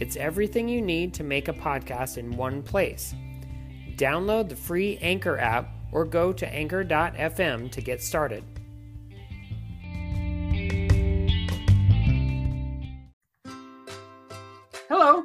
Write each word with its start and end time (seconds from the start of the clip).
It's 0.00 0.14
everything 0.14 0.68
you 0.68 0.80
need 0.80 1.12
to 1.14 1.24
make 1.24 1.48
a 1.48 1.52
podcast 1.52 2.18
in 2.18 2.36
one 2.36 2.62
place. 2.62 3.16
Download 3.96 4.48
the 4.48 4.54
free 4.54 4.96
Anchor 5.02 5.36
app 5.38 5.70
or 5.90 6.04
go 6.04 6.32
to 6.32 6.48
anchor.fm 6.48 7.72
to 7.72 7.80
get 7.80 8.00
started. 8.00 8.44
Hello, 14.88 15.24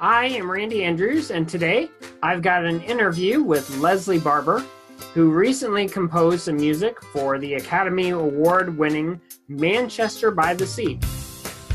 I 0.00 0.26
am 0.28 0.50
Randy 0.50 0.82
Andrews, 0.82 1.30
and 1.30 1.46
today 1.46 1.90
I've 2.22 2.40
got 2.40 2.64
an 2.64 2.80
interview 2.80 3.42
with 3.42 3.68
Lesley 3.76 4.18
Barber, 4.18 4.64
who 5.12 5.30
recently 5.30 5.88
composed 5.88 6.44
some 6.44 6.56
music 6.56 7.02
for 7.04 7.38
the 7.38 7.54
Academy 7.54 8.10
Award 8.10 8.78
winning 8.78 9.20
Manchester 9.48 10.30
by 10.30 10.54
the 10.54 10.66
Sea. 10.66 10.98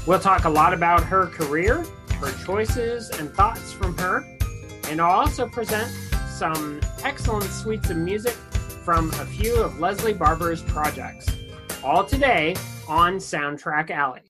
We'll 0.08 0.20
talk 0.20 0.46
a 0.46 0.50
lot 0.50 0.74
about 0.74 1.04
her 1.04 1.28
career 1.28 1.86
her 2.20 2.32
choices 2.46 3.10
and 3.12 3.34
thoughts 3.34 3.72
from 3.72 3.98
her, 3.98 4.26
and 4.90 5.02
I'll 5.02 5.22
also 5.22 5.48
present 5.48 5.90
some 6.30 6.80
excellent 7.04 7.46
suites 7.46 7.90
of 7.90 7.98
music 7.98 8.34
from 8.84 9.10
a 9.12 9.26
few 9.26 9.56
of 9.62 9.80
Lesley 9.80 10.14
Barber's 10.14 10.62
projects. 10.64 11.28
All 11.84 12.04
today 12.04 12.56
on 12.88 13.18
Soundtrack 13.18 13.90
Alley. 13.90 14.29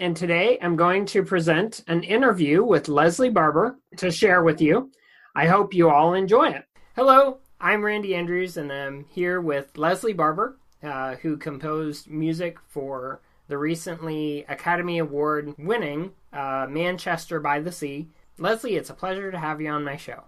And 0.00 0.16
today 0.16 0.56
I'm 0.62 0.76
going 0.76 1.04
to 1.06 1.22
present 1.22 1.84
an 1.86 2.02
interview 2.04 2.64
with 2.64 2.88
Lesley 2.88 3.28
Barber 3.28 3.76
to 3.98 4.10
share 4.10 4.42
with 4.42 4.58
you. 4.58 4.90
I 5.36 5.46
hope 5.46 5.74
you 5.74 5.90
all 5.90 6.14
enjoy 6.14 6.52
it. 6.52 6.64
Hello, 6.96 7.40
I'm 7.60 7.84
Randy 7.84 8.14
Andrews, 8.14 8.56
and 8.56 8.72
I'm 8.72 9.04
here 9.10 9.42
with 9.42 9.76
Lesley 9.76 10.14
Barber, 10.14 10.56
uh, 10.82 11.16
who 11.16 11.36
composed 11.36 12.08
music 12.08 12.56
for 12.66 13.20
the 13.48 13.58
recently 13.58 14.46
Academy 14.48 14.96
Award 14.96 15.54
winning 15.58 16.12
uh, 16.32 16.66
Manchester 16.66 17.38
by 17.38 17.60
the 17.60 17.70
Sea. 17.70 18.08
Lesley, 18.38 18.76
it's 18.76 18.88
a 18.88 18.94
pleasure 18.94 19.30
to 19.30 19.38
have 19.38 19.60
you 19.60 19.68
on 19.68 19.84
my 19.84 19.98
show. 19.98 20.24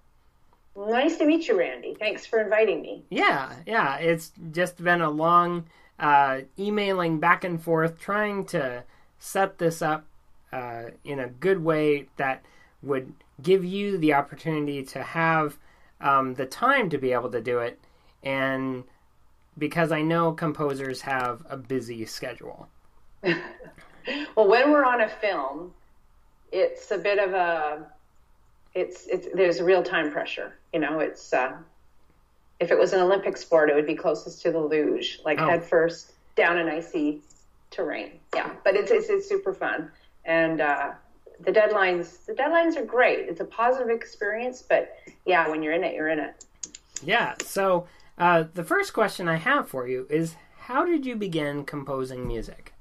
Nice 0.76 1.16
to 1.16 1.24
meet 1.24 1.48
you, 1.48 1.58
Randy. 1.58 1.96
Thanks 1.98 2.26
for 2.26 2.42
inviting 2.42 2.82
me. 2.82 3.06
Yeah, 3.08 3.54
yeah, 3.66 3.96
it's 3.96 4.32
just 4.50 4.84
been 4.84 5.00
a 5.00 5.08
long 5.08 5.64
uh, 5.98 6.40
emailing 6.58 7.20
back 7.20 7.44
and 7.44 7.62
forth, 7.62 7.98
trying 7.98 8.44
to 8.48 8.84
set 9.22 9.58
this 9.58 9.80
up 9.80 10.04
uh, 10.52 10.82
in 11.04 11.20
a 11.20 11.28
good 11.28 11.62
way 11.62 12.06
that 12.16 12.42
would 12.82 13.12
give 13.40 13.64
you 13.64 13.96
the 13.96 14.12
opportunity 14.12 14.82
to 14.82 15.00
have 15.00 15.56
um, 16.00 16.34
the 16.34 16.44
time 16.44 16.90
to 16.90 16.98
be 16.98 17.12
able 17.12 17.30
to 17.30 17.40
do 17.40 17.60
it. 17.60 17.78
And 18.24 18.82
because 19.56 19.92
I 19.92 20.02
know 20.02 20.32
composers 20.32 21.02
have 21.02 21.46
a 21.48 21.56
busy 21.56 22.04
schedule. 22.04 22.68
well, 23.22 24.48
when 24.48 24.72
we're 24.72 24.84
on 24.84 25.02
a 25.02 25.08
film, 25.08 25.72
it's 26.50 26.90
a 26.90 26.98
bit 26.98 27.20
of 27.20 27.32
a 27.32 27.86
it's 28.74 29.06
it's 29.06 29.28
there's 29.34 29.60
real 29.60 29.84
time 29.84 30.10
pressure. 30.10 30.52
You 30.72 30.80
know, 30.80 30.98
it's 30.98 31.32
uh, 31.32 31.52
if 32.58 32.72
it 32.72 32.78
was 32.78 32.92
an 32.92 32.98
Olympic 32.98 33.36
sport, 33.36 33.70
it 33.70 33.76
would 33.76 33.86
be 33.86 33.94
closest 33.94 34.42
to 34.42 34.50
the 34.50 34.58
luge, 34.58 35.20
like 35.24 35.38
oh. 35.40 35.48
head 35.48 35.64
first 35.64 36.14
down 36.34 36.58
an 36.58 36.68
icy 36.68 37.20
terrain. 37.72 38.20
Yeah, 38.34 38.52
but 38.64 38.76
it's 38.76 38.90
it's, 38.90 39.08
it's 39.08 39.28
super 39.28 39.52
fun, 39.52 39.90
and 40.24 40.60
uh, 40.60 40.92
the 41.40 41.50
deadlines 41.50 42.24
the 42.26 42.32
deadlines 42.32 42.76
are 42.76 42.84
great. 42.84 43.28
It's 43.28 43.40
a 43.40 43.44
positive 43.44 43.90
experience, 43.90 44.62
but 44.62 44.96
yeah, 45.24 45.48
when 45.48 45.62
you're 45.62 45.72
in 45.72 45.84
it, 45.84 45.94
you're 45.94 46.08
in 46.08 46.20
it. 46.20 46.44
Yeah. 47.02 47.34
So 47.42 47.86
uh, 48.18 48.44
the 48.54 48.64
first 48.64 48.92
question 48.92 49.28
I 49.28 49.36
have 49.36 49.68
for 49.68 49.88
you 49.88 50.06
is, 50.08 50.36
how 50.56 50.84
did 50.84 51.04
you 51.04 51.16
begin 51.16 51.64
composing 51.64 52.26
music? 52.26 52.72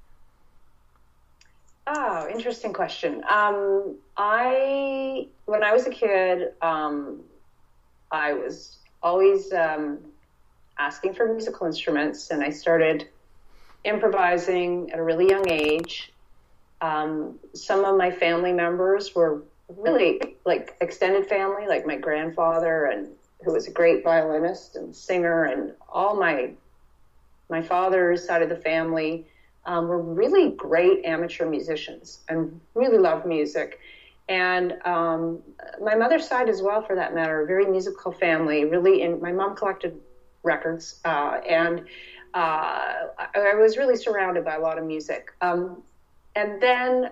Oh, 1.87 2.27
interesting 2.29 2.73
question. 2.73 3.23
Um, 3.29 3.95
I 4.15 5.27
when 5.45 5.63
I 5.63 5.73
was 5.73 5.87
a 5.87 5.89
kid, 5.89 6.53
um, 6.61 7.21
I 8.11 8.33
was 8.33 8.77
always 9.01 9.51
um, 9.51 9.99
asking 10.77 11.15
for 11.15 11.33
musical 11.33 11.65
instruments, 11.65 12.29
and 12.29 12.43
I 12.43 12.49
started 12.49 13.07
improvising 13.83 14.91
at 14.91 14.99
a 14.99 15.03
really 15.03 15.27
young 15.29 15.49
age. 15.49 16.11
Um, 16.81 17.39
some 17.53 17.85
of 17.85 17.97
my 17.97 18.11
family 18.11 18.53
members 18.53 19.13
were 19.15 19.43
really 19.77 20.35
like 20.45 20.75
extended 20.81 21.27
family, 21.27 21.67
like 21.67 21.85
my 21.85 21.97
grandfather, 21.97 22.85
and 22.85 23.09
who 23.43 23.53
was 23.53 23.67
a 23.67 23.71
great 23.71 24.03
violinist 24.03 24.75
and 24.75 24.95
singer, 24.95 25.45
and 25.45 25.73
all 25.89 26.15
my 26.15 26.51
my 27.49 27.61
father's 27.61 28.25
side 28.25 28.41
of 28.41 28.49
the 28.49 28.55
family 28.55 29.27
um, 29.65 29.87
were 29.87 30.01
really 30.01 30.51
great 30.51 31.03
amateur 31.05 31.47
musicians 31.47 32.19
and 32.29 32.59
really 32.73 32.97
loved 32.97 33.25
music. 33.25 33.79
And 34.29 34.77
um, 34.85 35.39
my 35.83 35.95
mother's 35.95 36.27
side 36.27 36.47
as 36.47 36.61
well, 36.61 36.81
for 36.81 36.95
that 36.95 37.13
matter, 37.13 37.41
a 37.41 37.45
very 37.45 37.65
musical 37.65 38.11
family. 38.13 38.63
Really, 38.65 39.01
in 39.01 39.21
my 39.21 39.31
mom 39.31 39.55
collected 39.55 39.99
records, 40.43 40.99
uh, 41.05 41.39
and 41.47 41.85
uh, 42.33 42.93
I 43.35 43.53
was 43.55 43.77
really 43.77 43.95
surrounded 43.95 44.43
by 44.43 44.55
a 44.55 44.59
lot 44.59 44.77
of 44.77 44.85
music. 44.85 45.31
Um, 45.41 45.81
and 46.35 46.61
then, 46.61 47.09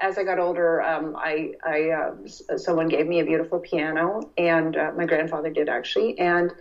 as 0.00 0.18
I 0.18 0.22
got 0.24 0.38
older, 0.38 0.82
um, 0.82 1.16
I, 1.18 1.52
I 1.64 1.90
uh, 1.90 2.56
someone 2.56 2.88
gave 2.88 3.06
me 3.06 3.20
a 3.20 3.24
beautiful 3.24 3.58
piano, 3.58 4.22
and 4.36 4.76
uh, 4.76 4.90
my 4.96 5.04
grandfather 5.04 5.50
did 5.50 5.68
actually, 5.68 6.16
and 6.18 6.52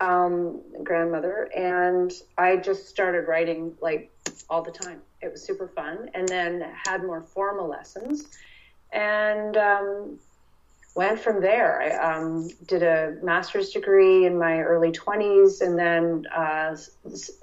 um, 0.00 0.60
grandmother, 0.82 1.48
and 1.54 2.10
I 2.38 2.56
just 2.56 2.88
started 2.88 3.26
writing 3.26 3.74
like 3.80 4.10
all 4.48 4.62
the 4.62 4.70
time. 4.70 5.00
It 5.20 5.30
was 5.30 5.42
super 5.42 5.68
fun, 5.68 6.08
and 6.14 6.26
then 6.28 6.64
had 6.86 7.02
more 7.02 7.20
formal 7.20 7.68
lessons 7.68 8.28
and 8.92 9.56
um, 9.56 10.18
went 10.94 11.18
from 11.18 11.40
there. 11.40 11.80
I 11.80 12.16
um, 12.16 12.48
did 12.66 12.82
a 12.82 13.16
master's 13.22 13.70
degree 13.70 14.26
in 14.26 14.38
my 14.38 14.60
early 14.60 14.92
20s, 14.92 15.60
and 15.60 15.78
then 15.78 16.26
uh, 16.34 16.76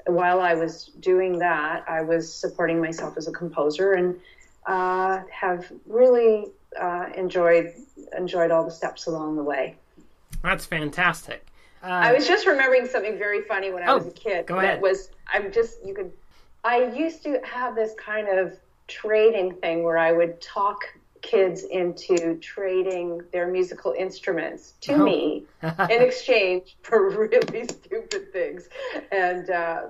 while 0.06 0.40
I 0.42 0.54
was 0.54 0.92
doing 1.00 1.40
that, 1.40 1.84
I 1.88 2.02
was 2.02 2.32
supporting 2.32 2.80
myself 2.80 3.18
as 3.18 3.28
a 3.28 3.32
composer 3.32 3.94
and 3.94 4.20
uh, 4.66 5.22
have 5.32 5.72
really 5.88 6.48
uh, 6.80 7.08
enjoyed 7.16 7.74
enjoyed 8.18 8.52
all 8.52 8.64
the 8.64 8.72
steps 8.72 9.08
along 9.08 9.36
the 9.36 9.44
way. 9.44 9.76
That's 10.44 10.66
fantastic. 10.66 11.46
I 11.82 12.12
was 12.12 12.28
just 12.28 12.46
remembering 12.46 12.88
something 12.88 13.18
very 13.18 13.42
funny 13.44 13.72
when 13.72 13.84
I 13.84 13.88
oh, 13.88 13.98
was 13.98 14.08
a 14.08 14.12
kid. 14.12 14.46
Go 14.46 14.60
ahead. 14.60 14.82
Was 14.82 15.12
I'm 15.34 15.52
just 15.52 15.78
you 15.86 15.94
could. 15.94 16.12
I 16.64 16.86
used 16.88 17.24
to 17.24 17.40
have 17.46 17.74
this 17.76 17.94
kind 17.98 18.28
of 18.28 18.58
trading 18.88 19.54
thing 19.56 19.84
where 19.84 19.98
I 19.98 20.12
would 20.12 20.42
talk 20.42 20.84
kids 21.22 21.64
into 21.64 22.36
trading 22.38 23.22
their 23.32 23.48
musical 23.48 23.94
instruments 23.98 24.74
to 24.82 24.94
Oh. 24.94 25.04
me 25.04 25.44
in 25.62 26.02
exchange 26.02 26.78
for 26.82 27.10
really 27.10 27.66
stupid 27.66 28.32
things, 28.32 28.70
and 29.12 29.50
uh, 29.50 29.82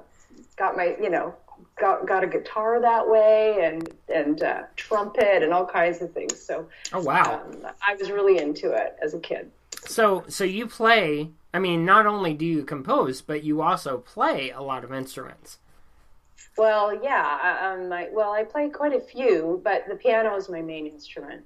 got 0.58 0.76
my 0.76 0.96
you 1.02 1.10
know 1.10 1.34
got 1.80 2.08
got 2.08 2.24
a 2.24 2.28
guitar 2.28 2.80
that 2.82 3.08
way 3.08 3.60
and 3.66 3.94
and 4.14 4.42
uh, 4.44 4.64
trumpet 4.76 5.44
and 5.44 5.54
all 5.54 5.66
kinds 5.66 6.02
of 6.02 6.14
things. 6.14 6.40
So 6.40 6.68
Oh 6.94 7.02
wow. 7.02 7.42
um, 7.46 7.68
I 7.86 7.96
was 7.96 8.10
really 8.12 8.38
into 8.38 8.72
it 8.72 8.96
as 9.02 9.14
a 9.14 9.20
kid. 9.20 9.52
So 9.86 10.24
so 10.28 10.44
you 10.44 10.68
play 10.68 11.32
I 11.54 11.60
mean 11.60 11.86
not 11.86 12.06
only 12.06 12.34
do 12.34 12.46
you 12.46 12.64
compose 12.64 13.22
but 13.22 13.44
you 13.44 13.62
also 13.62 13.98
play 13.98 14.50
a 14.52 14.62
lot 14.62 14.84
of 14.84 14.94
instruments. 14.94 15.58
Well, 16.60 17.02
yeah, 17.02 17.78
um, 17.80 17.90
I, 17.94 18.10
well, 18.12 18.34
I 18.34 18.44
play 18.44 18.70
quite 18.70 18.94
a 18.94 19.00
few, 19.00 19.62
but 19.64 19.86
the 19.88 19.96
piano 19.96 20.36
is 20.36 20.50
my 20.50 20.62
main 20.62 20.88
instrument. 20.88 21.46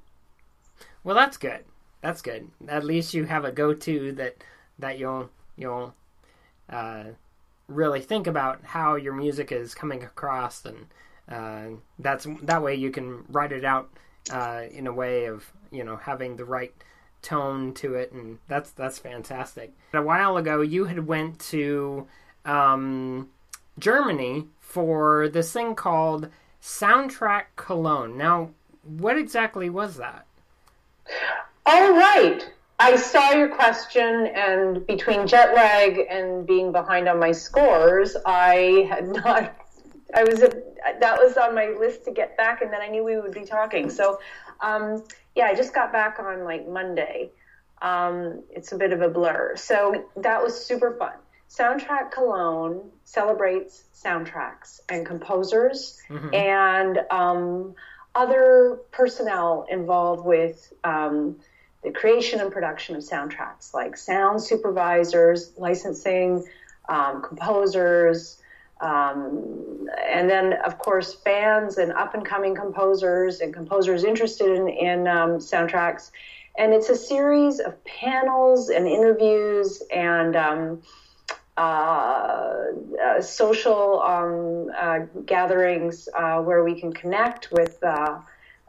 Well 1.04 1.16
that's 1.16 1.38
good. 1.38 1.60
That's 2.02 2.24
good. 2.24 2.50
At 2.68 2.84
least 2.84 3.14
you 3.14 3.26
have 3.26 3.46
a 3.46 3.52
go-to 3.52 4.12
that 4.14 4.44
that 4.80 4.98
you'll 4.98 5.30
you'll 5.56 5.94
uh, 6.68 7.04
really 7.68 8.02
think 8.02 8.26
about 8.26 8.64
how 8.64 8.96
your 8.96 9.14
music 9.14 9.52
is 9.52 9.76
coming 9.76 10.04
across 10.04 10.66
and 10.66 10.88
uh, 11.30 11.78
that's 12.00 12.26
that 12.42 12.64
way 12.64 12.74
you 12.74 12.90
can 12.90 13.24
write 13.30 13.52
it 13.52 13.64
out 13.64 13.92
uh, 14.32 14.64
in 14.72 14.88
a 14.88 14.94
way 14.94 15.26
of 15.26 15.52
you 15.72 15.84
know 15.84 15.96
having 15.96 16.38
the 16.38 16.46
right 16.46 16.74
tone 17.22 17.74
to 17.76 17.94
it 17.94 18.12
and 18.12 18.40
that's 18.48 18.72
that's 18.72 18.98
fantastic 18.98 19.72
a 19.94 20.02
while 20.02 20.36
ago 20.36 20.62
you 20.62 20.86
had 20.86 21.08
went 21.08 21.40
to 21.40 22.06
um, 22.44 23.30
germany 23.80 24.46
for 24.74 25.30
this 25.30 25.52
thing 25.52 25.76
called 25.76 26.30
soundtrack 26.62 27.44
cologne 27.56 28.18
now 28.18 28.50
what 28.84 29.18
exactly 29.18 29.70
was 29.70 29.98
that 29.98 30.26
All 31.66 31.94
right. 31.94 32.50
I 32.80 32.96
saw 32.96 33.32
your 33.32 33.50
question, 33.50 34.28
and 34.36 34.86
between 34.88 35.28
jet 35.28 35.54
lag 35.54 36.00
and 36.10 36.46
being 36.46 36.72
behind 36.72 37.08
on 37.08 37.20
my 37.20 37.32
scores, 37.32 38.18
I 38.26 38.88
had 38.90 39.08
not. 39.24 39.56
I 40.16 40.24
was 40.24 40.42
that 40.42 41.18
was 41.18 41.38
on 41.38 41.56
my 41.56 41.68
list 41.80 42.06
to 42.06 42.12
get 42.12 42.36
back, 42.38 42.62
and 42.62 42.72
then 42.72 42.82
I 42.82 42.88
knew 42.88 43.04
we 43.04 43.18
would 43.18 43.34
be 43.34 43.46
talking. 43.46 43.90
So, 43.90 44.20
um, 44.62 45.04
yeah, 45.36 45.46
I 45.46 45.56
just 45.56 45.74
got 45.74 45.92
back 45.92 46.20
on 46.20 46.44
like 46.44 46.68
Monday. 46.68 47.32
Um, 47.82 48.44
it's 48.50 48.72
a 48.72 48.78
bit 48.78 48.92
of 48.94 49.02
a 49.02 49.10
blur. 49.10 49.56
So 49.56 50.06
that 50.18 50.42
was 50.42 50.66
super 50.66 50.96
fun. 50.98 51.14
Soundtrack 51.58 52.12
Cologne 52.12 52.90
celebrates 53.04 53.84
soundtracks 53.94 54.80
and 54.90 55.06
composers 55.06 56.02
and 56.34 57.00
um, 57.12 57.76
other 58.16 58.80
personnel 58.92 59.68
involved 59.70 60.26
with 60.26 60.74
um, 60.84 61.38
the 61.84 61.92
creation 61.92 62.40
and 62.40 62.52
production 62.52 62.96
of 62.96 63.04
soundtracks, 63.04 63.74
like 63.74 63.98
sound 63.98 64.42
supervisors, 64.42 65.52
licensing, 65.58 66.44
um, 66.90 67.22
composers, 67.22 68.42
um, 68.82 69.88
and 70.06 70.30
then, 70.30 70.54
of 70.54 70.78
course, 70.80 71.14
fans 71.14 71.78
and 71.78 71.92
up 71.94 72.16
and 72.16 72.26
coming 72.26 72.56
composers 72.56 73.42
and 73.42 73.54
composers 73.54 74.04
interested 74.04 74.50
in, 74.50 74.68
in 74.68 75.08
um, 75.08 75.38
soundtracks. 75.38 76.10
And 76.58 76.74
it's 76.74 76.90
a 76.90 76.96
series 76.96 77.60
of 77.60 77.84
panels 77.84 78.70
and 78.70 78.88
interviews 78.88 79.82
and 79.92 80.36
um, 80.36 80.82
uh, 81.58 81.60
uh, 81.62 83.22
social 83.22 84.02
um, 84.02 84.72
uh, 84.78 85.00
gatherings 85.26 86.10
uh, 86.18 86.40
where 86.42 86.64
we 86.64 86.80
can 86.80 86.92
connect 86.94 87.52
with 87.52 87.82
uh, 87.84 88.20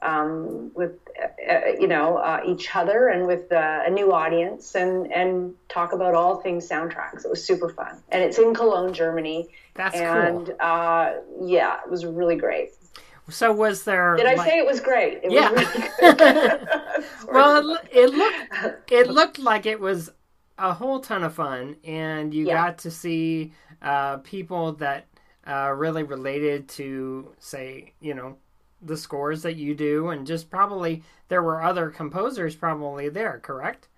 um, 0.02 0.70
with 0.74 0.92
uh, 1.22 1.70
you 1.80 1.86
know 1.88 2.18
uh, 2.18 2.40
each 2.46 2.74
other 2.76 3.08
and 3.08 3.26
with 3.26 3.50
uh, 3.52 3.82
a 3.86 3.90
new 3.90 4.12
audience 4.12 4.74
and 4.74 5.10
and 5.12 5.54
talk 5.68 5.92
about 5.92 6.14
all 6.14 6.36
things 6.42 6.68
soundtracks. 6.68 7.24
It 7.24 7.30
was 7.30 7.42
super 7.44 7.68
fun, 7.70 7.96
and 8.10 8.22
it's 8.22 8.38
in 8.38 8.54
Cologne, 8.54 8.92
Germany. 8.92 9.48
That's 9.74 9.96
and 9.96 10.46
cool. 10.46 10.56
uh, 10.60 11.12
yeah, 11.42 11.78
it 11.84 11.90
was 11.90 12.04
really 12.04 12.36
great. 12.36 12.70
so 13.30 13.50
was 13.52 13.84
there 13.84 14.16
Did 14.16 14.26
I 14.26 14.34
like- 14.34 14.48
say 14.50 14.58
it 14.58 14.66
was 14.66 14.80
great? 14.80 15.20
It 15.24 15.32
Yeah. 15.32 15.50
Was 15.50 15.66
really 15.74 17.04
well 17.32 17.74
it, 17.74 17.88
it 17.92 18.10
looked 18.14 18.92
it 18.92 19.08
looked 19.08 19.38
like 19.50 19.64
it 19.66 19.80
was 19.80 20.10
a 20.58 20.72
whole 20.74 21.00
ton 21.00 21.24
of 21.24 21.34
fun 21.34 21.76
and 21.84 22.32
you 22.34 22.46
Yeah. 22.46 22.52
got 22.52 22.78
to 22.78 22.90
see 22.90 23.52
uh, 23.82 24.18
people 24.18 24.72
that 24.74 25.06
uh, 25.46 25.72
really 25.76 26.02
related 26.02 26.68
to 26.68 27.34
say 27.38 27.92
you 28.00 28.14
know 28.14 28.36
the 28.82 28.96
scores 28.96 29.42
that 29.42 29.56
you 29.56 29.74
do 29.74 30.08
and 30.10 30.26
just 30.26 30.50
probably 30.50 31.02
there 31.28 31.42
were 31.42 31.62
other 31.62 31.90
composers 31.90 32.54
probably 32.56 33.08
there 33.08 33.40
correct 33.40 33.88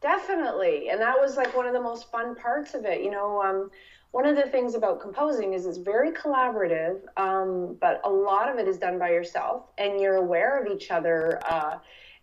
Definitely. 0.00 0.90
And 0.90 1.00
that 1.00 1.18
was 1.18 1.36
like 1.36 1.56
one 1.56 1.66
of 1.66 1.72
the 1.72 1.80
most 1.80 2.10
fun 2.10 2.36
parts 2.36 2.74
of 2.74 2.84
it. 2.84 3.02
You 3.02 3.10
know, 3.10 3.42
um, 3.42 3.70
one 4.12 4.26
of 4.26 4.36
the 4.36 4.42
things 4.42 4.74
about 4.74 5.00
composing 5.00 5.54
is 5.54 5.66
it's 5.66 5.76
very 5.78 6.12
collaborative, 6.12 7.00
um, 7.16 7.76
but 7.80 8.00
a 8.04 8.10
lot 8.10 8.48
of 8.48 8.58
it 8.58 8.68
is 8.68 8.78
done 8.78 8.98
by 8.98 9.10
yourself 9.10 9.64
and 9.76 10.00
you're 10.00 10.16
aware 10.16 10.62
of 10.62 10.70
each 10.72 10.90
other, 10.90 11.40
uh, 11.50 11.78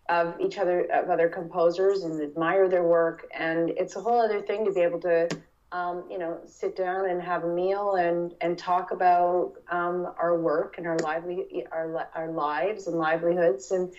of 0.09 0.35
each 0.39 0.57
other, 0.57 0.81
of 0.91 1.09
other 1.09 1.29
composers 1.29 2.03
and 2.03 2.21
admire 2.21 2.69
their 2.69 2.83
work. 2.83 3.27
And 3.33 3.69
it's 3.71 3.95
a 3.95 4.01
whole 4.01 4.21
other 4.21 4.41
thing 4.41 4.65
to 4.65 4.71
be 4.71 4.81
able 4.81 4.99
to, 5.01 5.27
um, 5.71 6.03
you 6.09 6.19
know, 6.19 6.39
sit 6.45 6.75
down 6.75 7.09
and 7.09 7.21
have 7.21 7.43
a 7.43 7.47
meal 7.47 7.95
and, 7.95 8.33
and 8.41 8.57
talk 8.57 8.91
about 8.91 9.53
um, 9.69 10.13
our 10.19 10.37
work 10.37 10.77
and 10.77 10.85
our 10.85 10.97
lively, 10.99 11.65
our, 11.71 12.07
our 12.13 12.31
lives 12.31 12.87
and 12.87 12.97
livelihoods 12.97 13.71
and, 13.71 13.93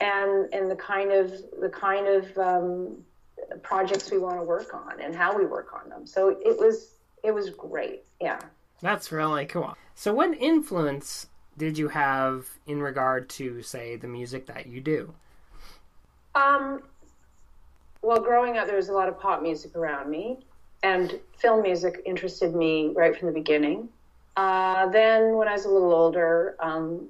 and, 0.00 0.52
and 0.54 0.70
the 0.70 0.76
kind 0.76 1.12
of, 1.12 1.30
the 1.60 1.68
kind 1.68 2.06
of, 2.06 2.38
um, 2.38 2.96
projects 3.62 4.10
we 4.10 4.18
want 4.18 4.38
to 4.38 4.44
work 4.44 4.72
on 4.72 5.00
and 5.00 5.14
how 5.14 5.36
we 5.36 5.44
work 5.44 5.74
on 5.74 5.88
them. 5.88 6.06
So 6.06 6.28
it 6.28 6.58
was 6.58 6.94
it 7.22 7.32
was 7.32 7.50
great. 7.50 8.04
Yeah. 8.20 8.38
that's 8.80 9.10
really 9.10 9.46
cool 9.46 9.76
so 9.94 10.12
what 10.14 10.32
influence 10.40 11.26
did 11.58 11.76
you 11.76 11.88
have 11.88 12.46
in 12.66 12.80
regard 12.80 13.28
to 13.28 13.62
say 13.62 13.96
the 13.96 14.06
music 14.06 14.46
that 14.46 14.66
you 14.66 14.80
do 14.80 15.12
Um, 16.34 16.82
well, 18.00 18.20
growing 18.20 18.56
up, 18.56 18.66
there 18.66 18.76
was 18.76 18.88
a 18.88 18.92
lot 18.92 19.08
of 19.08 19.20
pop 19.20 19.42
music 19.42 19.76
around 19.76 20.10
me, 20.10 20.38
and 20.82 21.18
film 21.38 21.62
music 21.62 22.02
interested 22.04 22.54
me 22.54 22.90
right 22.94 23.16
from 23.16 23.28
the 23.28 23.34
beginning. 23.34 23.88
Uh, 24.36 24.88
then, 24.88 25.36
when 25.36 25.46
I 25.46 25.52
was 25.52 25.64
a 25.64 25.68
little 25.68 25.92
older, 25.92 26.56
um, 26.58 27.08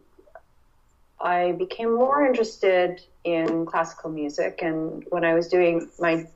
I 1.20 1.52
became 1.52 1.94
more 1.94 2.26
interested 2.26 3.00
in 3.24 3.64
classical 3.64 4.10
music, 4.10 4.60
and 4.60 5.04
when 5.10 5.25
I 5.25 5.34
was 5.34 5.48
doing 5.48 5.88
my, 6.00 6.26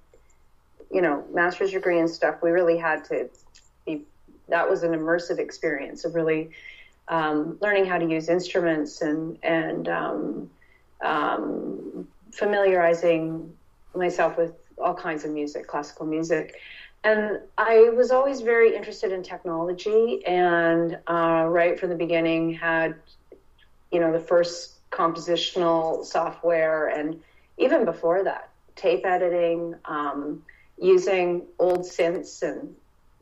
you 0.91 1.03
know, 1.03 1.25
master's 1.33 1.73
degree 1.73 1.99
and 1.99 2.09
stuff, 2.09 2.37
we 2.43 2.51
really 2.51 2.79
had 2.79 3.05
to 3.07 3.29
be. 3.85 4.03
That 4.49 4.71
was 4.71 4.85
an 4.85 4.93
immersive 4.93 5.41
experience 5.41 6.05
of 6.05 6.15
really 6.15 6.51
um, 7.09 7.59
learning 7.61 7.87
how 7.87 7.99
to 7.99 8.09
use 8.09 8.29
instruments 8.29 9.03
and 9.03 9.39
and 9.43 9.89
um, 9.89 10.51
um, 11.01 12.09
familiarizing 12.37 13.53
myself 13.95 14.37
with 14.37 14.53
all 14.79 14.95
kinds 14.95 15.25
of 15.25 15.31
music, 15.31 15.67
classical 15.67 16.07
music. 16.07 16.61
And 17.03 17.41
I 17.57 17.91
was 17.91 18.11
always 18.11 18.41
very 18.41 18.75
interested 18.75 19.13
in 19.13 19.23
technology, 19.23 20.25
and 20.27 20.99
uh, 21.09 21.47
right 21.49 21.79
from 21.79 21.91
the 21.91 21.95
beginning 21.95 22.55
had, 22.55 22.97
you 23.93 24.01
know, 24.01 24.13
the 24.13 24.21
first 24.21 24.75
compositional 24.91 26.05
software, 26.05 26.89
and 26.89 27.23
even 27.59 27.85
before 27.85 28.25
that, 28.25 28.51
tape 28.75 29.07
editing, 29.07 29.75
um, 29.85 30.43
using 30.79 31.43
old 31.59 31.81
synths 31.81 32.43
and 32.43 32.75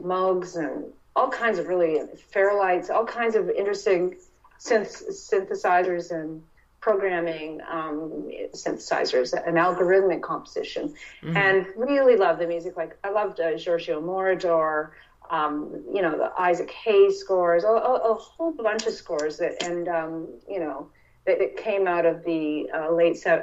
Moogs 0.02 0.56
and 0.56 0.87
all 1.14 1.28
kinds 1.28 1.59
of 1.59 1.68
really 1.68 2.00
Fairlights, 2.30 2.90
all 2.90 3.04
kinds 3.04 3.37
of 3.37 3.49
interesting 3.49 4.16
synth- 4.59 5.11
synthesizers 5.11 6.11
and 6.11 6.42
programming 6.84 7.62
um, 7.66 8.28
synthesizers 8.52 9.32
and 9.32 9.56
algorithmic 9.56 10.20
composition, 10.20 10.94
and 11.34 11.66
really 11.76 12.14
love 12.14 12.38
the 12.38 12.46
music. 12.46 12.76
Like 12.76 12.98
I 13.02 13.08
loved 13.10 13.40
uh, 13.40 13.56
Giorgio 13.56 14.02
Moroder, 14.02 14.90
um, 15.30 15.82
you 15.90 16.02
know, 16.02 16.14
the 16.18 16.30
Isaac 16.38 16.70
Hayes 16.70 17.18
scores, 17.18 17.64
a, 17.64 17.68
a, 17.68 18.12
a 18.12 18.14
whole 18.14 18.52
bunch 18.52 18.86
of 18.86 18.92
scores 18.92 19.38
that, 19.38 19.62
and 19.62 19.88
um, 19.88 20.28
you 20.46 20.60
know, 20.60 20.90
that, 21.24 21.38
that 21.38 21.56
came 21.56 21.86
out 21.86 22.04
of 22.04 22.22
the 22.22 22.68
uh, 22.74 22.92
late 22.92 23.26
uh, 23.26 23.40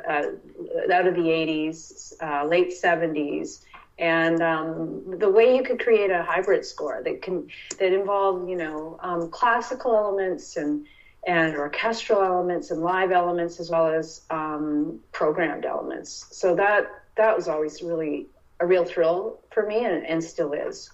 out 0.93 1.07
of 1.07 1.15
the 1.15 1.27
80s, 1.41 2.13
uh, 2.21 2.45
late 2.45 2.71
70s. 2.71 3.65
And 3.97 4.39
um, 4.41 5.17
the 5.17 5.29
way 5.29 5.55
you 5.55 5.63
could 5.63 5.79
create 5.79 6.11
a 6.11 6.21
hybrid 6.21 6.63
score 6.63 7.01
that 7.03 7.23
can 7.23 7.47
that 7.79 7.91
involved, 7.91 8.47
you 8.47 8.55
know, 8.55 8.99
um, 9.01 9.31
classical 9.31 9.95
elements 9.95 10.57
and 10.57 10.85
and 11.27 11.55
orchestral 11.55 12.21
elements 12.21 12.71
and 12.71 12.81
live 12.81 13.11
elements 13.11 13.59
as 13.59 13.69
well 13.69 13.87
as 13.87 14.21
um, 14.29 14.99
programmed 15.11 15.65
elements. 15.65 16.27
So 16.31 16.55
that 16.55 16.87
that 17.17 17.35
was 17.35 17.47
always 17.47 17.81
really 17.81 18.27
a 18.59 18.65
real 18.65 18.85
thrill 18.85 19.39
for 19.51 19.65
me 19.65 19.83
and, 19.85 20.05
and 20.05 20.23
still 20.23 20.53
is. 20.53 20.89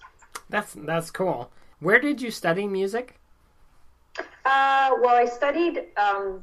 that's 0.48 0.74
that's 0.86 1.10
cool 1.10 1.50
where 1.80 2.00
did 2.00 2.20
you 2.20 2.30
study 2.30 2.66
music 2.66 3.18
Uh, 4.44 4.90
well, 5.02 5.14
I 5.14 5.26
studied 5.26 5.84
um, 5.96 6.42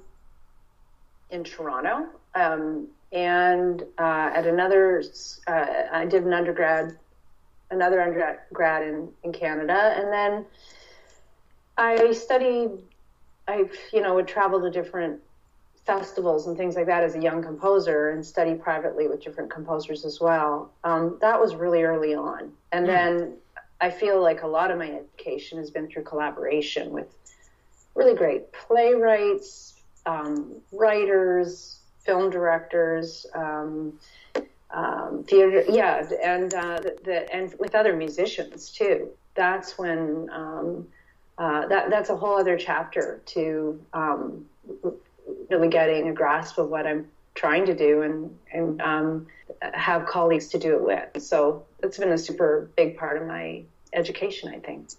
in 1.32 1.44
Toronto, 1.44 2.08
um, 2.36 2.88
and 3.12 3.82
uh, 3.98 4.30
at 4.34 4.46
another, 4.46 5.04
uh, 5.48 5.66
I 5.92 6.06
did 6.06 6.24
an 6.24 6.34
undergrad, 6.34 6.98
another 7.72 8.02
undergrad 8.02 8.84
in, 8.88 9.10
in 9.24 9.34
Canada, 9.34 9.96
and 9.98 10.14
then 10.14 10.46
I 11.78 12.12
studied. 12.14 12.72
I, 13.48 13.66
you 13.94 14.02
know, 14.02 14.16
would 14.16 14.28
travel 14.28 14.62
to 14.62 14.72
different 14.72 15.22
festivals 15.86 16.48
and 16.48 16.58
things 16.58 16.76
like 16.76 16.88
that 16.88 17.04
as 17.04 17.16
a 17.16 17.22
young 17.22 17.44
composer 17.44 18.10
and 18.10 18.26
study 18.26 18.56
privately 18.56 19.08
with 19.08 19.24
different 19.24 19.52
composers 19.52 20.04
as 20.04 20.20
well. 20.20 20.72
Um, 20.84 21.18
that 21.22 21.40
was 21.40 21.56
really 21.56 21.84
early 21.84 22.16
on, 22.16 22.52
and 22.72 22.86
mm. 22.86 22.88
then 22.88 23.34
I 23.80 23.90
feel 23.92 24.22
like 24.22 24.42
a 24.44 24.48
lot 24.48 24.72
of 24.72 24.78
my 24.78 24.90
education 24.92 25.60
has 25.60 25.70
been 25.70 25.88
through 25.88 26.04
collaboration 26.04 26.92
with 26.92 27.08
really 27.94 28.16
great 28.16 28.52
playwrights, 28.52 29.76
um, 30.06 30.56
writers, 30.72 31.80
film 32.04 32.30
directors, 32.30 33.26
um, 33.34 34.00
um, 34.72 35.24
theater, 35.28 35.64
yeah, 35.70 36.08
and 36.24 36.54
uh, 36.54 36.80
the, 36.80 36.98
the, 37.04 37.36
and 37.36 37.54
with 37.60 37.76
other 37.76 37.96
musicians 37.96 38.70
too. 38.70 39.10
That's 39.36 39.78
when 39.78 40.30
um, 40.32 40.88
uh, 41.38 41.68
that 41.68 41.90
that's 41.90 42.10
a 42.10 42.16
whole 42.16 42.38
other 42.38 42.58
chapter 42.58 43.22
to 43.26 43.82
um, 43.94 44.46
really 45.50 45.68
getting 45.68 46.10
a 46.10 46.14
grasp 46.14 46.58
of 46.58 46.70
what 46.70 46.88
I'm 46.88 47.08
trying 47.34 47.66
to 47.66 47.76
do 47.76 48.02
and 48.02 48.38
and 48.54 48.82
um, 48.82 49.28
have 49.74 50.06
colleagues 50.06 50.48
to 50.50 50.60
do 50.60 50.76
it 50.76 50.82
with. 50.82 51.24
So 51.24 51.66
that's 51.82 51.98
been 51.98 52.12
a 52.12 52.18
super 52.18 52.70
big 52.76 52.98
part 52.98 53.22
of 53.22 53.28
my 53.28 53.64
education, 53.94 54.54
I 54.54 54.60
think. 54.60 54.90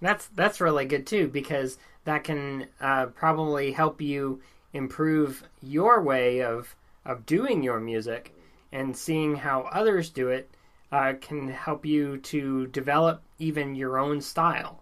That's 0.00 0.26
that's 0.28 0.60
really 0.60 0.86
good 0.86 1.06
too 1.06 1.28
because 1.28 1.78
that 2.04 2.24
can 2.24 2.66
uh, 2.80 3.06
probably 3.06 3.72
help 3.72 4.00
you 4.00 4.40
improve 4.72 5.44
your 5.62 6.02
way 6.02 6.42
of 6.42 6.74
of 7.04 7.26
doing 7.26 7.62
your 7.62 7.80
music 7.80 8.34
and 8.72 8.96
seeing 8.96 9.36
how 9.36 9.62
others 9.72 10.08
do 10.08 10.28
it 10.28 10.50
uh, 10.90 11.14
can 11.20 11.48
help 11.48 11.84
you 11.84 12.18
to 12.18 12.66
develop 12.68 13.22
even 13.38 13.74
your 13.74 13.98
own 13.98 14.20
style. 14.20 14.81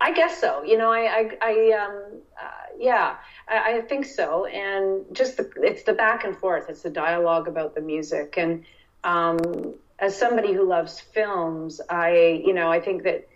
I 0.00 0.12
guess 0.12 0.40
so. 0.40 0.62
You 0.62 0.78
know, 0.78 0.92
I, 0.92 1.00
I, 1.00 1.38
I 1.42 1.84
um, 1.84 2.20
uh, 2.40 2.50
yeah, 2.78 3.16
I, 3.48 3.78
I, 3.78 3.80
think 3.82 4.04
so. 4.04 4.46
And 4.46 5.04
just 5.12 5.36
the, 5.36 5.50
it's 5.56 5.82
the 5.82 5.92
back 5.92 6.24
and 6.24 6.36
forth. 6.36 6.68
It's 6.68 6.82
the 6.82 6.90
dialogue 6.90 7.48
about 7.48 7.74
the 7.74 7.80
music. 7.80 8.34
And 8.36 8.64
um, 9.02 9.74
as 9.98 10.16
somebody 10.16 10.52
who 10.52 10.68
loves 10.68 11.00
films, 11.00 11.80
I, 11.90 12.42
you 12.44 12.54
know, 12.54 12.70
I 12.70 12.80
think 12.80 13.02
that 13.02 13.28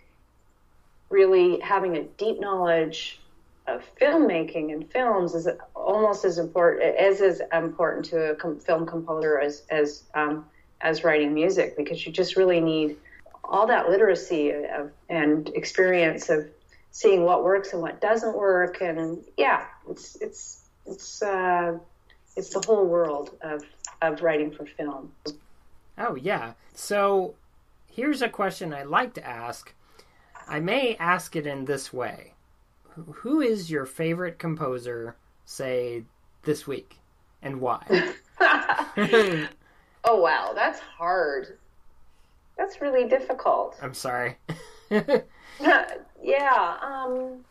really 1.09 1.59
having 1.59 1.97
a 1.97 2.03
deep 2.03 2.39
knowledge 2.39 3.19
of 3.67 3.83
filmmaking 3.99 4.73
and 4.73 4.89
films 4.91 5.35
is 5.35 5.47
almost 5.75 6.25
as 6.25 6.37
important 6.37 6.83
as 6.97 7.21
as 7.21 7.41
important 7.53 8.03
to 8.03 8.31
a 8.31 8.35
com- 8.35 8.59
film 8.59 8.85
composer 8.85 9.39
as 9.39 9.63
as 9.69 10.03
um, 10.15 10.45
as 10.81 11.03
writing 11.03 11.33
music 11.33 11.77
because 11.77 12.05
you 12.05 12.11
just 12.11 12.35
really 12.35 12.59
need 12.59 12.97
all 13.53 13.67
that 13.67 13.87
literacy 13.87 14.49
of, 14.51 14.91
and 15.09 15.47
experience 15.49 16.27
of 16.29 16.49
seeing 16.89 17.23
what 17.23 17.43
works 17.43 17.71
and 17.71 17.81
what 17.81 18.01
doesn't 18.01 18.35
work. 18.35 18.81
And 18.81 19.23
yeah 19.37 19.65
it's 19.87 20.17
it's 20.19 20.61
it's 20.85 21.21
uh, 21.21 21.77
it's 22.35 22.49
the 22.49 22.63
whole 22.65 22.87
world 22.87 23.37
of 23.41 23.63
of 24.01 24.21
writing 24.21 24.51
for 24.51 24.65
film. 24.65 25.13
Oh 25.97 26.15
yeah. 26.15 26.53
So 26.73 27.35
here's 27.89 28.23
a 28.23 28.27
question 28.29 28.73
i 28.73 28.83
like 28.83 29.13
to 29.13 29.25
ask. 29.25 29.73
I 30.47 30.59
may 30.59 30.95
ask 30.95 31.35
it 31.35 31.47
in 31.47 31.65
this 31.65 31.93
way. 31.93 32.33
Who 32.95 33.39
is 33.39 33.71
your 33.71 33.85
favorite 33.85 34.39
composer 34.39 35.15
say 35.45 36.03
this 36.41 36.67
week 36.67 36.97
and 37.41 37.61
why? 37.61 38.13
Oh 40.05 40.19
wow. 40.19 40.51
That's 40.53 40.79
hard 40.79 41.59
that's 42.57 42.81
really 42.81 43.07
difficult. 43.07 43.77
I'm 43.81 43.93
sorry. 43.93 44.37
yeah. 44.89 46.77
Um, 46.81 47.43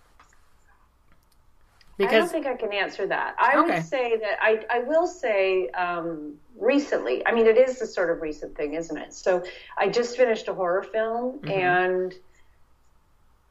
because 1.99 2.14
I 2.14 2.18
don't 2.18 2.30
think 2.30 2.47
I 2.47 2.54
can 2.54 2.73
answer 2.73 3.06
that. 3.06 3.37
I 3.38 3.59
okay. 3.59 3.75
would 3.75 3.85
say 3.85 4.16
that 4.16 4.38
I, 4.40 4.64
I 4.71 4.78
will 4.80 5.06
say 5.06 5.68
um, 5.71 6.35
recently. 6.59 7.25
I 7.26 7.32
mean, 7.32 7.47
it 7.47 7.59
is 7.59 7.80
a 7.80 7.87
sort 7.87 8.11
of 8.11 8.23
recent 8.23 8.56
thing, 8.56 8.75
isn't 8.75 8.97
it? 8.97 9.12
So 9.12 9.44
I 9.76 9.88
just 9.88 10.16
finished 10.16 10.49
a 10.49 10.54
horror 10.54 10.82
film, 10.82 11.38
mm-hmm. 11.38 11.50
and 11.50 12.14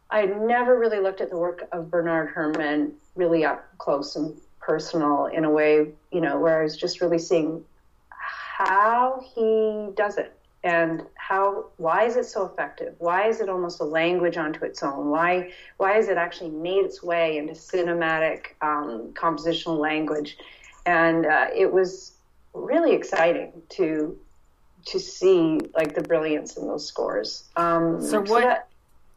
I 0.10 0.26
never 0.26 0.78
really 0.78 1.00
looked 1.00 1.22
at 1.22 1.30
the 1.30 1.38
work 1.38 1.68
of 1.72 1.90
Bernard 1.90 2.34
Herrmann 2.34 2.94
really 3.16 3.46
up 3.46 3.66
close 3.78 4.16
and 4.16 4.36
personal 4.60 5.28
in 5.28 5.46
a 5.46 5.50
way, 5.50 5.88
you 6.12 6.22
know, 6.22 6.40
where 6.40 6.60
I 6.60 6.64
was 6.64 6.76
just 6.76 7.00
really 7.00 7.20
seeing 7.20 7.64
how 8.10 9.24
he 9.34 9.90
does 9.96 10.18
it 10.18 10.38
and 10.64 11.04
how 11.16 11.66
why 11.78 12.06
is 12.06 12.16
it 12.16 12.26
so 12.26 12.46
effective? 12.46 12.96
Why 13.00 13.28
is 13.28 13.42
it 13.42 13.50
almost 13.50 13.80
a 13.80 13.84
language 13.84 14.38
unto 14.38 14.64
its 14.64 14.84
own? 14.84 15.10
Why 15.10 15.52
why 15.78 15.94
has 15.94 16.08
it 16.08 16.18
actually 16.18 16.52
made 16.52 16.86
its 16.86 17.02
way 17.02 17.38
into 17.38 17.54
cinematic 17.54 18.48
um, 18.62 19.12
compositional 19.14 19.80
language? 19.80 20.38
And 20.86 21.26
uh, 21.26 21.48
it 21.56 21.72
was 21.72 22.14
really 22.54 22.94
exciting 22.94 23.54
to 23.70 24.18
to 24.86 25.00
see 25.00 25.60
like 25.76 25.96
the 25.96 26.02
brilliance 26.02 26.58
in 26.58 26.68
those 26.68 26.86
scores. 26.88 27.46
Um, 27.56 28.02
so 28.02 28.20
what 28.20 28.28
so 28.28 28.40
that, 28.42 28.68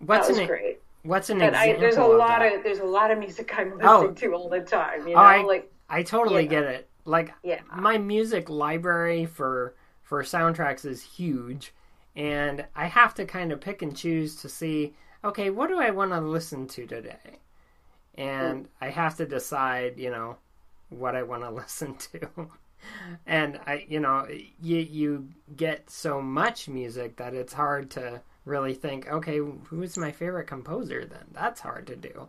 what's 0.01 0.29
that 0.29 0.39
an, 0.39 0.47
great. 0.47 0.81
what's 1.03 1.31
an 1.31 1.43
example 1.43 1.77
I, 1.77 1.81
there's 1.81 1.97
a 1.97 2.05
lot 2.05 2.41
that? 2.41 2.57
of 2.57 2.63
there's 2.63 2.81
a 2.81 2.85
lot 2.85 3.11
of 3.11 3.19
music 3.19 3.53
i'm 3.57 3.79
listening 3.79 3.87
oh. 3.87 4.13
to 4.13 4.35
all 4.35 4.49
the 4.49 4.61
time 4.61 5.07
you 5.07 5.15
oh, 5.15 5.19
I, 5.19 5.43
like 5.43 5.71
i 5.89 6.03
totally 6.03 6.47
get 6.47 6.65
it. 6.65 6.89
Like 7.07 7.33
yeah. 7.43 7.61
my 7.77 7.99
music 7.99 8.49
library 8.49 9.27
for 9.27 9.75
for 10.05 10.23
soundtracks 10.23 10.85
is 10.85 11.03
huge, 11.03 11.73
and 12.15 12.65
I 12.77 12.87
have 12.87 13.15
to 13.15 13.25
kind 13.25 13.51
of 13.51 13.61
pick 13.61 13.83
and 13.83 13.97
choose 13.97 14.37
to 14.37 14.49
see, 14.49 14.95
okay, 15.25 15.51
what 15.51 15.69
do 15.69 15.81
I 15.81 15.91
want 15.91 16.13
to 16.13 16.21
listen 16.21 16.69
to 16.69 16.87
today? 16.87 17.41
And 18.15 18.69
I 18.81 18.91
have 18.91 19.17
to 19.17 19.27
decide, 19.27 19.99
you 19.99 20.11
know, 20.11 20.37
what 20.91 21.17
I 21.17 21.23
want 21.25 21.43
to 21.43 21.51
listen 21.63 21.97
to. 22.13 22.49
and 23.27 23.59
I, 23.67 23.87
you 23.89 23.99
know, 23.99 24.29
you 24.63 24.77
you 24.77 25.29
get 25.57 25.91
so 25.91 26.21
much 26.21 26.69
music 26.69 27.17
that 27.17 27.35
it's 27.35 27.55
hard 27.55 27.91
to 27.93 28.21
really 28.45 28.75
think, 28.75 29.11
okay, 29.11 29.39
who's 29.39 29.97
my 29.97 30.13
favorite 30.13 30.47
composer 30.47 31.05
then? 31.05 31.25
That's 31.33 31.61
hard 31.61 31.87
to 31.87 31.97
do. 31.97 32.29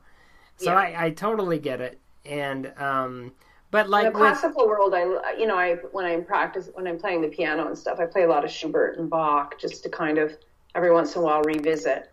So 0.57 0.71
yeah. 0.71 0.77
I, 0.77 1.05
I 1.05 1.09
totally 1.11 1.59
get 1.59 1.81
it. 1.81 1.99
And 2.25 2.71
um, 2.77 3.33
but 3.75 3.89
like 3.89 4.05
in 4.05 4.13
the 4.13 4.17
classical 4.17 4.69
world, 4.69 4.93
I 4.93 5.35
you 5.37 5.45
know 5.47 5.57
I 5.57 5.75
when 5.91 6.05
I'm 6.05 6.23
practice 6.23 6.69
when 6.75 6.87
I'm 6.87 6.97
playing 6.97 7.21
the 7.21 7.27
piano 7.27 7.67
and 7.67 7.77
stuff, 7.77 7.99
I 7.99 8.05
play 8.05 8.23
a 8.23 8.27
lot 8.27 8.45
of 8.45 8.49
Schubert 8.49 8.97
and 8.97 9.09
Bach 9.09 9.59
just 9.59 9.83
to 9.83 9.89
kind 9.89 10.17
of 10.17 10.31
every 10.75 10.93
once 10.93 11.13
in 11.13 11.21
a 11.21 11.25
while 11.25 11.41
revisit. 11.41 12.09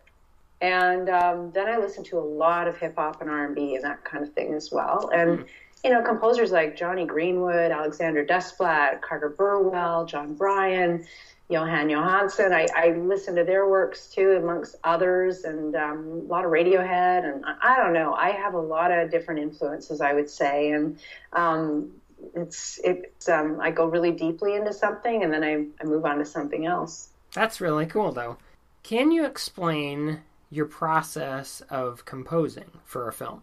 And 0.60 1.08
um, 1.08 1.52
then 1.52 1.68
I 1.68 1.76
listen 1.76 2.02
to 2.04 2.18
a 2.18 2.20
lot 2.20 2.66
of 2.66 2.76
hip 2.76 2.96
hop 2.96 3.20
and 3.20 3.30
R 3.30 3.46
and 3.46 3.54
B 3.54 3.76
and 3.76 3.84
that 3.84 4.04
kind 4.04 4.24
of 4.24 4.32
thing 4.32 4.54
as 4.54 4.72
well. 4.72 5.08
And 5.14 5.38
mm. 5.38 5.46
you 5.84 5.90
know 5.90 6.02
composers 6.02 6.50
like 6.50 6.76
Jonny 6.76 7.06
Greenwood, 7.06 7.70
Alexandre 7.70 8.26
Desplat, 8.26 9.00
Carter 9.00 9.28
Burwell, 9.28 10.04
Jon 10.04 10.34
Brion 10.34 11.06
Jóhann 11.52 11.90
Jóhannsson. 11.90 12.52
I, 12.52 12.66
I 12.74 12.96
listen 12.96 13.36
to 13.36 13.44
their 13.44 13.68
works 13.68 14.06
too, 14.06 14.32
amongst 14.32 14.76
others, 14.84 15.44
and 15.44 15.76
um, 15.76 16.22
a 16.26 16.32
lot 16.32 16.44
of 16.44 16.50
Radiohead. 16.50 17.24
And 17.24 17.44
I, 17.44 17.74
I, 17.74 17.76
don't 17.76 17.92
know. 17.92 18.14
I 18.14 18.30
have 18.30 18.54
a 18.54 18.60
lot 18.60 18.90
of 18.90 19.10
different 19.10 19.40
influences, 19.40 20.00
I 20.00 20.12
would 20.12 20.30
say, 20.30 20.70
and 20.72 20.98
um, 21.32 21.92
it's 22.34 22.80
it's 22.84 23.28
um, 23.28 23.58
I 23.60 23.70
go 23.70 23.86
really 23.86 24.12
deeply 24.12 24.54
into 24.54 24.72
something, 24.72 25.22
and 25.22 25.32
then 25.32 25.44
I, 25.44 25.66
I 25.80 25.84
move 25.84 26.04
on 26.04 26.18
to 26.18 26.24
something 26.24 26.66
else. 26.66 27.10
That's 27.34 27.60
really 27.60 27.86
cool, 27.86 28.12
though. 28.12 28.38
Can 28.82 29.10
you 29.10 29.24
explain 29.24 30.20
your 30.50 30.66
process 30.66 31.62
of 31.70 32.04
composing 32.04 32.70
for 32.84 33.08
a 33.08 33.12
film? 33.12 33.42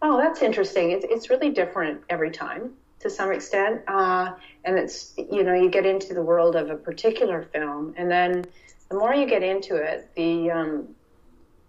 Oh, 0.00 0.16
that's 0.16 0.42
interesting. 0.42 0.90
It's 0.90 1.04
it's 1.08 1.30
really 1.30 1.50
different 1.50 2.02
every 2.08 2.30
time 2.30 2.72
to 3.02 3.10
some 3.10 3.32
extent. 3.32 3.82
Uh, 3.86 4.32
and 4.64 4.78
it's, 4.78 5.14
you 5.16 5.42
know, 5.42 5.54
you 5.54 5.68
get 5.68 5.84
into 5.84 6.14
the 6.14 6.22
world 6.22 6.56
of 6.56 6.70
a 6.70 6.76
particular 6.76 7.42
film, 7.52 7.94
and 7.96 8.10
then 8.10 8.44
the 8.88 8.96
more 8.96 9.14
you 9.14 9.26
get 9.26 9.42
into 9.42 9.76
it, 9.76 10.10
the, 10.16 10.50
um, 10.50 10.88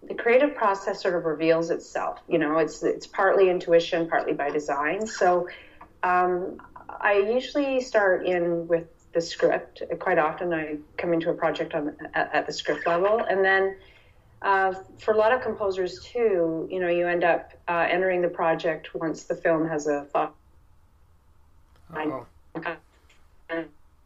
the 0.07 0.13
creative 0.13 0.55
process 0.55 1.01
sort 1.01 1.15
of 1.15 1.25
reveals 1.25 1.69
itself. 1.69 2.19
You 2.27 2.37
know, 2.37 2.57
it's, 2.57 2.83
it's 2.83 3.07
partly 3.07 3.49
intuition, 3.49 4.07
partly 4.07 4.33
by 4.33 4.49
design. 4.49 5.07
So 5.07 5.47
um, 6.03 6.61
I 6.89 7.13
usually 7.13 7.81
start 7.81 8.25
in 8.25 8.67
with 8.67 8.87
the 9.13 9.21
script. 9.21 9.81
Quite 9.99 10.17
often 10.17 10.53
I 10.53 10.77
come 10.97 11.13
into 11.13 11.29
a 11.29 11.33
project 11.33 11.73
on, 11.73 11.95
at, 12.13 12.33
at 12.33 12.45
the 12.45 12.53
script 12.53 12.85
level, 12.85 13.19
and 13.19 13.43
then 13.43 13.77
uh, 14.41 14.73
for 14.99 15.13
a 15.13 15.17
lot 15.17 15.31
of 15.31 15.41
composers 15.41 16.03
too, 16.03 16.67
you 16.69 16.79
know, 16.79 16.89
you 16.89 17.07
end 17.07 17.23
up 17.23 17.53
uh, 17.67 17.87
entering 17.89 18.21
the 18.21 18.27
project 18.27 18.93
once 18.93 19.23
the 19.23 19.35
film 19.35 19.67
has 19.67 19.87
a 19.87 20.05
Oh. 21.95 22.25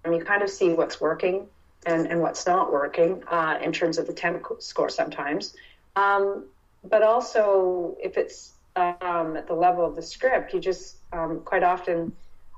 And 0.04 0.16
you 0.16 0.24
kind 0.24 0.42
of 0.42 0.50
see 0.50 0.70
what's 0.74 1.02
working 1.02 1.48
and, 1.86 2.08
and 2.08 2.22
what's 2.22 2.46
not 2.46 2.72
working 2.72 3.24
uh, 3.30 3.58
in 3.62 3.74
terms 3.74 3.98
of 3.98 4.08
the 4.08 4.14
temp 4.14 4.46
score 4.60 4.90
sometimes. 4.90 5.56
Um, 5.96 6.46
but 6.84 7.04
also, 7.04 7.98
if 8.02 8.18
it's 8.18 8.54
um, 8.78 9.36
at 9.36 9.48
the 9.48 9.54
level 9.54 9.86
of 9.86 9.96
the 9.96 10.02
script. 10.02 10.54
You 10.54 10.60
just 10.60 10.98
um, 11.12 11.42
quite 11.44 11.64
often 11.64 12.14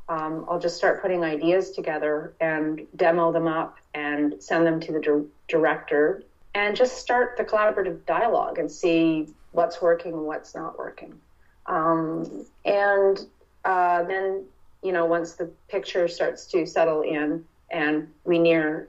um, 0.10 0.46
I'll 0.50 0.60
just 0.60 0.76
start 0.76 1.02
putting 1.02 1.24
ideas 1.24 1.72
together 1.72 2.34
and 2.40 2.82
demo 2.96 3.32
them 3.32 3.48
up 3.48 3.78
and 3.94 4.42
send 4.42 4.66
them 4.66 4.80
to 4.82 4.92
the 4.92 5.00
di- 5.00 5.30
director 5.48 6.24
and 6.56 6.76
just 6.76 6.98
start 6.98 7.38
the 7.38 7.44
collaborative 7.44 8.06
dialogue 8.06 8.58
and 8.58 8.72
see 8.72 9.28
what's 9.52 9.82
working 9.82 10.14
and 10.14 10.24
what's 10.24 10.56
not 10.56 10.78
working. 10.78 11.20
Um, 11.68 12.46
and 12.66 13.20
uh, 13.64 14.04
then, 14.04 14.46
you 14.84 14.92
know, 14.92 15.06
once 15.06 15.34
the 15.34 15.52
picture 15.68 16.08
starts 16.08 16.46
to 16.48 16.66
settle 16.66 17.02
in 17.02 17.46
and 17.72 18.08
we 18.24 18.40
near 18.40 18.88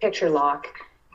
picture 0.00 0.30
lock, 0.30 0.66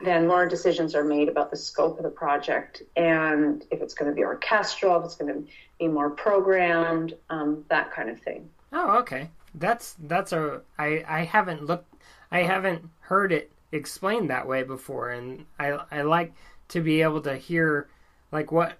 then 0.04 0.26
more 0.26 0.46
decisions 0.46 0.94
are 0.94 1.04
made 1.04 1.28
about 1.28 1.50
the 1.50 1.56
scope 1.56 1.96
of 1.96 2.02
the 2.02 2.10
project 2.10 2.82
and 2.96 3.64
if 3.70 3.80
it's 3.80 3.94
going 3.94 4.10
to 4.10 4.14
be 4.14 4.24
orchestral, 4.24 4.98
if 4.98 5.04
it's 5.04 5.16
going 5.16 5.32
to 5.32 5.50
be 5.78 5.88
more 5.88 6.10
programmed, 6.10 7.14
um, 7.30 7.64
that 7.68 7.92
kind 7.92 8.10
of 8.10 8.20
thing. 8.20 8.48
Oh, 8.72 8.98
okay. 8.98 9.30
That's 9.54 9.96
that's 10.00 10.32
a 10.32 10.60
I 10.78 11.02
I 11.08 11.24
haven't 11.24 11.64
looked 11.64 11.94
I 12.30 12.42
haven't 12.42 12.90
heard 13.00 13.32
it 13.32 13.50
explained 13.72 14.28
that 14.30 14.46
way 14.46 14.62
before, 14.62 15.10
and 15.10 15.46
I 15.58 15.78
I 15.90 16.02
like 16.02 16.34
to 16.68 16.82
be 16.82 17.00
able 17.00 17.22
to 17.22 17.36
hear 17.36 17.88
like 18.32 18.52
what 18.52 18.76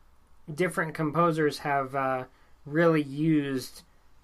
different 0.52 0.94
composers 0.94 1.58
have 1.58 1.94
uh, 1.94 2.24
really 2.66 3.02
used 3.02 3.82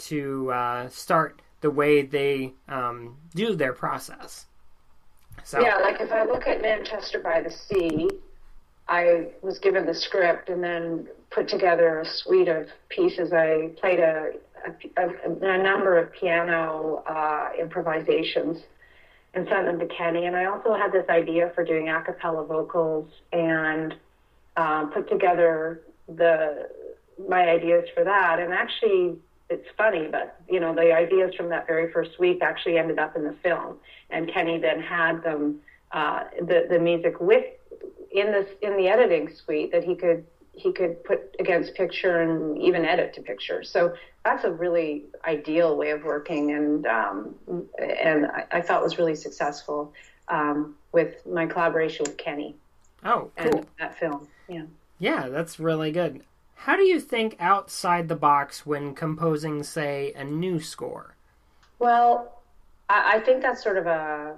to 0.08 0.50
uh, 0.52 0.88
start 0.88 1.42
the 1.60 1.70
way 1.70 2.02
they 2.02 2.52
um, 2.68 3.16
do 3.34 3.54
their 3.54 3.72
process. 3.72 4.46
So 5.44 5.60
yeah, 5.60 5.76
like 5.76 6.00
if 6.00 6.12
I 6.12 6.24
look 6.24 6.46
at 6.46 6.60
Manchester 6.62 7.20
by 7.20 7.40
the 7.40 7.50
Sea, 7.50 8.08
I 8.88 9.28
was 9.42 9.58
given 9.58 9.86
the 9.86 9.94
script 9.94 10.48
and 10.48 10.62
then 10.62 11.08
put 11.30 11.48
together 11.48 12.00
a 12.00 12.06
suite 12.06 12.48
of 12.48 12.68
pieces. 12.88 13.32
I 13.32 13.70
played 13.80 14.00
a 14.00 14.32
a, 14.64 15.02
a, 15.02 15.54
a 15.54 15.62
number 15.62 15.98
of 15.98 16.12
piano 16.12 17.02
uh, 17.06 17.50
improvisations 17.58 18.62
and 19.34 19.48
sent 19.48 19.66
them 19.66 19.78
to 19.78 19.86
Kenny. 19.86 20.26
And 20.26 20.36
I 20.36 20.44
also 20.46 20.74
had 20.74 20.92
this 20.92 21.08
idea 21.08 21.50
for 21.54 21.64
doing 21.64 21.88
a 21.88 22.02
cappella 22.02 22.44
vocals 22.44 23.08
and 23.32 23.94
um, 24.56 24.90
put 24.92 25.08
together 25.08 25.82
the 26.08 26.68
my 27.28 27.48
ideas 27.48 27.84
for 27.94 28.04
that. 28.04 28.38
And 28.38 28.52
actually, 28.52 29.16
it's 29.52 29.68
funny, 29.76 30.08
but 30.10 30.40
you 30.48 30.60
know, 30.60 30.74
the 30.74 30.92
ideas 30.92 31.34
from 31.34 31.48
that 31.50 31.66
very 31.66 31.92
first 31.92 32.18
week 32.18 32.42
actually 32.42 32.78
ended 32.78 32.98
up 32.98 33.16
in 33.16 33.24
the 33.24 33.34
film, 33.42 33.76
and 34.10 34.32
Kenny 34.32 34.58
then 34.58 34.80
had 34.80 35.22
them 35.22 35.60
uh, 35.92 36.24
the 36.40 36.66
the 36.68 36.78
music 36.78 37.20
with 37.20 37.44
in 38.10 38.32
this 38.32 38.48
in 38.62 38.76
the 38.76 38.88
editing 38.88 39.32
suite 39.34 39.70
that 39.72 39.84
he 39.84 39.94
could 39.94 40.24
he 40.54 40.72
could 40.72 41.02
put 41.04 41.34
against 41.38 41.74
picture 41.74 42.20
and 42.20 42.60
even 42.60 42.84
edit 42.84 43.14
to 43.14 43.22
picture. 43.22 43.62
So 43.62 43.94
that's 44.24 44.44
a 44.44 44.52
really 44.52 45.04
ideal 45.26 45.76
way 45.76 45.90
of 45.90 46.04
working, 46.04 46.52
and 46.52 46.86
um, 46.86 47.34
and 47.78 48.26
I, 48.26 48.46
I, 48.52 48.60
thought 48.60 48.82
was 48.82 48.98
really 48.98 49.14
successful 49.14 49.92
um, 50.28 50.76
with 50.92 51.26
my 51.26 51.46
collaboration 51.46 52.04
with 52.06 52.16
Kenny. 52.16 52.56
Oh, 53.04 53.30
cool. 53.36 53.58
And 53.58 53.66
that 53.78 53.98
film, 53.98 54.28
yeah. 54.48 54.64
Yeah, 54.98 55.28
that's 55.28 55.58
really 55.58 55.90
good. 55.90 56.22
How 56.64 56.76
do 56.76 56.82
you 56.82 57.00
think 57.00 57.36
outside 57.40 58.08
the 58.08 58.16
box 58.16 58.64
when 58.64 58.94
composing, 58.94 59.62
say, 59.62 60.12
a 60.14 60.24
new 60.24 60.60
score? 60.60 61.16
Well, 61.78 62.42
I, 62.88 63.16
I 63.16 63.20
think 63.20 63.42
that's 63.42 63.62
sort 63.62 63.78
of 63.78 63.86
a. 63.86 64.34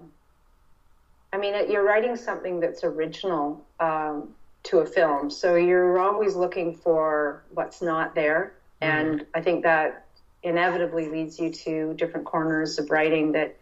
I 1.32 1.36
mean, 1.36 1.70
you're 1.70 1.84
writing 1.84 2.16
something 2.16 2.60
that's 2.60 2.84
original. 2.84 3.64
Um, 3.80 4.34
to 4.64 4.78
a 4.78 4.86
film. 4.86 5.30
So 5.30 5.54
you're 5.54 5.98
always 5.98 6.34
looking 6.34 6.74
for 6.74 7.44
what's 7.50 7.80
not 7.80 8.14
there. 8.14 8.54
Mm-hmm. 8.82 8.96
And 8.96 9.26
I 9.34 9.40
think 9.40 9.62
that 9.62 10.06
inevitably 10.42 11.08
leads 11.08 11.38
you 11.38 11.50
to 11.50 11.94
different 11.94 12.26
corners 12.26 12.78
of 12.78 12.90
writing 12.90 13.32
that 13.32 13.56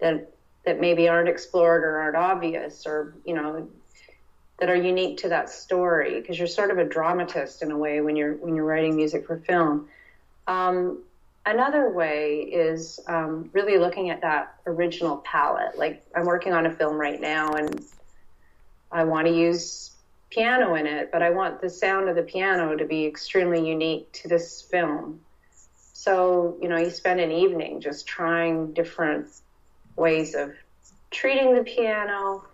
that 0.00 0.32
that 0.64 0.80
maybe 0.80 1.08
aren't 1.08 1.28
explored 1.28 1.82
or 1.82 1.98
aren't 1.98 2.16
obvious 2.16 2.86
or 2.86 3.14
you 3.24 3.34
know 3.34 3.68
that 4.60 4.68
are 4.68 4.76
unique 4.76 5.16
to 5.18 5.28
that 5.30 5.48
story 5.48 6.20
because 6.20 6.38
you're 6.38 6.46
sort 6.46 6.70
of 6.70 6.78
a 6.78 6.84
dramatist 6.84 7.62
in 7.62 7.70
a 7.70 7.78
way 7.78 8.00
when 8.00 8.14
you're 8.14 8.34
when 8.34 8.54
you're 8.54 8.66
writing 8.66 8.94
music 8.94 9.26
for 9.26 9.38
film. 9.38 9.88
Um, 10.46 11.02
another 11.46 11.90
way 11.90 12.40
is 12.42 13.00
um, 13.08 13.50
really 13.52 13.78
looking 13.78 14.10
at 14.10 14.20
that 14.20 14.54
original 14.66 15.18
palette. 15.18 15.78
Like 15.78 16.04
I'm 16.14 16.26
working 16.26 16.52
on 16.52 16.66
a 16.66 16.70
film 16.70 16.96
right 16.96 17.20
now, 17.20 17.54
and 17.54 17.82
I 18.92 19.04
want 19.04 19.26
to 19.26 19.32
use 19.32 19.92
piano 20.28 20.74
in 20.74 20.86
it, 20.86 21.10
but 21.10 21.22
I 21.22 21.30
want 21.30 21.60
the 21.60 21.70
sound 21.70 22.08
of 22.08 22.16
the 22.16 22.22
piano 22.22 22.76
to 22.76 22.84
be 22.84 23.06
extremely 23.06 23.66
unique 23.66 24.12
to 24.12 24.28
this 24.28 24.62
film. 24.62 25.20
So, 25.92 26.56
you 26.62 26.68
know, 26.68 26.78
you 26.78 26.90
spend 26.90 27.20
an 27.20 27.32
evening 27.32 27.80
just 27.80 28.06
trying 28.06 28.72
different 28.72 29.28
ways 29.96 30.34
of 30.34 30.52
treating 31.10 31.54
the 31.54 31.64
piano, 31.64 32.44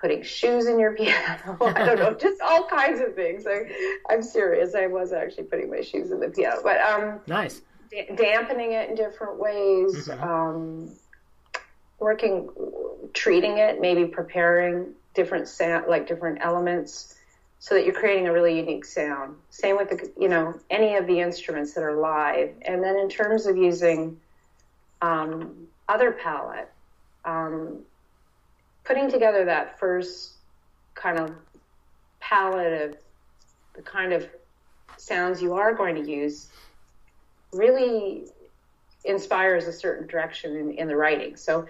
putting 0.00 0.22
shoes 0.22 0.66
in 0.66 0.78
your 0.78 0.92
piano. 0.96 1.56
I 1.60 1.84
don't 1.84 1.98
know, 1.98 2.14
just 2.14 2.40
all 2.40 2.66
kinds 2.66 3.00
of 3.00 3.14
things. 3.14 3.46
I, 3.46 3.70
I'm 4.08 4.22
serious. 4.22 4.74
I 4.74 4.86
was 4.86 5.12
actually 5.12 5.44
putting 5.44 5.70
my 5.70 5.82
shoes 5.82 6.10
in 6.10 6.20
the 6.20 6.28
piano, 6.28 6.60
but 6.62 6.80
um, 6.80 7.20
nice. 7.26 7.60
D- 7.90 8.08
dampening 8.14 8.72
it 8.72 8.90
in 8.90 8.96
different 8.96 9.38
ways. 9.38 10.08
Mm-hmm. 10.08 10.22
Um, 10.22 10.92
working, 11.98 12.48
treating 13.12 13.58
it, 13.58 13.80
maybe 13.80 14.06
preparing 14.06 14.94
different 15.14 15.48
sound, 15.48 15.86
like 15.86 16.08
different 16.08 16.38
elements, 16.40 17.14
so 17.58 17.74
that 17.74 17.84
you're 17.84 17.94
creating 17.94 18.26
a 18.26 18.32
really 18.32 18.56
unique 18.56 18.86
sound. 18.86 19.36
Same 19.50 19.76
with 19.76 19.90
the, 19.90 20.10
you 20.18 20.28
know, 20.28 20.58
any 20.70 20.96
of 20.96 21.06
the 21.06 21.20
instruments 21.20 21.74
that 21.74 21.82
are 21.82 22.00
live. 22.00 22.54
And 22.62 22.82
then 22.82 22.96
in 22.96 23.10
terms 23.10 23.44
of 23.44 23.56
using 23.56 24.18
um, 25.02 25.68
other 25.88 26.12
palette, 26.12 26.70
um, 27.26 27.80
putting 28.90 29.08
together 29.08 29.44
that 29.44 29.78
first 29.78 30.32
kind 30.96 31.16
of 31.16 31.32
palette 32.18 32.90
of 32.90 32.96
the 33.76 33.82
kind 33.82 34.12
of 34.12 34.28
sounds 34.96 35.40
you 35.40 35.54
are 35.54 35.72
going 35.72 35.94
to 35.94 36.10
use 36.10 36.48
really 37.52 38.24
inspires 39.04 39.68
a 39.68 39.72
certain 39.72 40.08
direction 40.08 40.56
in, 40.56 40.72
in 40.72 40.88
the 40.88 40.96
writing. 40.96 41.36
So 41.36 41.68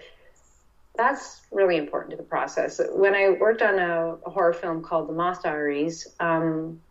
that's 0.95 1.41
really 1.51 1.77
important 1.77 2.09
to 2.09 2.17
the 2.17 2.23
process. 2.23 2.81
When 2.91 3.13
I 3.13 3.29
worked 3.39 3.61
on 3.61 3.77
a, 3.77 4.15
a 4.25 4.29
horror 4.31 4.53
film 4.53 4.81
called 4.81 5.07
The 5.07 5.13
Moth 5.13 5.43
Diaries, 5.43 6.07
um, 6.19 6.81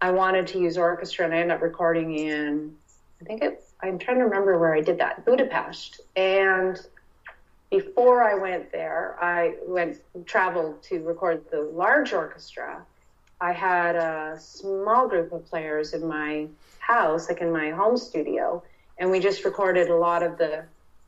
I 0.00 0.12
wanted 0.12 0.46
to 0.46 0.60
use 0.60 0.78
orchestra, 0.78 1.24
and 1.24 1.34
I 1.34 1.38
ended 1.38 1.56
up 1.56 1.62
recording 1.62 2.14
in, 2.14 2.76
I 3.20 3.24
think 3.24 3.42
it, 3.42 3.64
I'm 3.82 3.98
trying 3.98 4.18
to 4.18 4.24
remember 4.24 4.56
where 4.56 4.72
I 4.72 4.80
did 4.80 4.98
that, 4.98 5.24
Budapest. 5.24 6.00
And 6.14 6.80
before 7.70 8.22
I 8.22 8.34
went 8.34 8.72
there, 8.72 9.16
I 9.22 9.54
went 9.66 10.00
traveled 10.26 10.82
to 10.84 11.02
record 11.04 11.44
the 11.50 11.62
large 11.62 12.12
orchestra. 12.12 12.82
I 13.40 13.52
had 13.52 13.96
a 13.96 14.36
small 14.40 15.08
group 15.08 15.32
of 15.32 15.46
players 15.46 15.94
in 15.94 16.06
my 16.06 16.48
house, 16.80 17.28
like 17.28 17.40
in 17.40 17.52
my 17.52 17.70
home 17.70 17.96
studio, 17.96 18.62
and 18.98 19.10
we 19.10 19.20
just 19.20 19.44
recorded 19.44 19.88
a 19.88 19.96
lot 19.96 20.22
of 20.22 20.36
the 20.36 20.64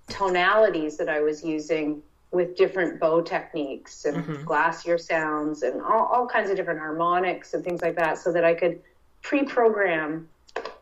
tonalities 0.09 0.97
that 0.97 1.09
I 1.09 1.21
was 1.21 1.45
using 1.45 2.03
with 2.31 2.57
different 2.57 2.99
bow 2.99 3.21
techniques 3.21 4.05
and 4.05 4.25
mm-hmm. 4.25 4.45
glassier 4.45 4.99
sounds 4.99 5.63
and 5.63 5.83
all, 5.83 6.07
all 6.07 6.27
kinds 6.27 6.49
of 6.49 6.57
different 6.57 6.81
harmonics 6.81 7.53
and 7.53 7.63
things 7.63 7.83
like 7.83 7.97
that 7.97 8.19
so 8.19 8.33
that 8.33 8.45
I 8.45 8.55
could 8.55 8.81
pre-program 9.21 10.29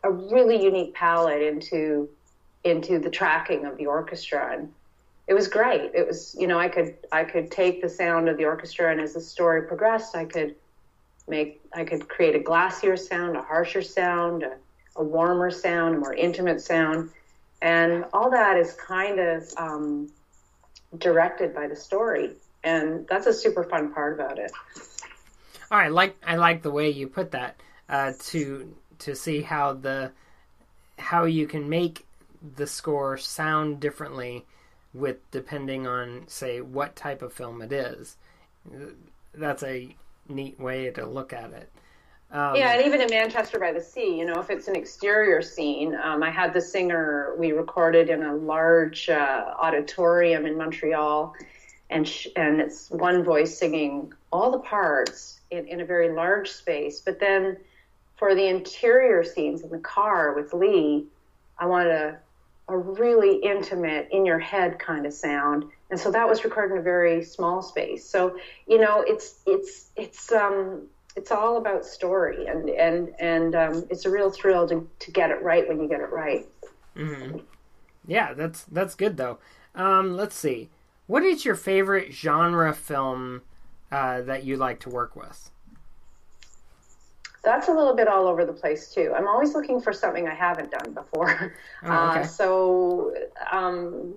a 0.04 0.10
really 0.10 0.62
unique 0.62 0.94
palette 0.94 1.42
into 1.42 2.08
into 2.62 2.98
the 2.98 3.10
tracking 3.10 3.64
of 3.64 3.76
the 3.78 3.86
orchestra 3.86 4.52
and 4.52 4.72
it 5.30 5.34
was 5.34 5.46
great. 5.46 5.92
It 5.94 6.08
was 6.08 6.34
you 6.36 6.48
know 6.48 6.58
i 6.58 6.68
could 6.68 6.96
i 7.12 7.22
could 7.22 7.52
take 7.52 7.80
the 7.80 7.88
sound 7.88 8.28
of 8.28 8.36
the 8.36 8.44
orchestra 8.44 8.90
and 8.90 9.00
as 9.00 9.14
the 9.14 9.20
story 9.20 9.62
progressed 9.62 10.16
i 10.16 10.24
could 10.24 10.56
make 11.28 11.60
i 11.72 11.84
could 11.84 12.08
create 12.08 12.34
a 12.34 12.40
glassier 12.40 12.98
sound 12.98 13.36
a 13.36 13.42
harsher 13.42 13.80
sound 13.80 14.42
a, 14.42 14.56
a 14.96 15.04
warmer 15.04 15.50
sound 15.52 15.94
a 15.94 15.98
more 15.98 16.14
intimate 16.14 16.60
sound. 16.60 17.10
And 17.62 18.06
all 18.12 18.30
that 18.30 18.56
is 18.56 18.72
kind 18.72 19.20
of 19.20 19.48
um, 19.56 20.10
directed 20.98 21.54
by 21.54 21.68
the 21.68 21.76
story, 21.76 22.30
and 22.64 23.06
that's 23.06 23.26
a 23.26 23.34
super 23.34 23.62
fun 23.64 23.92
part 23.92 24.18
about 24.18 24.38
it. 24.38 24.50
All 25.70 25.78
right, 25.78 25.92
like 25.92 26.16
I 26.26 26.36
like 26.36 26.62
the 26.62 26.70
way 26.72 26.90
you 26.90 27.06
put 27.06 27.30
that 27.32 27.60
uh, 27.88 28.14
to 28.30 28.74
to 29.00 29.14
see 29.14 29.42
how 29.42 29.74
the 29.74 30.10
how 30.98 31.24
you 31.24 31.46
can 31.46 31.68
make 31.68 32.06
the 32.56 32.66
score 32.66 33.18
sound 33.18 33.78
differently 33.78 34.46
with 34.92 35.18
depending 35.31 35.87
on 35.87 36.24
say 36.26 36.61
what 36.61 36.96
type 36.96 37.22
of 37.22 37.33
film 37.33 37.62
it 37.62 37.72
is. 37.72 38.16
That's 39.35 39.62
a 39.62 39.94
neat 40.29 40.59
way 40.59 40.90
to 40.90 41.07
look 41.07 41.33
at 41.33 41.53
it. 41.53 41.70
Um, 42.33 42.55
yeah, 42.55 42.74
and 42.74 42.87
even 42.87 43.00
in 43.00 43.11
Manchester 43.11 43.59
by 43.59 43.72
the 43.72 43.81
Sea, 43.81 44.16
you 44.16 44.24
know, 44.24 44.38
if 44.38 44.50
it's 44.50 44.68
an 44.68 44.76
exterior 44.76 45.42
scene, 45.42 45.96
um, 45.96 46.22
I 46.22 46.31
had 46.31 46.53
the 46.53 46.61
singer 46.61 47.35
we 47.37 47.50
recorded 47.50 48.09
in 48.09 48.22
a 48.22 48.35
large 48.35 49.09
uh, 49.09 49.55
auditorium 49.61 50.46
in 50.46 50.57
Montreal, 50.57 51.35
and 51.90 52.07
sh- 52.07 52.29
and 52.37 52.61
it's 52.61 52.88
one 52.90 53.24
voice 53.24 53.59
singing 53.59 54.12
all 54.33 54.53
the 54.53 54.61
parts 54.61 55.40
in, 55.50 55.66
in 55.66 55.81
a 55.81 55.85
very 55.85 56.12
large 56.12 56.48
space. 56.50 57.00
But 57.00 57.18
then 57.18 57.57
for 58.16 58.37
the 58.37 58.46
interior 58.46 59.24
scenes 59.24 59.62
in 59.62 59.70
the 59.70 59.79
car 59.79 60.33
with 60.35 60.53
Lee, 60.53 61.07
I 61.59 61.66
wanted 61.66 61.90
a, 61.90 62.18
a 62.72 62.78
really 62.78 63.37
intimate, 63.37 64.09
in 64.11 64.24
your 64.24 64.38
head 64.38 64.78
kind 64.78 65.06
of 65.06 65.12
sound. 65.12 65.64
And 65.90 65.98
so 65.98 66.11
that 66.11 66.28
was 66.28 66.44
recorded 66.44 66.74
in 66.74 66.80
a 66.80 66.83
very 66.83 67.24
small 67.24 67.62
space. 67.62 68.09
So, 68.09 68.38
you 68.66 68.78
know, 68.78 69.02
it's, 69.06 69.40
it's, 69.46 69.90
it's, 69.96 70.33
um, 70.33 70.87
it's 71.16 71.30
all 71.30 71.56
about 71.56 71.85
story 71.85 72.46
and, 72.46 72.70
and, 72.70 73.12
and, 73.18 73.54
um, 73.54 73.87
it's 73.90 74.04
a 74.06 74.11
real 74.11 74.30
thrill 74.30 74.68
to, 74.68 74.88
to 74.98 75.11
get 75.11 75.30
it 75.30 75.42
right 75.42 75.66
when 75.68 75.80
you 75.80 75.88
get 75.88 76.00
it 76.00 76.11
right. 76.11 76.46
Mm-hmm. 76.96 77.38
Yeah, 78.06 78.35
that's, 78.35 78.64
that's 78.64 78.94
good 78.94 79.16
though. 79.16 79.38
Um, 79.74 80.16
let's 80.16 80.37
see. 80.37 80.70
What 81.06 81.24
is 81.24 81.44
your 81.44 81.56
favorite 81.56 82.12
genre 82.12 82.72
film 82.72 83.42
uh, 83.90 84.22
that 84.22 84.44
you 84.44 84.56
like 84.56 84.78
to 84.80 84.88
work 84.88 85.16
with? 85.16 85.50
That's 87.42 87.68
a 87.68 87.72
little 87.72 87.94
bit 87.94 88.07
all 88.09 88.26
over 88.26 88.44
the 88.44 88.53
place 88.53 88.92
too. 88.92 89.14
I'm 89.16 89.26
always 89.26 89.55
looking 89.55 89.81
for 89.81 89.92
something 89.92 90.29
I 90.29 90.35
haven't 90.35 90.70
done 90.70 90.92
before. 90.92 91.55
Oh, 91.85 91.87
okay. 92.11 92.20
uh, 92.20 92.24
so, 92.24 93.14
um, 93.50 94.14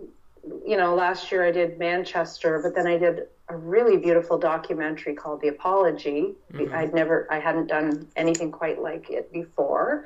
you 0.65 0.75
know, 0.75 0.93
last 0.93 1.31
year 1.31 1.45
I 1.45 1.51
did 1.51 1.79
Manchester, 1.79 2.59
but 2.61 2.75
then 2.75 2.85
I 2.85 2.97
did 2.97 3.27
a 3.49 3.55
really 3.55 3.97
beautiful 3.97 4.37
documentary 4.37 5.13
called 5.13 5.41
The 5.41 5.49
Apology. 5.49 6.33
Mhm. 6.53 6.73
I'd 6.73 6.93
never, 6.93 7.27
I 7.31 7.39
hadn't 7.39 7.67
done 7.67 8.07
anything 8.15 8.51
quite 8.51 8.81
like 8.81 9.09
it 9.09 9.31
before. 9.31 10.05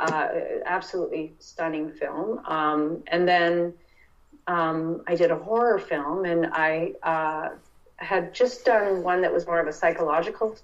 Uh, 0.00 0.28
absolutely 0.64 1.34
stunning 1.38 1.90
film. 1.92 2.40
Um, 2.46 3.02
and 3.08 3.28
then 3.28 3.74
um, 4.46 5.02
I 5.06 5.14
did 5.14 5.30
a 5.30 5.36
horror 5.36 5.78
film, 5.78 6.24
and 6.24 6.46
I 6.46 6.94
uh, 7.02 7.50
had 7.96 8.34
just 8.34 8.64
done 8.64 9.02
one 9.02 9.22
that 9.22 9.32
was 9.32 9.46
more 9.46 9.60
of 9.60 9.68
a 9.68 9.72
psychological 9.72 10.56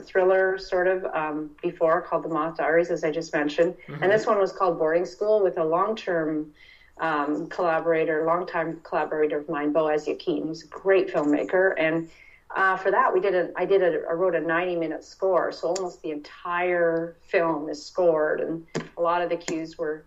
thriller 0.00 0.58
sort 0.58 0.86
of 0.86 1.04
um, 1.14 1.50
before 1.62 2.02
called 2.02 2.24
The 2.24 2.28
Moth 2.28 2.56
Diaries, 2.56 2.90
as 2.90 3.04
I 3.04 3.10
just 3.10 3.32
mentioned. 3.32 3.74
And 3.88 4.10
this 4.10 4.26
one 4.26 4.38
was 4.38 4.52
called 4.52 4.78
Boarding 4.78 5.06
School 5.06 5.42
with 5.42 5.58
a 5.58 5.64
long 5.64 5.94
term 5.96 6.52
um, 6.98 7.48
collaborator, 7.48 8.24
longtime 8.24 8.80
collaborator 8.84 9.38
of 9.38 9.48
mine, 9.48 9.72
Boaz 9.72 10.06
Yakin, 10.06 10.46
who's 10.46 10.62
a 10.64 10.66
great 10.68 11.12
filmmaker. 11.12 11.74
And 11.78 12.08
uh, 12.54 12.76
for 12.76 12.90
that, 12.92 13.12
we 13.12 13.20
did 13.20 13.34
a, 13.34 13.50
I 13.56 13.64
did 13.64 13.82
a, 13.82 14.02
I 14.08 14.12
wrote 14.12 14.34
a 14.36 14.40
90 14.40 14.76
minute 14.76 15.02
score. 15.04 15.50
So 15.52 15.68
almost 15.68 16.02
the 16.02 16.10
entire 16.12 17.16
film 17.22 17.68
is 17.68 17.84
scored. 17.84 18.40
And 18.40 18.64
a 18.96 19.02
lot 19.02 19.22
of 19.22 19.28
the 19.28 19.36
cues 19.36 19.76
were, 19.76 20.04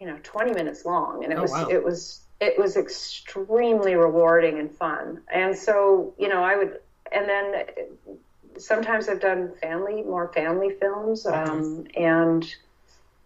you 0.00 0.06
know, 0.08 0.18
20 0.22 0.52
minutes 0.52 0.84
long. 0.84 1.22
And 1.22 1.32
it 1.32 1.38
Oh, 1.38 1.42
was, 1.42 1.52
wow. 1.52 1.68
it 1.70 1.84
was, 1.84 2.20
it 2.40 2.58
was 2.58 2.76
extremely 2.76 3.94
rewarding 3.94 4.58
and 4.58 4.70
fun. 4.70 5.20
And 5.32 5.56
so, 5.56 6.14
you 6.18 6.28
know, 6.28 6.42
I 6.42 6.56
would, 6.56 6.80
and 7.12 7.28
then 7.28 7.54
sometimes 8.58 9.08
I've 9.08 9.20
done 9.20 9.52
family, 9.60 10.02
more 10.02 10.32
family 10.32 10.70
films, 10.80 11.26
um, 11.26 11.86
and 11.96 12.44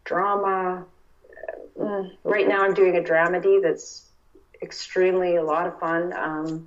drama. 0.05 0.85
Mm, 1.79 2.11
Right 2.25 2.47
now, 2.49 2.63
I'm 2.63 2.75
doing 2.75 2.97
a 2.97 3.01
dramedy 3.01 3.61
that's 3.63 4.11
extremely 4.63 5.37
a 5.37 5.43
lot 5.43 5.67
of 5.67 5.79
fun. 5.79 6.13
Um, 6.13 6.67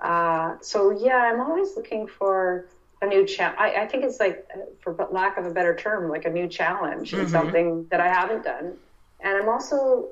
uh, 0.00 0.56
so 0.60 0.90
yeah, 0.90 1.16
I'm 1.16 1.40
always 1.40 1.76
looking 1.76 2.06
for 2.06 2.66
a 3.02 3.06
new 3.06 3.26
challenge. 3.26 3.58
I 3.58 3.86
think 3.86 4.04
it's 4.04 4.20
like, 4.20 4.46
for 4.80 4.94
lack 5.10 5.36
of 5.38 5.44
a 5.46 5.50
better 5.50 5.74
term, 5.74 6.08
like 6.10 6.24
a 6.24 6.30
new 6.30 6.48
challenge 6.48 7.12
and 7.12 7.22
Mhm. 7.26 7.30
something 7.30 7.86
that 7.90 8.00
I 8.00 8.08
haven't 8.08 8.44
done. 8.44 8.76
And 9.20 9.36
I'm 9.36 9.48
also 9.48 10.08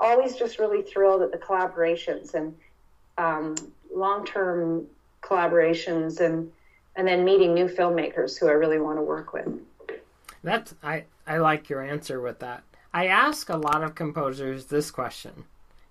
always 0.00 0.36
just 0.36 0.58
really 0.58 0.82
thrilled 0.82 1.22
at 1.22 1.30
the 1.32 1.38
collaborations 1.38 2.34
and 2.34 2.54
um, 3.18 3.54
long-term 3.94 4.86
collaborations 5.22 6.20
and 6.20 6.50
and 6.96 7.06
then 7.06 7.24
meeting 7.24 7.54
new 7.54 7.66
filmmakers 7.66 8.38
who 8.38 8.48
I 8.48 8.52
really 8.52 8.80
want 8.80 8.98
to 8.98 9.02
work 9.02 9.32
with. 9.32 9.48
That's 10.42 10.74
I 10.82 11.04
I 11.26 11.38
like 11.38 11.68
your 11.68 11.82
answer 11.82 12.20
with 12.20 12.38
that. 12.40 12.62
I 12.92 13.06
ask 13.06 13.48
a 13.48 13.56
lot 13.56 13.82
of 13.82 13.94
composers 13.94 14.66
this 14.66 14.90
question, 14.90 15.44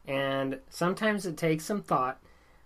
and 0.07 0.59
sometimes 0.69 1.25
it 1.25 1.37
takes 1.37 1.65
some 1.65 1.81
thought. 1.81 2.19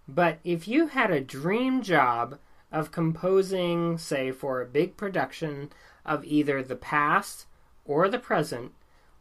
But 0.08 0.39
if 0.43 0.67
you 0.67 0.88
had 0.88 1.12
a 1.12 1.21
dream 1.21 1.82
job 1.82 2.39
of 2.71 2.91
composing, 2.91 3.97
say, 3.97 4.32
for 4.32 4.62
a 4.62 4.65
big 4.65 4.97
production 4.97 5.71
of 6.06 6.23
either 6.25 6.63
the 6.63 6.75
past 6.75 7.45
or 7.86 8.08
the 8.08 8.19
present, 8.19 8.71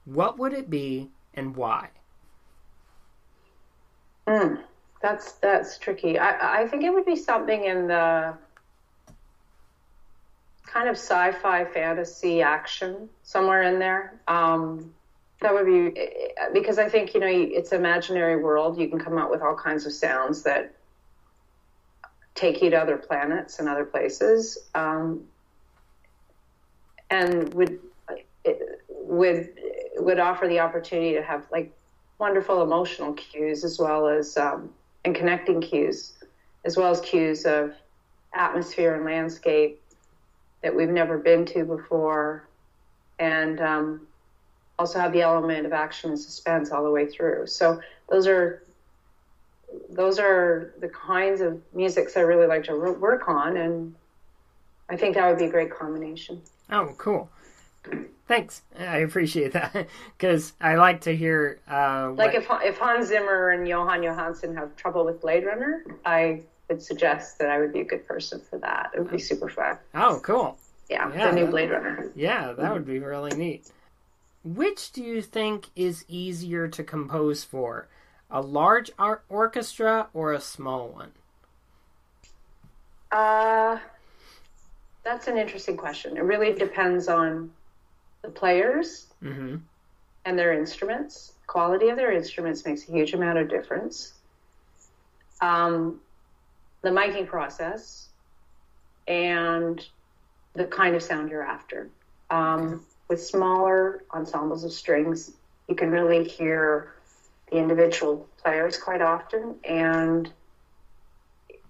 what 0.04 0.38
would 0.38 0.52
it 0.52 0.70
be 0.70 1.10
and 1.34 1.56
why? 1.56 1.90
Mm, 4.26 4.62
that's 5.00 5.32
that's 5.32 5.78
tricky. 5.78 6.18
I 6.18 6.62
I 6.62 6.68
think 6.68 6.84
it 6.84 6.92
would 6.92 7.06
be 7.06 7.16
something 7.16 7.64
in 7.64 7.88
the 7.88 8.34
kind 10.72 10.88
of 10.88 10.96
sci-fi 10.96 11.64
fantasy 11.64 12.42
action 12.42 13.08
somewhere 13.22 13.62
in 13.62 13.78
there. 13.78 14.20
Um, 14.28 14.92
that 15.40 15.54
would 15.54 15.66
be 15.66 16.32
because 16.52 16.78
I 16.78 16.88
think 16.88 17.14
you 17.14 17.20
know 17.20 17.28
it's 17.28 17.72
imaginary 17.72 18.36
world. 18.36 18.78
You 18.78 18.88
can 18.88 18.98
come 18.98 19.18
up 19.18 19.30
with 19.30 19.40
all 19.40 19.54
kinds 19.54 19.86
of 19.86 19.92
sounds 19.92 20.42
that 20.42 20.74
take 22.34 22.60
you 22.62 22.70
to 22.70 22.76
other 22.76 22.96
planets 22.96 23.58
and 23.58 23.68
other 23.68 23.84
places, 23.84 24.58
um, 24.74 25.24
and 27.10 27.54
would 27.54 27.78
would 28.90 29.48
would 29.96 30.18
offer 30.18 30.48
the 30.48 30.58
opportunity 30.58 31.14
to 31.14 31.22
have 31.22 31.46
like 31.52 31.72
wonderful 32.18 32.62
emotional 32.62 33.12
cues 33.12 33.64
as 33.64 33.78
well 33.78 34.08
as 34.08 34.36
um, 34.36 34.70
and 35.04 35.14
connecting 35.14 35.60
cues 35.60 36.14
as 36.64 36.76
well 36.76 36.90
as 36.90 37.00
cues 37.00 37.44
of 37.46 37.72
atmosphere 38.34 38.94
and 38.96 39.04
landscape 39.04 39.80
that 40.62 40.74
we've 40.74 40.88
never 40.88 41.18
been 41.18 41.44
to 41.46 41.64
before. 41.64 42.48
And 43.18 43.60
um, 43.60 44.06
also 44.78 44.98
have 45.00 45.12
the 45.12 45.22
element 45.22 45.66
of 45.66 45.72
action 45.72 46.10
and 46.10 46.18
suspense 46.18 46.70
all 46.70 46.84
the 46.84 46.90
way 46.90 47.06
through. 47.06 47.46
So 47.46 47.80
those 48.08 48.26
are 48.26 48.62
those 49.90 50.18
are 50.18 50.72
the 50.80 50.88
kinds 50.88 51.40
of 51.40 51.60
musics 51.74 52.16
I 52.16 52.20
really 52.20 52.46
like 52.46 52.64
to 52.64 52.76
work 52.76 53.28
on. 53.28 53.56
And 53.56 53.94
I 54.88 54.96
think 54.96 55.14
that 55.16 55.28
would 55.28 55.38
be 55.38 55.44
a 55.44 55.50
great 55.50 55.70
combination. 55.70 56.40
Oh, 56.70 56.94
cool. 56.96 57.28
Thanks. 58.26 58.62
I 58.78 58.98
appreciate 58.98 59.52
that. 59.52 59.88
Because 60.16 60.52
I 60.60 60.76
like 60.76 61.02
to 61.02 61.16
hear 61.16 61.60
uh, 61.68 62.12
Like 62.16 62.34
what- 62.34 62.62
if 62.62 62.74
if 62.74 62.78
Hans 62.78 63.08
Zimmer 63.08 63.50
and 63.50 63.66
Jóhann 63.66 64.00
Jóhannsson 64.00 64.54
have 64.54 64.74
trouble 64.76 65.04
with 65.04 65.20
Blade 65.20 65.44
Runner, 65.44 65.84
I 66.04 66.42
would 66.68 66.82
suggest 66.82 67.38
that 67.38 67.48
I 67.48 67.58
would 67.58 67.72
be 67.72 67.80
a 67.80 67.84
good 67.84 68.06
person 68.06 68.40
for 68.40 68.58
that. 68.58 68.90
It 68.94 69.00
would 69.00 69.10
be 69.10 69.18
super 69.18 69.48
fun. 69.48 69.78
Oh, 69.94 70.20
cool. 70.22 70.58
Yeah, 70.88 71.10
Yeah, 71.14 71.30
the 71.30 71.36
new 71.36 71.46
Blade 71.46 71.70
Runner. 71.70 72.10
Yeah, 72.14 72.52
that 72.52 72.72
would 72.72 72.86
be 72.86 72.98
really 72.98 73.36
neat. 73.36 73.70
Which 74.44 74.92
do 74.92 75.02
you 75.02 75.20
think 75.20 75.66
is 75.76 76.04
easier 76.08 76.68
to 76.68 76.84
compose 76.84 77.44
for? 77.44 77.88
A 78.30 78.40
large 78.40 78.90
ar- 78.98 79.22
orchestra 79.28 80.08
or 80.14 80.32
a 80.32 80.40
small 80.40 80.88
one? 80.88 81.12
Uh, 83.10 83.78
that's 85.02 85.26
an 85.28 85.38
interesting 85.38 85.76
question. 85.76 86.16
It 86.16 86.22
really 86.22 86.52
depends 86.52 87.08
on 87.08 87.50
the 88.22 88.28
players 88.28 89.06
Mm-hmm. 89.22 89.56
and 90.26 90.38
their 90.38 90.52
instruments. 90.52 91.32
Quality 91.48 91.88
of 91.88 91.96
their 91.96 92.12
instruments 92.12 92.64
makes 92.64 92.88
a 92.88 92.92
huge 92.92 93.14
amount 93.14 93.38
of 93.38 93.48
difference. 93.48 94.12
Um, 95.40 96.00
the 96.82 96.90
miking 96.90 97.26
process 97.26 98.08
and 99.06 99.84
the 100.54 100.64
kind 100.64 100.94
of 100.94 101.02
sound 101.02 101.30
you're 101.30 101.42
after. 101.42 101.88
Um, 102.30 102.84
with 103.08 103.24
smaller 103.24 104.04
ensembles 104.12 104.64
of 104.64 104.72
strings, 104.72 105.32
you 105.66 105.74
can 105.74 105.90
really 105.90 106.24
hear 106.24 106.94
the 107.50 107.56
individual 107.56 108.28
players 108.42 108.76
quite 108.76 109.00
often, 109.00 109.56
and 109.64 110.30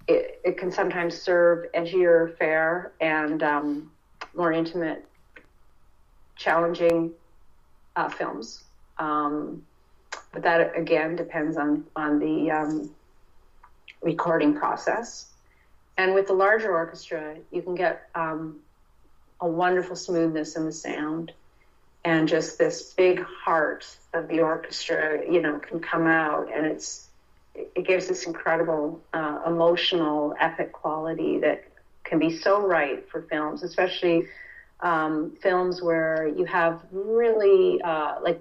it, 0.08 0.40
it 0.44 0.58
can 0.58 0.72
sometimes 0.72 1.20
serve 1.20 1.70
edgier 1.72 2.36
fare 2.38 2.92
and 3.00 3.42
um, 3.42 3.90
more 4.34 4.52
intimate, 4.52 5.06
challenging 6.36 7.12
uh, 7.94 8.08
films. 8.08 8.64
Um, 8.98 9.62
but 10.32 10.42
that 10.42 10.76
again 10.76 11.16
depends 11.16 11.56
on 11.56 11.84
on 11.94 12.18
the 12.18 12.50
um, 12.50 12.90
recording 14.02 14.54
process. 14.54 15.26
And 15.96 16.14
with 16.14 16.26
the 16.28 16.32
larger 16.32 16.72
orchestra, 16.72 17.36
you 17.50 17.62
can 17.62 17.74
get 17.74 18.08
um, 18.14 18.60
a 19.40 19.48
wonderful 19.48 19.96
smoothness 19.96 20.56
in 20.56 20.64
the 20.64 20.72
sound, 20.72 21.32
and 22.04 22.28
just 22.28 22.58
this 22.58 22.94
big 22.94 23.24
heart 23.24 23.86
of 24.14 24.28
the 24.28 24.40
orchestra, 24.40 25.20
you 25.30 25.42
know, 25.42 25.58
can 25.58 25.80
come 25.80 26.06
out, 26.06 26.48
and 26.54 26.66
it's 26.66 27.08
it 27.54 27.84
gives 27.84 28.06
this 28.06 28.24
incredible 28.24 29.00
uh, 29.12 29.40
emotional, 29.46 30.34
epic 30.38 30.72
quality 30.72 31.38
that 31.40 31.64
can 32.04 32.18
be 32.18 32.36
so 32.36 32.66
right 32.66 33.08
for 33.10 33.22
films, 33.22 33.62
especially 33.62 34.28
um, 34.80 35.36
films 35.42 35.82
where 35.82 36.28
you 36.28 36.44
have 36.44 36.80
really 36.92 37.80
uh, 37.82 38.20
like 38.22 38.40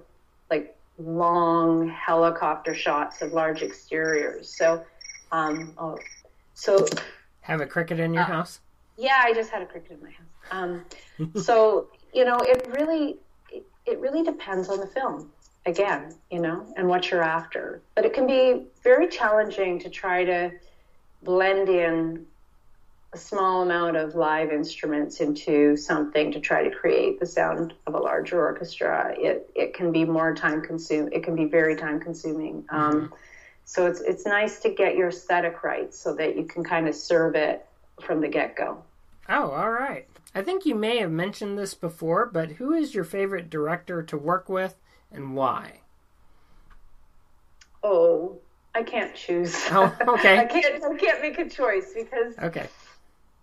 like 0.50 0.76
long 0.98 1.88
helicopter 1.88 2.74
shots 2.74 3.22
of 3.22 3.32
large 3.32 3.62
exteriors. 3.62 4.48
So, 4.48 4.84
um, 5.32 5.74
oh, 5.78 5.98
so 6.54 6.86
Have 7.42 7.60
a 7.60 7.66
cricket 7.66 7.98
in 8.00 8.12
your 8.14 8.24
Uh, 8.24 8.26
house? 8.26 8.60
yeah, 8.96 9.16
I 9.24 9.32
just 9.32 9.50
had 9.50 9.62
a 9.62 9.66
cricket 9.66 9.92
in 9.92 10.02
my 10.02 10.10
house. 10.10 10.26
Um, 10.50 10.84
so 11.42 11.88
you 12.12 12.24
know, 12.24 12.36
it 12.40 12.66
really 12.78 13.18
it, 13.50 13.64
it 13.86 13.98
really 14.00 14.22
depends 14.22 14.68
on 14.68 14.80
the 14.80 14.86
film 14.86 15.30
again, 15.66 16.14
you 16.30 16.40
know, 16.40 16.66
and 16.76 16.88
what 16.88 17.10
you're 17.10 17.22
after. 17.22 17.80
But 17.94 18.04
it 18.04 18.14
can 18.14 18.26
be 18.26 18.66
very 18.82 19.08
challenging 19.08 19.78
to 19.80 19.90
try 19.90 20.24
to 20.24 20.50
blend 21.22 21.68
in 21.68 22.26
a 23.12 23.18
small 23.18 23.62
amount 23.62 23.96
of 23.96 24.14
live 24.14 24.50
instruments 24.52 25.20
into 25.20 25.76
something 25.76 26.30
to 26.32 26.40
try 26.40 26.62
to 26.62 26.70
create 26.70 27.18
the 27.20 27.26
sound 27.26 27.72
of 27.86 27.94
a 27.94 27.98
larger 27.98 28.38
orchestra. 28.40 29.14
It 29.16 29.50
it 29.54 29.74
can 29.74 29.92
be 29.92 30.04
more 30.04 30.34
time 30.34 30.60
consuming. 30.62 31.12
It 31.12 31.22
can 31.22 31.34
be 31.34 31.46
very 31.46 31.76
time 31.76 32.00
consuming. 32.00 32.64
Um, 32.70 32.92
mm-hmm. 32.92 33.14
So 33.68 33.84
it's 33.84 34.00
it's 34.00 34.24
nice 34.24 34.60
to 34.60 34.70
get 34.70 34.96
your 34.96 35.08
aesthetic 35.08 35.62
right 35.62 35.92
so 35.94 36.14
that 36.14 36.38
you 36.38 36.44
can 36.44 36.64
kind 36.64 36.88
of 36.88 36.94
serve 36.94 37.34
it 37.34 37.66
from 38.00 38.22
the 38.22 38.28
get 38.28 38.56
go. 38.56 38.82
Oh, 39.28 39.50
all 39.50 39.70
right. 39.70 40.08
I 40.34 40.40
think 40.40 40.64
you 40.64 40.74
may 40.74 40.96
have 41.00 41.10
mentioned 41.10 41.58
this 41.58 41.74
before, 41.74 42.24
but 42.24 42.52
who 42.52 42.72
is 42.72 42.94
your 42.94 43.04
favorite 43.04 43.50
director 43.50 44.02
to 44.02 44.16
work 44.16 44.48
with 44.48 44.76
and 45.12 45.36
why? 45.36 45.80
Oh, 47.82 48.38
I 48.74 48.84
can't 48.84 49.14
choose. 49.14 49.54
Oh, 49.70 49.94
okay. 50.14 50.38
I 50.38 50.46
can't. 50.46 50.82
I 50.82 50.96
can't 50.96 51.20
make 51.20 51.38
a 51.38 51.46
choice 51.46 51.92
because 51.94 52.38
okay. 52.38 52.68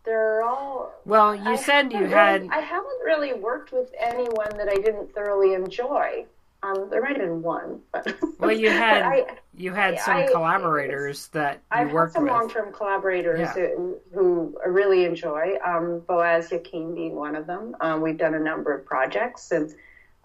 They're 0.06 0.42
all. 0.42 0.92
Well, 1.06 1.36
you 1.36 1.52
I 1.52 1.56
said 1.56 1.94
you 1.94 2.06
had. 2.06 2.48
I 2.50 2.62
haven't 2.62 3.00
really 3.06 3.34
worked 3.34 3.72
with 3.72 3.94
anyone 4.00 4.58
that 4.58 4.70
I 4.70 4.76
didn't 4.76 5.14
thoroughly 5.14 5.54
enjoy. 5.54 6.26
Um, 6.65 6.89
there 6.89 7.01
might 7.01 7.17
have 7.17 7.19
been 7.19 7.43
one, 7.43 7.82
but 7.91 8.15
well, 8.39 8.51
you 8.51 8.69
had 8.69 9.04
I, 9.04 9.25
you 9.56 9.71
had 9.71 9.99
some 9.99 10.17
I, 10.17 10.28
collaborators 10.32 11.28
that 11.28 11.56
you 11.56 11.60
I've 11.69 11.91
worked 11.91 12.13
some 12.13 12.23
with. 12.23 12.32
long-term 12.32 12.73
collaborators 12.73 13.39
yeah. 13.39 13.54
who, 13.54 13.97
who 14.13 14.58
I 14.63 14.69
really 14.69 15.06
enjoy. 15.06 15.58
Um, 15.63 16.01
Boaz 16.08 16.51
Yakin 16.51 16.95
being 16.95 17.15
one 17.15 17.36
of 17.36 17.45
them. 17.45 17.75
Um, 17.82 18.01
we've 18.01 18.17
done 18.17 18.34
a 18.34 18.39
number 18.39 18.73
of 18.73 18.84
projects 18.84 19.51
and 19.51 19.75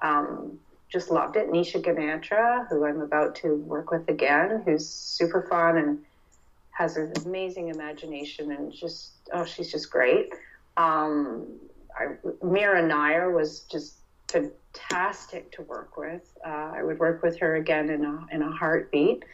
um, 0.01 0.59
just 0.89 1.11
loved 1.11 1.37
it. 1.37 1.51
Nisha 1.51 1.83
Ganatra, 1.83 2.67
who 2.69 2.87
I'm 2.87 3.03
about 3.03 3.35
to 3.37 3.57
work 3.57 3.91
with 3.91 4.09
again, 4.09 4.63
who's 4.65 4.89
super 4.89 5.43
fun 5.43 5.77
and 5.77 5.99
has 6.71 6.97
an 6.97 7.13
amazing 7.27 7.69
imagination 7.69 8.53
and 8.53 8.73
just 8.73 9.11
oh, 9.35 9.45
she's 9.45 9.71
just 9.71 9.91
great. 9.91 10.33
Um, 10.79 11.47
I, 11.95 12.15
Mira 12.43 12.87
Nair 12.87 13.31
was 13.31 13.61
just 13.71 14.00
fantastic 14.31 15.51
to 15.53 15.63
work 15.63 15.97
with. 15.97 16.23
Uh, 16.45 16.73
I 16.77 16.83
would 16.83 16.99
work 16.99 17.23
with 17.23 17.39
her 17.39 17.57
again 17.57 17.91
in 17.91 18.05
a 18.05 18.27
in 18.33 18.43
a 18.43 18.51
heartbeat. 18.51 19.25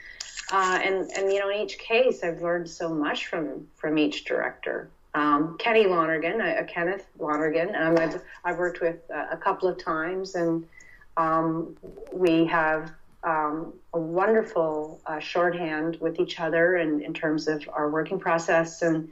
Uh, 0.52 0.78
and 0.82 1.10
and 1.12 1.32
you 1.32 1.40
know, 1.40 1.50
in 1.50 1.60
each 1.60 1.78
case, 1.78 2.22
I've 2.22 2.42
learned 2.42 2.68
so 2.68 2.88
much 2.88 3.26
from 3.26 3.66
from 3.74 3.98
each 3.98 4.24
director. 4.24 4.88
Um, 5.14 5.56
Kenny 5.58 5.86
Lonergan, 5.86 6.42
uh, 6.42 6.62
Kenneth 6.68 7.06
Lonergan, 7.18 7.74
um, 7.74 7.96
I've, 7.98 8.20
I've 8.44 8.58
worked 8.58 8.82
with 8.82 8.98
a 9.08 9.36
couple 9.38 9.66
of 9.66 9.82
times, 9.82 10.34
and 10.34 10.68
um, 11.16 11.74
we 12.12 12.44
have 12.44 12.92
um, 13.24 13.72
a 13.94 13.98
wonderful 13.98 15.00
uh, 15.06 15.18
shorthand 15.18 15.96
with 16.00 16.20
each 16.20 16.38
other 16.38 16.76
and 16.76 17.00
in 17.00 17.14
terms 17.14 17.48
of 17.48 17.68
our 17.72 17.88
working 17.88 18.18
process. 18.18 18.82
And 18.82 19.10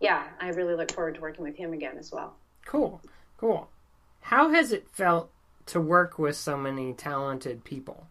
yeah, 0.00 0.24
I 0.40 0.48
really 0.48 0.74
look 0.74 0.90
forward 0.90 1.16
to 1.16 1.20
working 1.20 1.44
with 1.44 1.56
him 1.56 1.72
again 1.72 1.96
as 1.98 2.10
well. 2.10 2.34
Cool, 2.64 3.00
cool. 3.36 3.68
How 4.22 4.50
has 4.50 4.72
it 4.72 4.88
felt 4.88 5.30
to 5.66 5.80
work 5.80 6.18
with 6.18 6.36
so 6.36 6.56
many 6.56 6.92
talented 6.92 7.64
people? 7.64 8.06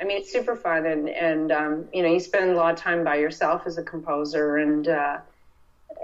I 0.00 0.04
mean, 0.04 0.18
it's 0.18 0.32
super 0.32 0.56
fun, 0.56 0.84
and 0.86 1.08
and 1.08 1.52
um, 1.52 1.88
you 1.92 2.02
know, 2.02 2.08
you 2.08 2.18
spend 2.18 2.50
a 2.50 2.54
lot 2.54 2.74
of 2.74 2.78
time 2.80 3.04
by 3.04 3.16
yourself 3.16 3.66
as 3.66 3.78
a 3.78 3.82
composer, 3.82 4.56
and 4.56 4.88
uh, 4.88 5.18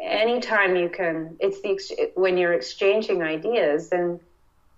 anytime 0.00 0.76
you 0.76 0.88
can, 0.88 1.36
it's 1.40 1.60
the 1.60 2.10
when 2.14 2.38
you're 2.38 2.52
exchanging 2.52 3.22
ideas, 3.22 3.88
then 3.88 4.20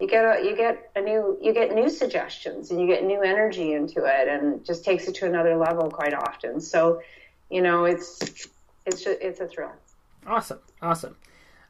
you 0.01 0.07
get 0.07 0.25
a 0.25 0.43
you 0.43 0.57
get 0.57 0.91
a 0.97 1.01
new 1.03 1.37
you 1.43 1.53
get 1.53 1.75
new 1.75 1.91
suggestions 1.91 2.71
and 2.71 2.81
you 2.81 2.87
get 2.87 3.05
new 3.05 3.21
energy 3.21 3.75
into 3.75 4.05
it, 4.05 4.29
and 4.29 4.55
it 4.55 4.65
just 4.65 4.85
takes 4.85 5.07
it 5.07 5.15
to 5.17 5.27
another 5.27 5.57
level 5.57 5.91
quite 5.91 6.15
often. 6.15 6.61
So, 6.61 7.03
you 7.51 7.61
know, 7.61 7.85
it's 7.85 8.23
it's 8.87 9.03
just, 9.03 9.21
it's 9.21 9.41
a 9.41 9.47
thrill. 9.47 9.73
Awesome, 10.27 10.61
awesome. 10.81 11.17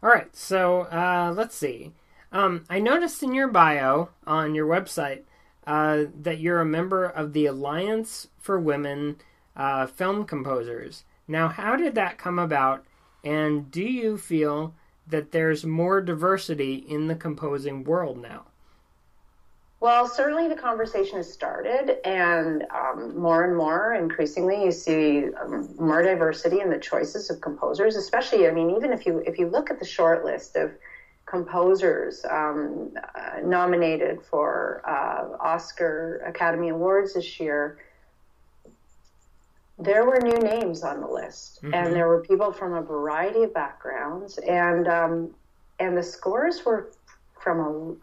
All 0.02 0.10
right, 0.10 0.34
so 0.36 0.82
uh, 0.82 1.34
let's 1.36 1.56
see. 1.56 1.92
Um, 2.32 2.64
I 2.70 2.78
noticed 2.78 3.22
in 3.22 3.34
your 3.34 3.48
bio 3.48 4.10
on 4.26 4.54
your 4.54 4.66
website 4.66 5.22
uh, 5.66 6.04
that 6.22 6.38
you're 6.38 6.60
a 6.60 6.66
member 6.66 7.04
of 7.04 7.32
the 7.32 7.46
Alliance 7.46 8.28
for 8.38 8.58
Women 8.58 9.16
uh, 9.56 9.86
Film 9.86 10.24
Composers. 10.24 11.04
Now, 11.26 11.48
how 11.48 11.76
did 11.76 11.94
that 11.96 12.18
come 12.18 12.38
about, 12.38 12.84
and 13.24 13.70
do 13.70 13.82
you 13.82 14.16
feel 14.16 14.74
that 15.06 15.32
there's 15.32 15.64
more 15.64 16.00
diversity 16.00 16.74
in 16.74 17.08
the 17.08 17.14
composing 17.14 17.84
world 17.84 18.20
now? 18.20 18.46
Well, 19.80 20.06
certainly 20.06 20.46
the 20.46 20.60
conversation 20.60 21.16
has 21.16 21.32
started, 21.32 22.06
and 22.06 22.64
um, 22.70 23.18
more 23.18 23.44
and 23.44 23.56
more, 23.56 23.94
increasingly, 23.94 24.62
you 24.62 24.72
see 24.72 25.24
um, 25.42 25.74
more 25.78 26.02
diversity 26.02 26.60
in 26.60 26.68
the 26.68 26.78
choices 26.78 27.30
of 27.30 27.40
composers. 27.40 27.96
Especially, 27.96 28.46
I 28.46 28.50
mean, 28.50 28.76
even 28.76 28.92
if 28.92 29.06
you 29.06 29.22
if 29.26 29.38
you 29.38 29.48
look 29.48 29.70
at 29.70 29.78
the 29.78 29.86
short 29.86 30.22
list 30.22 30.54
of 30.56 30.70
composers 31.30 32.24
um, 32.28 32.90
uh, 33.14 33.40
nominated 33.44 34.20
for 34.22 34.82
uh, 34.84 35.36
Oscar 35.40 36.22
Academy 36.26 36.70
Awards 36.70 37.14
this 37.14 37.38
year, 37.38 37.78
there 39.78 40.04
were 40.04 40.18
new 40.20 40.38
names 40.38 40.82
on 40.82 41.00
the 41.00 41.06
list, 41.06 41.62
mm-hmm. 41.62 41.72
and 41.72 41.94
there 41.94 42.08
were 42.08 42.20
people 42.22 42.52
from 42.52 42.74
a 42.74 42.82
variety 42.82 43.44
of 43.44 43.54
backgrounds, 43.54 44.38
and 44.38 44.88
um, 44.88 45.30
and 45.78 45.96
the 45.96 46.02
scores 46.02 46.64
were 46.66 46.90
from 47.40 47.60
a 47.60 47.96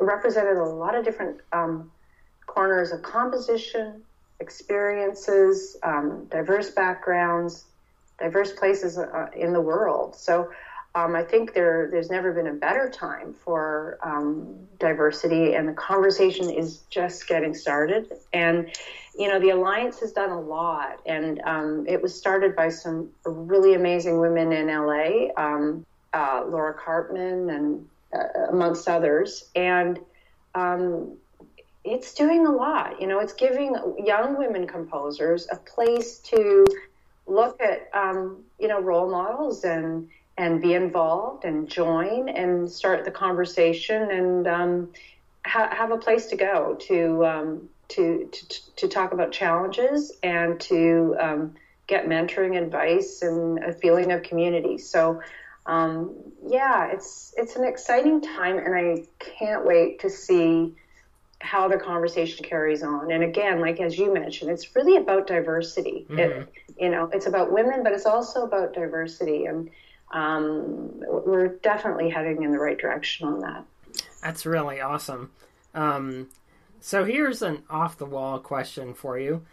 represented 0.00 0.56
a 0.56 0.64
lot 0.64 0.94
of 0.94 1.04
different 1.04 1.40
um, 1.52 1.90
corners 2.46 2.90
of 2.90 3.02
composition, 3.02 4.02
experiences, 4.40 5.76
um, 5.82 6.26
diverse 6.30 6.70
backgrounds, 6.70 7.66
diverse 8.18 8.52
places 8.52 8.98
uh, 8.98 9.26
in 9.36 9.52
the 9.52 9.60
world. 9.60 10.16
So 10.16 10.50
um, 10.98 11.14
I 11.14 11.22
think 11.22 11.54
there 11.54 11.88
there's 11.90 12.10
never 12.10 12.32
been 12.32 12.48
a 12.48 12.54
better 12.54 12.90
time 12.90 13.34
for 13.44 13.98
um, 14.02 14.66
diversity, 14.78 15.54
and 15.54 15.68
the 15.68 15.72
conversation 15.72 16.50
is 16.50 16.78
just 16.90 17.28
getting 17.28 17.54
started. 17.54 18.12
And 18.32 18.70
you 19.16 19.28
know, 19.28 19.38
the 19.38 19.50
alliance 19.50 20.00
has 20.00 20.12
done 20.12 20.30
a 20.30 20.40
lot, 20.40 21.00
and 21.06 21.40
um, 21.44 21.84
it 21.88 22.02
was 22.02 22.16
started 22.16 22.56
by 22.56 22.68
some 22.68 23.10
really 23.24 23.74
amazing 23.74 24.18
women 24.18 24.52
in 24.52 24.68
LA, 24.68 25.28
um, 25.36 25.84
uh, 26.14 26.44
Laura 26.48 26.74
Karpman, 26.74 27.54
and 27.54 27.88
uh, 28.12 28.50
amongst 28.50 28.88
others, 28.88 29.50
and 29.54 29.98
um, 30.54 31.16
it's 31.84 32.14
doing 32.14 32.46
a 32.46 32.52
lot. 32.52 33.00
You 33.00 33.06
know, 33.06 33.20
it's 33.20 33.34
giving 33.34 33.74
young 34.04 34.36
women 34.36 34.66
composers 34.66 35.46
a 35.50 35.56
place 35.56 36.18
to 36.30 36.66
look 37.26 37.60
at, 37.60 37.88
um, 37.92 38.42
you 38.58 38.68
know, 38.68 38.80
role 38.80 39.10
models 39.10 39.64
and 39.64 40.08
and 40.38 40.62
be 40.62 40.72
involved 40.72 41.44
and 41.44 41.68
join 41.68 42.28
and 42.28 42.70
start 42.70 43.04
the 43.04 43.10
conversation 43.10 44.10
and 44.10 44.46
um, 44.46 44.92
ha- 45.44 45.68
have 45.72 45.90
a 45.90 45.98
place 45.98 46.26
to 46.26 46.36
go 46.36 46.76
to, 46.80 47.26
um, 47.26 47.68
to, 47.88 48.30
to, 48.32 48.76
to 48.76 48.88
talk 48.88 49.12
about 49.12 49.32
challenges 49.32 50.12
and 50.22 50.60
to 50.60 51.16
um, 51.20 51.54
get 51.88 52.06
mentoring 52.06 52.56
advice 52.56 53.22
and 53.22 53.58
a 53.64 53.72
feeling 53.72 54.12
of 54.12 54.22
community. 54.22 54.78
So, 54.78 55.20
um, 55.66 56.14
yeah, 56.46 56.86
it's 56.92 57.34
it's 57.36 57.56
an 57.56 57.64
exciting 57.64 58.22
time, 58.22 58.56
and 58.56 58.74
I 58.74 59.04
can't 59.18 59.66
wait 59.66 60.00
to 60.00 60.08
see 60.08 60.74
how 61.40 61.68
the 61.68 61.76
conversation 61.76 62.44
carries 62.44 62.82
on. 62.82 63.12
And 63.12 63.22
again, 63.22 63.60
like 63.60 63.78
as 63.78 63.98
you 63.98 64.12
mentioned, 64.12 64.50
it's 64.50 64.74
really 64.74 64.96
about 64.96 65.26
diversity. 65.26 66.06
Mm-hmm. 66.08 66.18
It, 66.18 66.52
you 66.78 66.88
know, 66.88 67.10
it's 67.12 67.26
about 67.26 67.52
women, 67.52 67.82
but 67.82 67.92
it's 67.92 68.06
also 68.06 68.44
about 68.44 68.72
diversity 68.72 69.44
and 69.44 69.68
um, 70.12 70.90
we're 71.26 71.48
definitely 71.62 72.10
heading 72.10 72.42
in 72.42 72.52
the 72.52 72.58
right 72.58 72.78
direction 72.78 73.28
on 73.28 73.40
that. 73.40 73.64
That's 74.22 74.46
really 74.46 74.80
awesome. 74.80 75.30
Um, 75.74 76.28
so 76.80 77.04
here's 77.04 77.42
an 77.42 77.64
off 77.68 77.98
the 77.98 78.06
wall 78.06 78.38
question 78.38 78.94
for 78.94 79.18
you. 79.18 79.44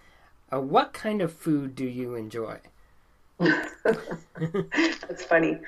Uh, 0.52 0.62
what 0.62 0.94
kind 0.94 1.22
of 1.22 1.34
food 1.34 1.76
do 1.76 1.86
you 1.86 2.16
enjoy? 2.16 2.60
That's 3.40 5.26
funny. 5.26 5.60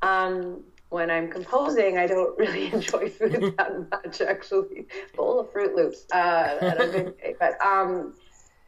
Um, 0.00 0.62
when 0.88 1.10
I'm 1.10 1.30
composing, 1.30 1.98
I 1.98 2.06
don't 2.06 2.38
really 2.38 2.66
enjoy 2.72 3.08
food 3.10 3.54
that 3.58 3.90
much. 3.90 4.20
Actually, 4.20 4.86
bowl 5.16 5.40
of 5.40 5.52
Froot 5.52 5.74
Loops. 5.74 6.06
Uh, 6.12 7.12
but 7.38 7.60
um, 7.64 8.14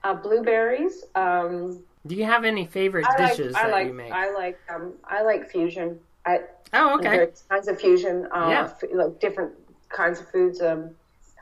uh, 0.03 0.15
blueberries. 0.15 1.05
Um, 1.15 1.83
do 2.07 2.15
you 2.15 2.25
have 2.25 2.45
any 2.45 2.67
favorite 2.67 3.07
I 3.07 3.29
dishes 3.29 3.55
like, 3.55 3.63
that 3.63 3.71
like, 3.71 3.87
you 3.87 3.95
make? 3.95 4.13
I 4.13 4.33
like 4.33 4.59
um, 4.69 4.95
I 5.05 5.23
like 5.23 5.51
fusion. 5.51 5.99
I, 6.27 6.41
oh, 6.73 6.97
okay. 6.97 7.17
There's 7.17 7.45
kinds 7.49 7.69
of 7.69 7.81
fusion. 7.81 8.27
Uh, 8.35 8.49
yeah. 8.49 8.65
F- 8.65 8.85
like 8.93 9.21
different 9.21 9.53
kinds 9.89 10.21
of 10.21 10.29
foods. 10.31 10.61
Um, 10.61 10.91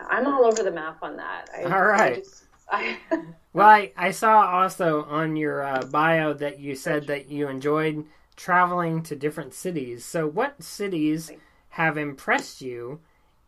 I'm 0.09 0.27
all 0.27 0.45
over 0.45 0.63
the 0.63 0.71
map 0.71 0.99
on 1.03 1.17
that. 1.17 1.49
I, 1.57 1.63
all 1.65 1.85
right. 1.85 2.13
I 2.13 2.17
just, 2.17 2.45
I 2.71 2.99
well, 3.53 3.69
I, 3.69 3.93
I 3.97 4.11
saw 4.11 4.47
also 4.47 5.05
on 5.05 5.37
your 5.37 5.63
uh, 5.63 5.83
bio 5.91 6.33
that 6.35 6.61
you 6.61 6.75
said 6.75 7.07
that 7.07 7.31
you 7.31 7.49
enjoyed 7.49 8.07
traveling 8.37 9.03
to 9.05 9.17
different 9.17 9.55
cities. 9.55 10.05
So, 10.05 10.27
what 10.27 10.63
cities 10.63 11.31
have 11.71 11.97
impressed 11.97 12.61
you, 12.61 13.01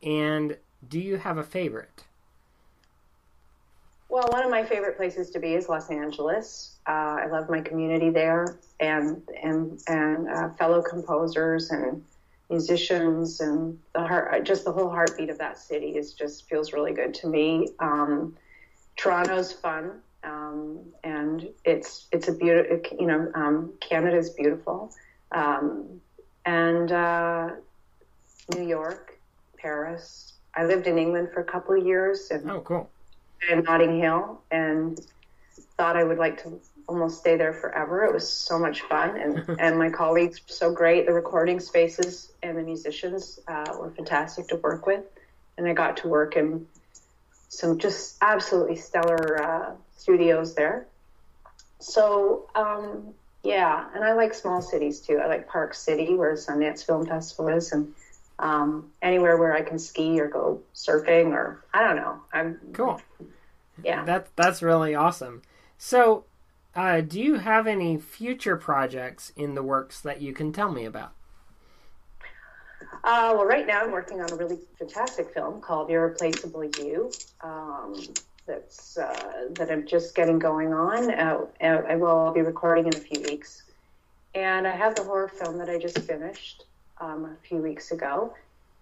and 0.03 0.57
do 0.87 0.99
you 1.01 1.17
have 1.17 1.39
a 1.39 1.45
favorite? 1.45 2.05
Well, 4.09 4.29
one 4.31 4.45
of 4.45 4.51
my 4.51 4.65
favorite 4.65 4.97
places 4.97 5.31
to 5.31 5.41
be 5.41 5.55
is 5.55 5.69
Los 5.69 5.91
Angeles. 5.91 6.74
Uh, 6.87 7.17
I 7.23 7.27
love 7.27 7.49
my 7.49 7.61
community 7.61 8.11
there, 8.11 8.59
and 8.81 9.23
and 9.43 9.81
and 9.89 10.29
uh, 10.29 10.51
fellow 10.51 10.83
composers 10.83 11.71
and 11.71 12.05
musicians, 12.51 13.41
and 13.41 13.79
the 13.95 14.07
heart, 14.07 14.45
just 14.45 14.65
the 14.65 14.73
whole 14.73 14.91
heartbeat 14.91 15.31
of 15.31 15.39
that 15.39 15.59
city 15.59 15.97
is 15.97 16.13
just 16.13 16.49
feels 16.49 16.73
really 16.73 16.93
good 16.93 17.15
to 17.15 17.27
me. 17.27 17.69
Um, 17.79 18.37
Toronto's 18.97 19.53
fun, 19.53 20.01
um, 20.25 20.81
and 21.03 21.49
it's 21.65 22.07
it's 22.13 22.29
a 22.29 22.33
beautiful. 22.33 22.99
You 22.99 23.07
know, 23.07 23.31
um, 23.35 23.73
Canada's 23.81 24.31
beautiful, 24.31 24.93
um, 25.33 26.01
and 26.45 26.93
uh, 26.93 27.51
New 28.55 28.67
York, 28.67 29.19
Paris. 29.57 30.33
I 30.57 30.65
lived 30.65 30.87
in 30.87 30.99
England 30.99 31.31
for 31.33 31.41
a 31.41 31.45
couple 31.45 31.79
of 31.79 31.85
years, 31.85 32.31
and 32.31 32.51
oh, 32.51 32.61
cool 32.61 32.89
in 33.51 33.63
Notting 33.63 33.99
Hill 33.99 34.41
and 34.51 35.01
thought 35.77 35.97
I 35.97 36.05
would 36.05 36.19
like 36.19 36.43
to 36.43 36.61
almost 36.89 37.19
stay 37.19 37.37
there 37.37 37.53
forever. 37.53 38.05
It 38.05 38.13
was 38.13 38.31
so 38.31 38.59
much 38.59 38.83
fun, 38.83 39.17
and 39.17 39.45
and 39.61 39.79
my 39.79 39.91
colleagues 39.91 40.41
were 40.41 40.53
so 40.53 40.73
great. 40.73 41.07
The 41.07 41.13
recording 41.13 41.61
spaces 41.61 42.33
and 42.43 42.57
the 42.57 42.63
musicians 42.63 43.41
uh, 43.49 43.75
were 43.79 43.91
fantastic 43.91 44.49
to 44.49 44.57
work 44.57 44.87
with, 44.87 45.05
and 45.57 45.67
I 45.67 45.73
got 45.73 45.99
to 45.99 46.09
work 46.09 46.37
in 46.37 46.67
some 47.49 47.79
just 47.79 48.17
absolutely 48.21 48.77
stellar 48.77 49.43
uh, 49.43 49.75
studios 49.97 50.55
there. 50.55 50.87
So 51.79 52.49
um, 52.55 53.15
yeah, 53.43 53.89
and 53.95 54.03
I 54.05 54.15
like 54.15 54.35
small 54.35 54.63
cities 54.63 55.01
too. 55.01 55.19
I 55.19 55.27
like 55.27 55.49
Park 55.49 55.75
City, 55.75 56.15
where 56.15 56.35
Sundance 56.35 56.85
Film 56.85 57.07
Festival 57.07 57.49
is, 57.49 57.73
and 57.73 57.95
um, 58.39 58.91
anywhere 59.03 59.37
where 59.37 59.55
I 59.55 59.63
can 59.63 59.79
ski 59.79 60.21
or 60.21 60.29
go 60.29 60.63
surfing 60.75 61.33
or 61.33 61.63
I 61.73 61.83
don't 61.83 61.97
know. 61.97 62.21
I'm 62.33 62.59
cool. 62.73 63.01
Yeah, 63.83 64.05
that 64.05 64.29
that's 64.37 64.63
really 64.63 64.95
awesome. 64.95 65.43
So, 65.79 66.25
uh, 66.77 67.01
do 67.01 67.21
you 67.21 67.35
have 67.35 67.67
any 67.67 67.97
future 67.97 68.57
projects 68.57 69.33
in 69.37 69.55
the 69.55 69.63
works 69.63 70.01
that 70.01 70.21
you 70.21 70.33
can 70.33 70.53
tell 70.53 70.71
me 70.71 70.85
about? 70.85 71.13
Uh, 73.05 73.33
well, 73.35 73.45
right 73.45 73.67
now 73.67 73.83
I'm 73.83 73.91
working 73.91 74.21
on 74.21 74.33
a 74.33 74.37
really 74.37 74.59
fantastic 74.79 75.33
film 75.35 75.61
called 75.61 75.91
Irreplaceable 75.91 76.65
You. 76.79 77.11
Um, 77.43 77.95
that's 78.47 78.99
uh, 78.99 79.49
that 79.51 79.71
I'm 79.71 79.87
just 79.87 80.15
getting 80.15 80.39
going 80.39 80.73
on. 80.73 81.11
Uh, 81.11 81.47
I 81.61 81.97
will 81.97 82.33
be 82.33 82.41
recording 82.41 82.87
in 82.87 82.95
a 82.95 83.01
few 83.01 83.21
weeks, 83.23 83.65
and 84.35 84.67
I 84.67 84.75
have 84.75 84.95
the 84.95 85.03
horror 85.03 85.29
film 85.29 85.59
that 85.59 85.69
I 85.69 85.79
just 85.79 85.99
finished 85.99 86.65
um, 87.01 87.25
a 87.25 87.37
few 87.47 87.59
weeks 87.59 87.91
ago. 87.91 88.35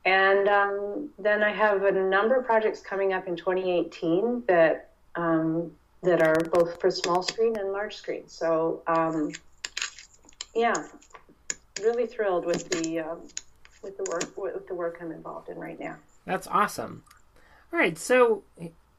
And 0.04 0.48
um, 0.48 1.10
then 1.18 1.42
I 1.42 1.50
have 1.50 1.84
a 1.84 1.92
number 1.92 2.36
of 2.36 2.44
projects 2.44 2.80
coming 2.80 3.12
up 3.12 3.28
in 3.28 3.36
2018 3.36 4.44
that 4.48 4.90
um, 5.14 5.70
that 6.02 6.20
are 6.20 6.40
both 6.52 6.80
for 6.80 6.90
small 6.90 7.22
screen 7.22 7.56
and 7.58 7.72
large 7.72 7.96
screen. 7.96 8.28
So 8.28 8.82
um, 8.86 9.32
yeah, 10.54 10.86
really 11.80 12.06
thrilled 12.06 12.44
with 12.44 12.68
the 12.70 13.00
um, 13.00 13.20
with 13.82 13.96
the 13.96 14.04
work 14.04 14.36
with 14.36 14.66
the 14.66 14.74
work 14.74 14.98
I'm 15.00 15.12
involved 15.12 15.48
in 15.48 15.58
right 15.58 15.78
now. 15.78 15.96
That's 16.26 16.46
awesome. 16.46 17.04
All 17.72 17.78
right, 17.78 17.96
so 17.96 18.42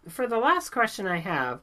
for 0.10 0.28
the 0.28 0.38
last 0.38 0.70
question 0.70 1.06
I 1.08 1.18
have, 1.18 1.60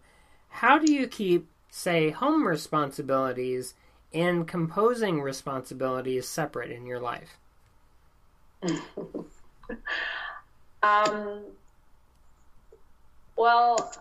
how 0.48 0.78
do 0.78 0.92
you 0.92 1.06
keep 1.06 1.48
say 1.70 2.10
home 2.10 2.46
responsibilities 2.46 3.74
and 4.12 4.46
composing 4.46 5.20
responsibilities 5.20 6.28
separate 6.28 6.70
in 6.70 6.86
your 6.86 7.00
life? 7.00 7.38
um, 10.82 11.42
well, 13.36 13.92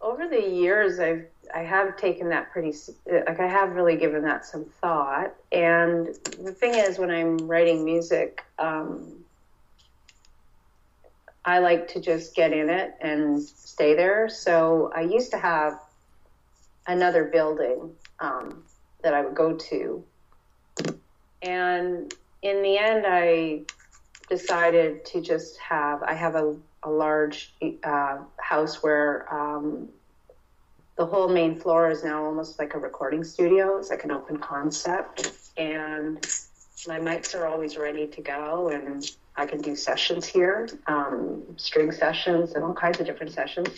over 0.00 0.28
the 0.28 0.40
years, 0.40 0.98
I've 0.98 1.26
I 1.54 1.60
have 1.60 1.96
taken 1.96 2.28
that 2.28 2.52
pretty 2.52 2.74
like 3.06 3.40
I 3.40 3.46
have 3.46 3.74
really 3.74 3.96
given 3.96 4.22
that 4.22 4.44
some 4.44 4.66
thought. 4.80 5.34
And 5.50 6.08
the 6.42 6.52
thing 6.52 6.74
is, 6.74 6.98
when 6.98 7.10
I'm 7.10 7.38
writing 7.38 7.84
music, 7.84 8.44
um, 8.58 9.24
I 11.44 11.60
like 11.60 11.88
to 11.88 12.00
just 12.00 12.34
get 12.34 12.52
in 12.52 12.68
it 12.68 12.94
and 13.00 13.42
stay 13.42 13.94
there. 13.94 14.28
So 14.28 14.92
I 14.94 15.02
used 15.02 15.30
to 15.30 15.38
have 15.38 15.80
another 16.86 17.24
building 17.24 17.90
um, 18.20 18.62
that 19.02 19.14
I 19.14 19.22
would 19.22 19.34
go 19.34 19.54
to, 19.54 20.04
and 21.42 22.12
in 22.42 22.62
the 22.62 22.78
end, 22.78 23.04
I 23.06 23.62
decided 24.28 25.04
to 25.06 25.20
just 25.20 25.58
have, 25.58 26.02
I 26.02 26.14
have 26.14 26.34
a, 26.34 26.54
a 26.82 26.90
large 26.90 27.54
uh, 27.82 28.18
house 28.48 28.82
where 28.82 29.32
um, 29.32 29.88
the 30.96 31.04
whole 31.04 31.28
main 31.28 31.60
floor 31.60 31.90
is 31.90 32.02
now 32.02 32.24
almost 32.24 32.58
like 32.58 32.72
a 32.72 32.78
recording 32.78 33.22
studio. 33.22 33.76
It's 33.76 33.90
like 33.90 34.04
an 34.04 34.10
open 34.10 34.38
concept. 34.38 35.32
And 35.58 36.16
my 36.86 36.98
mics 36.98 37.34
are 37.34 37.46
always 37.46 37.76
ready 37.76 38.06
to 38.06 38.22
go. 38.22 38.70
And 38.70 39.04
I 39.36 39.44
can 39.44 39.60
do 39.60 39.76
sessions 39.76 40.24
here, 40.24 40.66
um, 40.86 41.42
string 41.56 41.92
sessions, 41.92 42.54
and 42.54 42.64
all 42.64 42.72
kinds 42.72 42.98
of 43.00 43.06
different 43.06 43.32
sessions. 43.32 43.68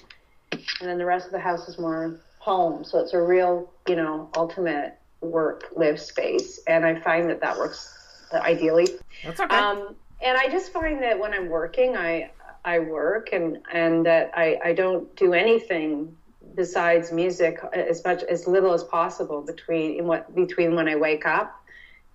And 0.52 0.88
then 0.88 0.98
the 0.98 1.04
rest 1.04 1.26
of 1.26 1.33
the 1.33 1.40
house 1.40 1.68
is 1.68 1.76
more 1.76 2.20
home. 2.38 2.85
So 2.85 3.00
it's 3.00 3.12
a 3.12 3.20
real, 3.20 3.72
you 3.88 3.96
know, 3.96 4.30
ultimate 4.37 4.96
work 5.20 5.64
live 5.74 5.98
space. 5.98 6.61
And 6.68 6.87
I 6.87 7.00
find 7.00 7.28
that 7.28 7.40
that 7.40 7.59
works 7.59 7.92
ideally. 8.33 8.88
That's 9.24 9.40
okay. 9.40 9.56
Um, 9.56 9.96
and 10.22 10.38
I 10.38 10.48
just 10.48 10.72
find 10.72 11.02
that 11.02 11.18
when 11.18 11.33
I'm 11.33 11.48
working, 11.48 11.96
I 11.96 12.30
I 12.64 12.78
work 12.78 13.30
and 13.32 13.58
and 13.72 14.06
that 14.06 14.30
I 14.34 14.58
I 14.64 14.72
don't 14.72 15.14
do 15.16 15.32
anything 15.32 16.16
besides 16.54 17.12
music 17.12 17.60
as 17.72 18.04
much 18.04 18.22
as 18.24 18.46
little 18.46 18.72
as 18.72 18.84
possible 18.84 19.40
between 19.40 20.04
what 20.06 20.34
between 20.34 20.74
when 20.74 20.88
I 20.88 20.96
wake 20.96 21.26
up 21.26 21.62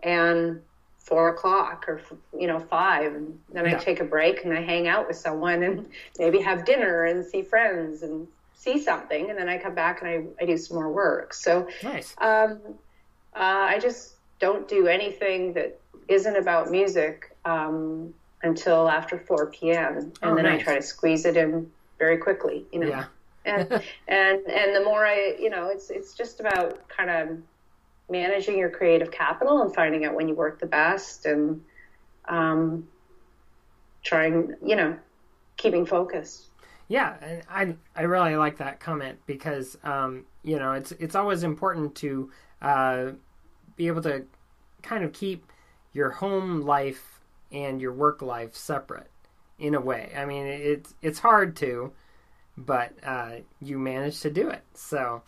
and 0.03 0.61
four 0.99 1.29
o'clock 1.29 1.85
or 1.87 2.01
you 2.37 2.47
know 2.47 2.59
five. 2.59 3.13
And 3.13 3.39
then 3.51 3.65
yeah. 3.65 3.77
I 3.77 3.79
take 3.79 3.99
a 3.99 4.03
break 4.03 4.43
and 4.43 4.53
I 4.53 4.61
hang 4.61 4.87
out 4.87 5.07
with 5.07 5.17
someone 5.17 5.63
and 5.63 5.87
maybe 6.19 6.41
have 6.41 6.65
dinner 6.65 7.05
and 7.05 7.23
see 7.25 7.41
friends 7.41 8.01
and 8.01 8.27
see 8.55 8.79
something. 8.79 9.29
And 9.29 9.37
then 9.37 9.47
I 9.47 9.57
come 9.57 9.75
back 9.75 10.01
and 10.01 10.09
I, 10.09 10.43
I 10.43 10.45
do 10.45 10.57
some 10.57 10.75
more 10.75 10.91
work. 10.91 11.33
So 11.33 11.67
nice. 11.83 12.15
um, 12.17 12.59
uh, 13.35 13.67
I 13.73 13.79
just 13.79 14.15
don't 14.39 14.67
do 14.67 14.87
anything 14.87 15.53
that 15.53 15.79
isn't 16.07 16.35
about 16.35 16.71
music. 16.71 17.35
Um, 17.45 18.13
until 18.45 18.87
after 18.87 19.17
4 19.17 19.47
p.m. 19.47 19.97
and 19.97 20.17
oh, 20.23 20.35
then 20.35 20.45
nice. 20.45 20.61
I 20.61 20.63
try 20.63 20.75
to 20.75 20.81
squeeze 20.81 21.25
it 21.25 21.35
in 21.35 21.69
very 21.97 22.17
quickly, 22.17 22.65
you 22.71 22.79
know. 22.79 22.87
Yeah. 22.87 23.05
and 23.45 23.71
and 24.07 24.39
and 24.47 24.75
the 24.75 24.81
more 24.83 25.05
I, 25.05 25.35
you 25.39 25.51
know, 25.51 25.69
it's 25.69 25.91
it's 25.91 26.13
just 26.13 26.39
about 26.39 26.87
kind 26.87 27.09
of 27.11 27.37
managing 28.09 28.57
your 28.57 28.69
creative 28.69 29.11
capital 29.11 29.61
and 29.61 29.73
finding 29.73 30.05
out 30.05 30.15
when 30.15 30.27
you 30.27 30.33
work 30.33 30.59
the 30.59 30.65
best 30.65 31.25
and 31.25 31.61
um, 32.27 32.87
trying, 34.01 34.55
you 34.65 34.75
know, 34.75 34.97
keeping 35.57 35.85
focused. 35.85 36.47
Yeah, 36.87 37.15
and 37.21 37.77
I 37.95 38.01
I 38.01 38.03
really 38.03 38.35
like 38.35 38.57
that 38.57 38.79
comment 38.79 39.19
because 39.25 39.77
um, 39.83 40.25
you 40.43 40.57
know 40.57 40.73
it's 40.73 40.91
it's 40.93 41.15
always 41.15 41.43
important 41.43 41.95
to 41.95 42.31
uh, 42.61 43.11
be 43.75 43.87
able 43.87 44.01
to 44.03 44.25
kind 44.81 45.03
of 45.03 45.13
keep 45.13 45.51
your 45.93 46.09
home 46.09 46.61
life 46.61 47.14
and 47.55 47.81
your 47.81 47.93
work 47.93 48.21
life 48.21 48.53
separate 48.53 49.09
in 49.57 49.73
a 49.73 49.81
way. 49.81 50.11
I 50.15 50.25
mean, 50.25 50.45
it's 50.45 50.93
it's 51.01 51.19
hard 51.19 51.55
to, 51.57 51.93
but 52.57 52.91
uh, 53.03 53.37
you 53.61 53.79
manage 53.79 54.19
to 54.21 54.29
do 54.29 54.49
it. 54.49 54.63
So. 54.73 55.23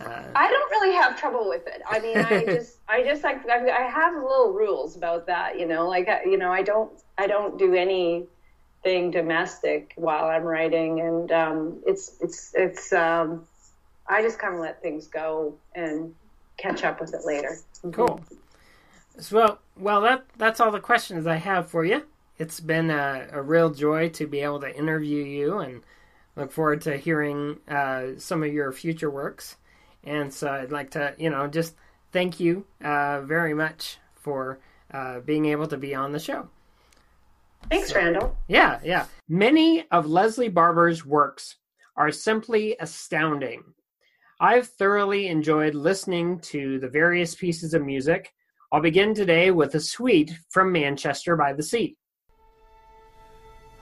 Uh... 0.00 0.24
I 0.34 0.48
don't 0.48 0.70
really 0.70 0.94
have 0.94 1.20
trouble 1.20 1.50
with 1.50 1.66
it. 1.66 1.82
I 1.86 1.98
mean, 1.98 2.16
I 2.16 2.44
just, 2.46 2.78
I 2.88 3.02
just 3.02 3.22
like, 3.22 3.46
I 3.46 3.82
have 3.82 4.14
little 4.14 4.52
rules 4.52 4.96
about 4.96 5.26
that, 5.26 5.60
you 5.60 5.66
know, 5.66 5.86
like, 5.86 6.08
you 6.24 6.38
know, 6.38 6.50
I 6.50 6.62
don't, 6.62 6.90
I 7.18 7.26
don't 7.26 7.58
do 7.58 7.74
anything 7.74 9.10
domestic 9.10 9.92
while 9.96 10.24
I'm 10.24 10.44
writing, 10.44 11.00
and 11.00 11.30
um, 11.30 11.82
it's, 11.86 12.16
it's, 12.22 12.54
it's, 12.54 12.90
um, 12.94 13.46
I 14.06 14.22
just 14.22 14.38
kind 14.38 14.54
of 14.54 14.60
let 14.60 14.80
things 14.80 15.08
go 15.08 15.56
and 15.74 16.14
catch 16.56 16.84
up 16.84 16.98
with 16.98 17.12
it 17.12 17.26
later. 17.26 17.58
Cool. 17.92 18.22
So, 19.18 19.58
well, 19.76 20.00
that 20.02 20.24
that's 20.36 20.60
all 20.60 20.70
the 20.70 20.80
questions 20.80 21.26
I 21.26 21.36
have 21.36 21.70
for 21.70 21.84
you. 21.84 22.04
It's 22.38 22.60
been 22.60 22.90
a, 22.90 23.28
a 23.32 23.42
real 23.42 23.70
joy 23.70 24.08
to 24.10 24.26
be 24.26 24.40
able 24.40 24.60
to 24.60 24.76
interview 24.76 25.22
you, 25.22 25.58
and 25.58 25.82
look 26.36 26.50
forward 26.50 26.80
to 26.82 26.96
hearing 26.96 27.58
uh, 27.68 28.18
some 28.18 28.42
of 28.42 28.52
your 28.52 28.72
future 28.72 29.10
works. 29.10 29.56
And 30.04 30.32
so, 30.32 30.50
I'd 30.50 30.72
like 30.72 30.90
to, 30.92 31.14
you 31.18 31.30
know, 31.30 31.46
just 31.46 31.74
thank 32.10 32.40
you 32.40 32.64
uh, 32.82 33.20
very 33.20 33.54
much 33.54 33.98
for 34.14 34.58
uh, 34.92 35.20
being 35.20 35.46
able 35.46 35.66
to 35.68 35.76
be 35.76 35.94
on 35.94 36.12
the 36.12 36.18
show. 36.18 36.48
Thanks, 37.70 37.90
so, 37.90 37.96
Randall. 37.96 38.36
Yeah, 38.48 38.80
yeah. 38.82 39.06
Many 39.28 39.84
of 39.90 40.06
Lesley 40.06 40.48
Barber's 40.48 41.06
works 41.06 41.56
are 41.96 42.10
simply 42.10 42.76
astounding. 42.80 43.62
I've 44.40 44.66
thoroughly 44.66 45.28
enjoyed 45.28 45.74
listening 45.74 46.40
to 46.40 46.80
the 46.80 46.88
various 46.88 47.34
pieces 47.34 47.74
of 47.74 47.84
music 47.84 48.32
I'll 48.72 48.80
begin 48.80 49.12
today 49.12 49.50
with 49.50 49.74
a 49.74 49.80
suite 49.80 50.32
from 50.48 50.72
Manchester 50.72 51.36
by 51.36 51.52
the 51.52 51.62
Sea. 51.62 51.94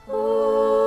Oh. 0.09 0.80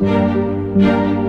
Música 0.00 1.23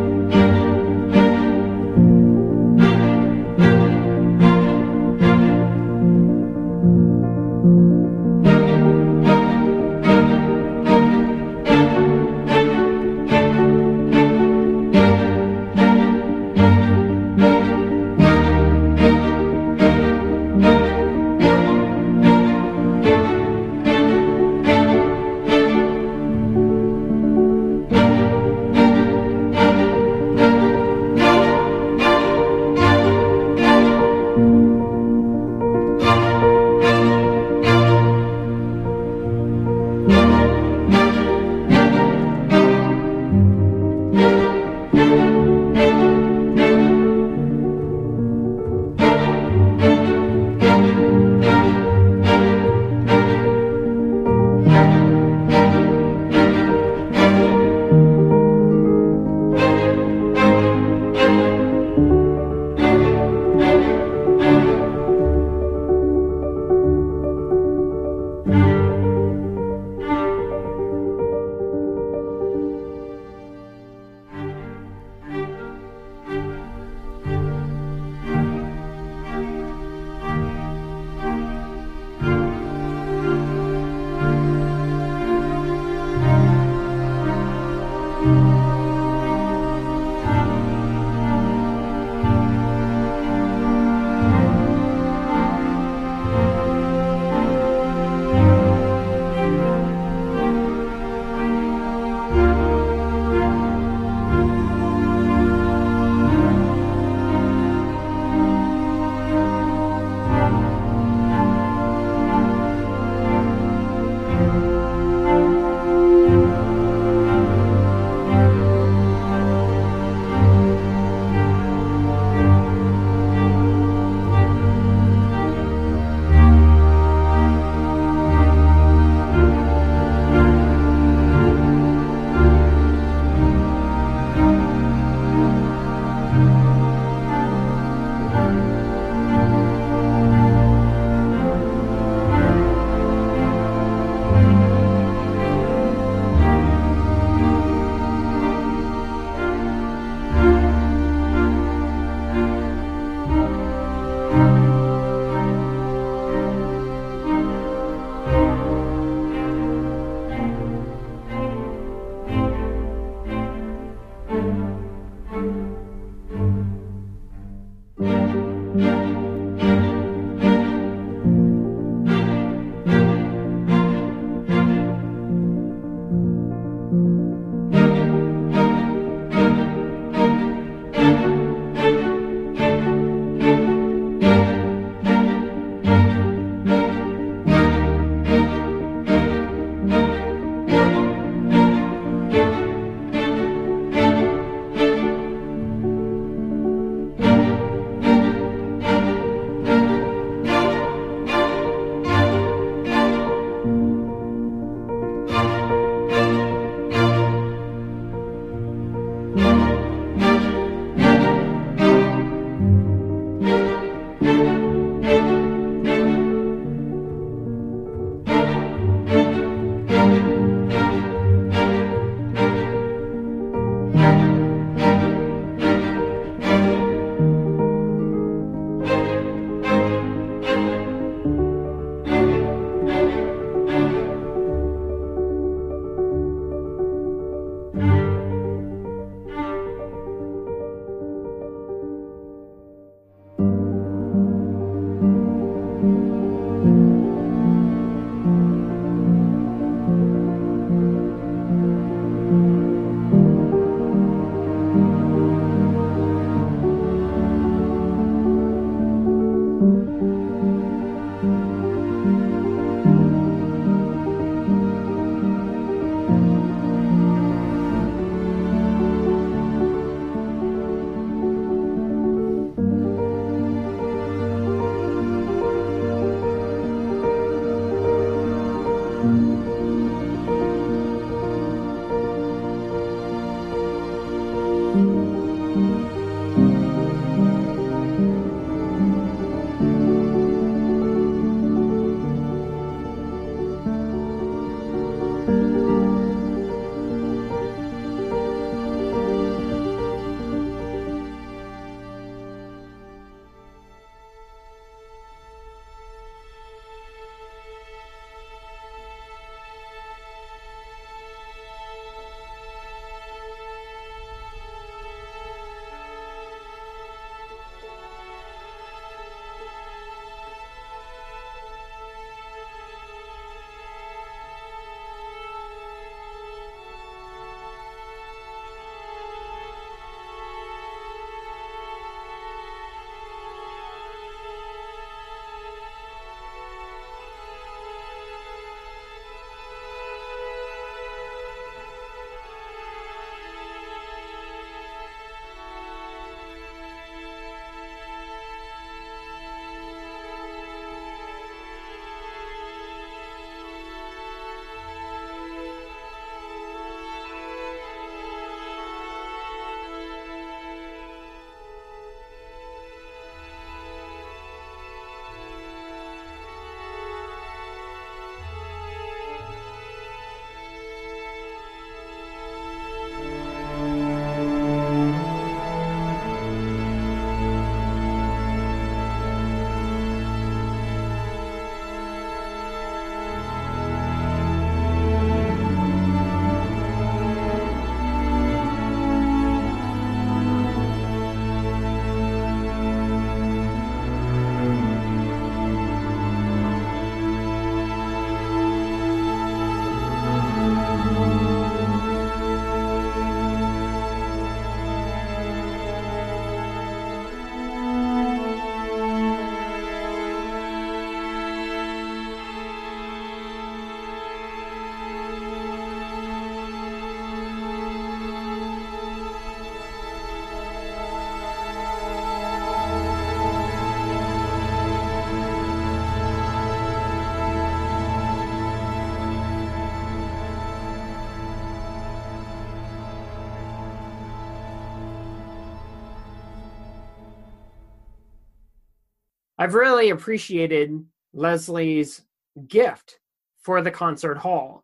I've 439.46 439.54
really 439.54 439.92
appreciated 439.92 440.84
Lesley's 441.14 442.02
gift 442.48 442.98
for 443.44 443.62
the 443.62 443.70
concert 443.70 444.18
hall, 444.18 444.64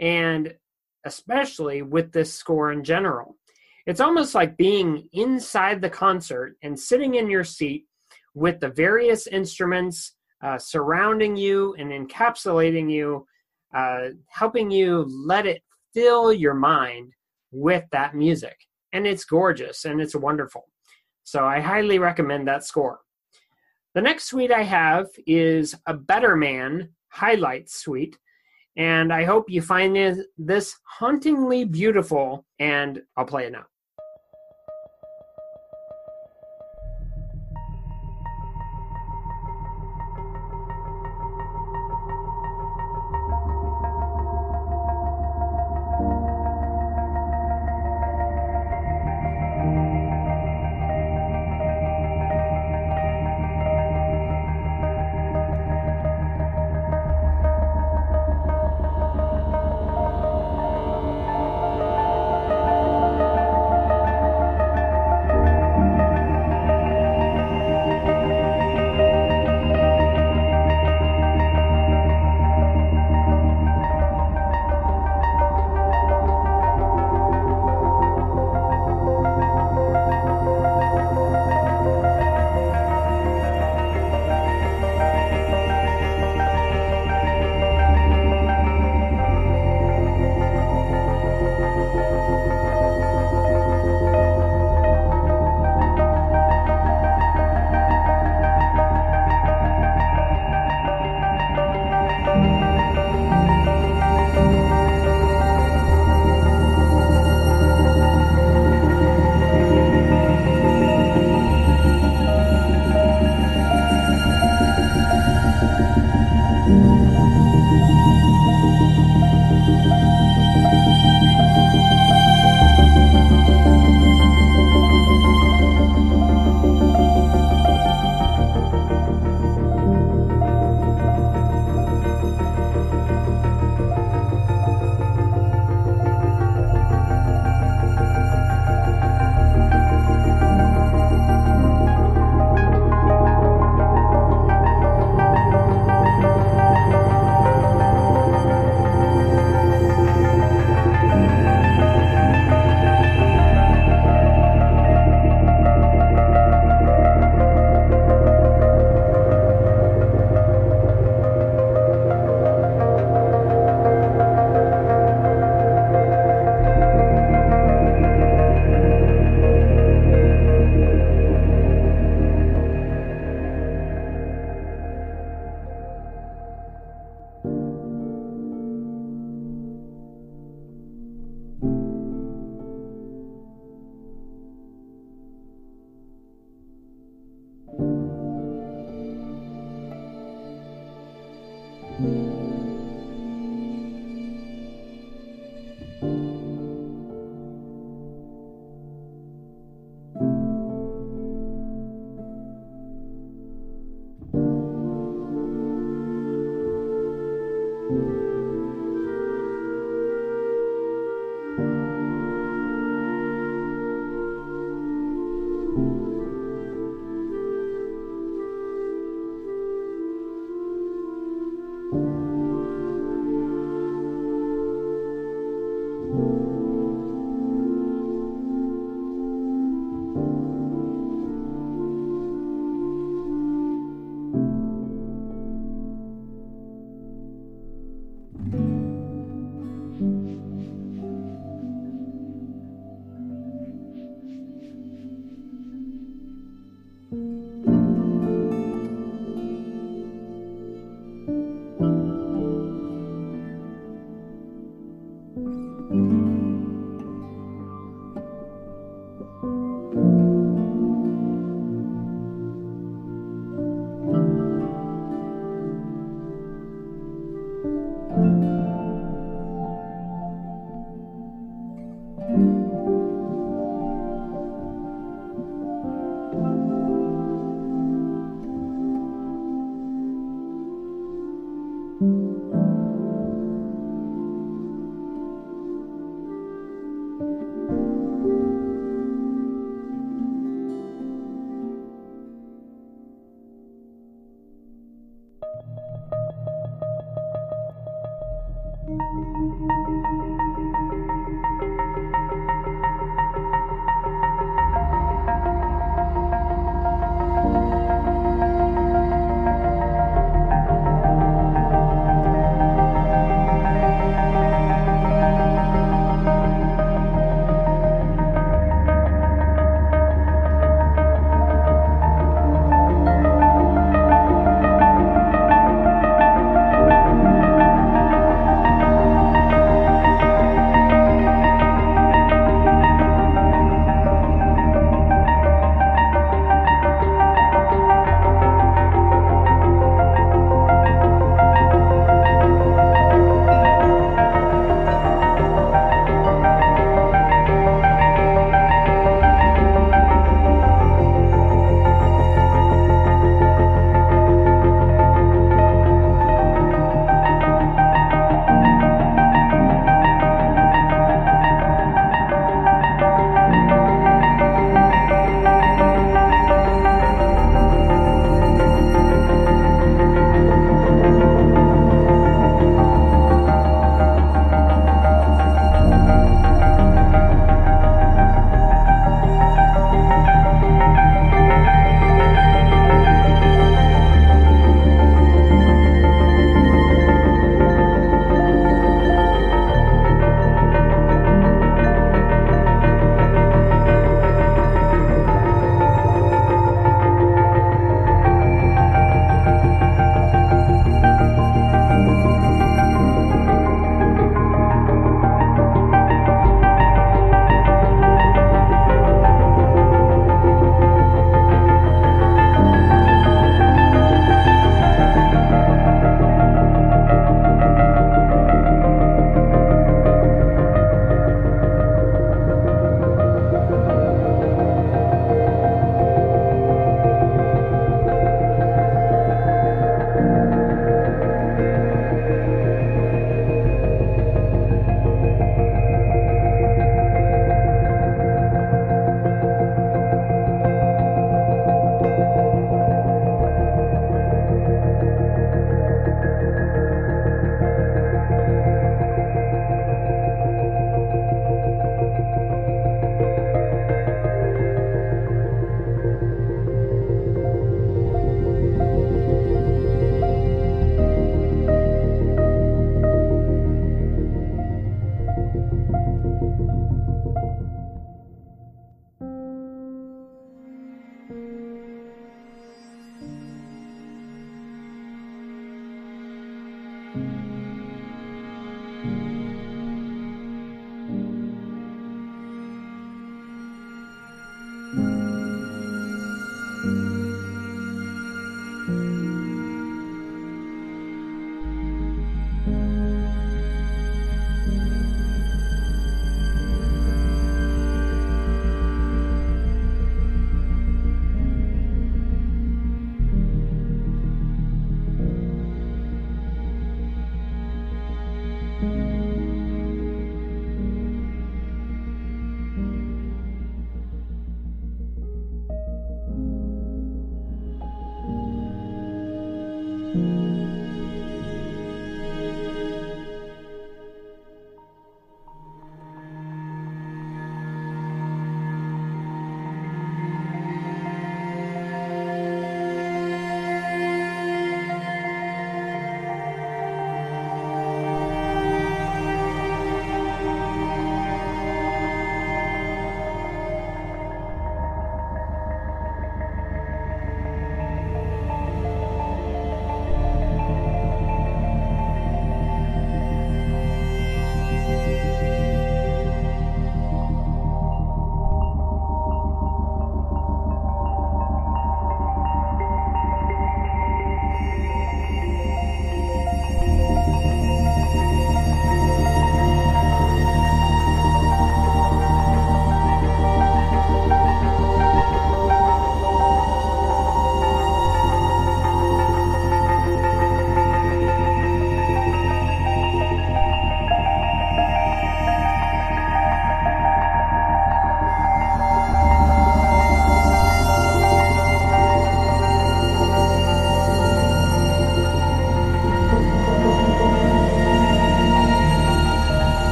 and 0.00 0.54
especially 1.04 1.82
with 1.82 2.12
this 2.12 2.32
score 2.32 2.72
in 2.72 2.82
general. 2.82 3.36
It's 3.84 4.00
almost 4.00 4.34
like 4.34 4.56
being 4.56 5.06
inside 5.12 5.82
the 5.82 5.90
concert 5.90 6.56
and 6.62 6.80
sitting 6.80 7.16
in 7.16 7.28
your 7.28 7.44
seat 7.44 7.84
with 8.32 8.58
the 8.58 8.70
various 8.70 9.26
instruments 9.26 10.14
uh, 10.42 10.56
surrounding 10.56 11.36
you 11.36 11.74
and 11.78 11.90
encapsulating 11.90 12.90
you, 12.90 13.26
uh, 13.76 14.12
helping 14.28 14.70
you 14.70 15.06
let 15.26 15.44
it 15.44 15.60
fill 15.92 16.32
your 16.32 16.54
mind 16.54 17.12
with 17.50 17.84
that 17.92 18.14
music. 18.14 18.56
And 18.94 19.06
it's 19.06 19.26
gorgeous 19.26 19.84
and 19.84 20.00
it's 20.00 20.16
wonderful. 20.16 20.70
So 21.22 21.44
I 21.44 21.60
highly 21.60 21.98
recommend 21.98 22.48
that 22.48 22.64
score. 22.64 23.00
The 23.94 24.02
next 24.02 24.24
suite 24.24 24.50
I 24.50 24.62
have 24.62 25.08
is 25.26 25.74
a 25.86 25.94
Better 25.94 26.34
Man 26.34 26.90
Highlight 27.08 27.68
Suite. 27.68 28.18
And 28.76 29.12
I 29.12 29.24
hope 29.24 29.50
you 29.50 29.60
find 29.60 30.24
this 30.38 30.74
hauntingly 30.84 31.64
beautiful, 31.66 32.46
and 32.58 33.02
I'll 33.16 33.26
play 33.26 33.44
it 33.44 33.52
now. 33.52 33.66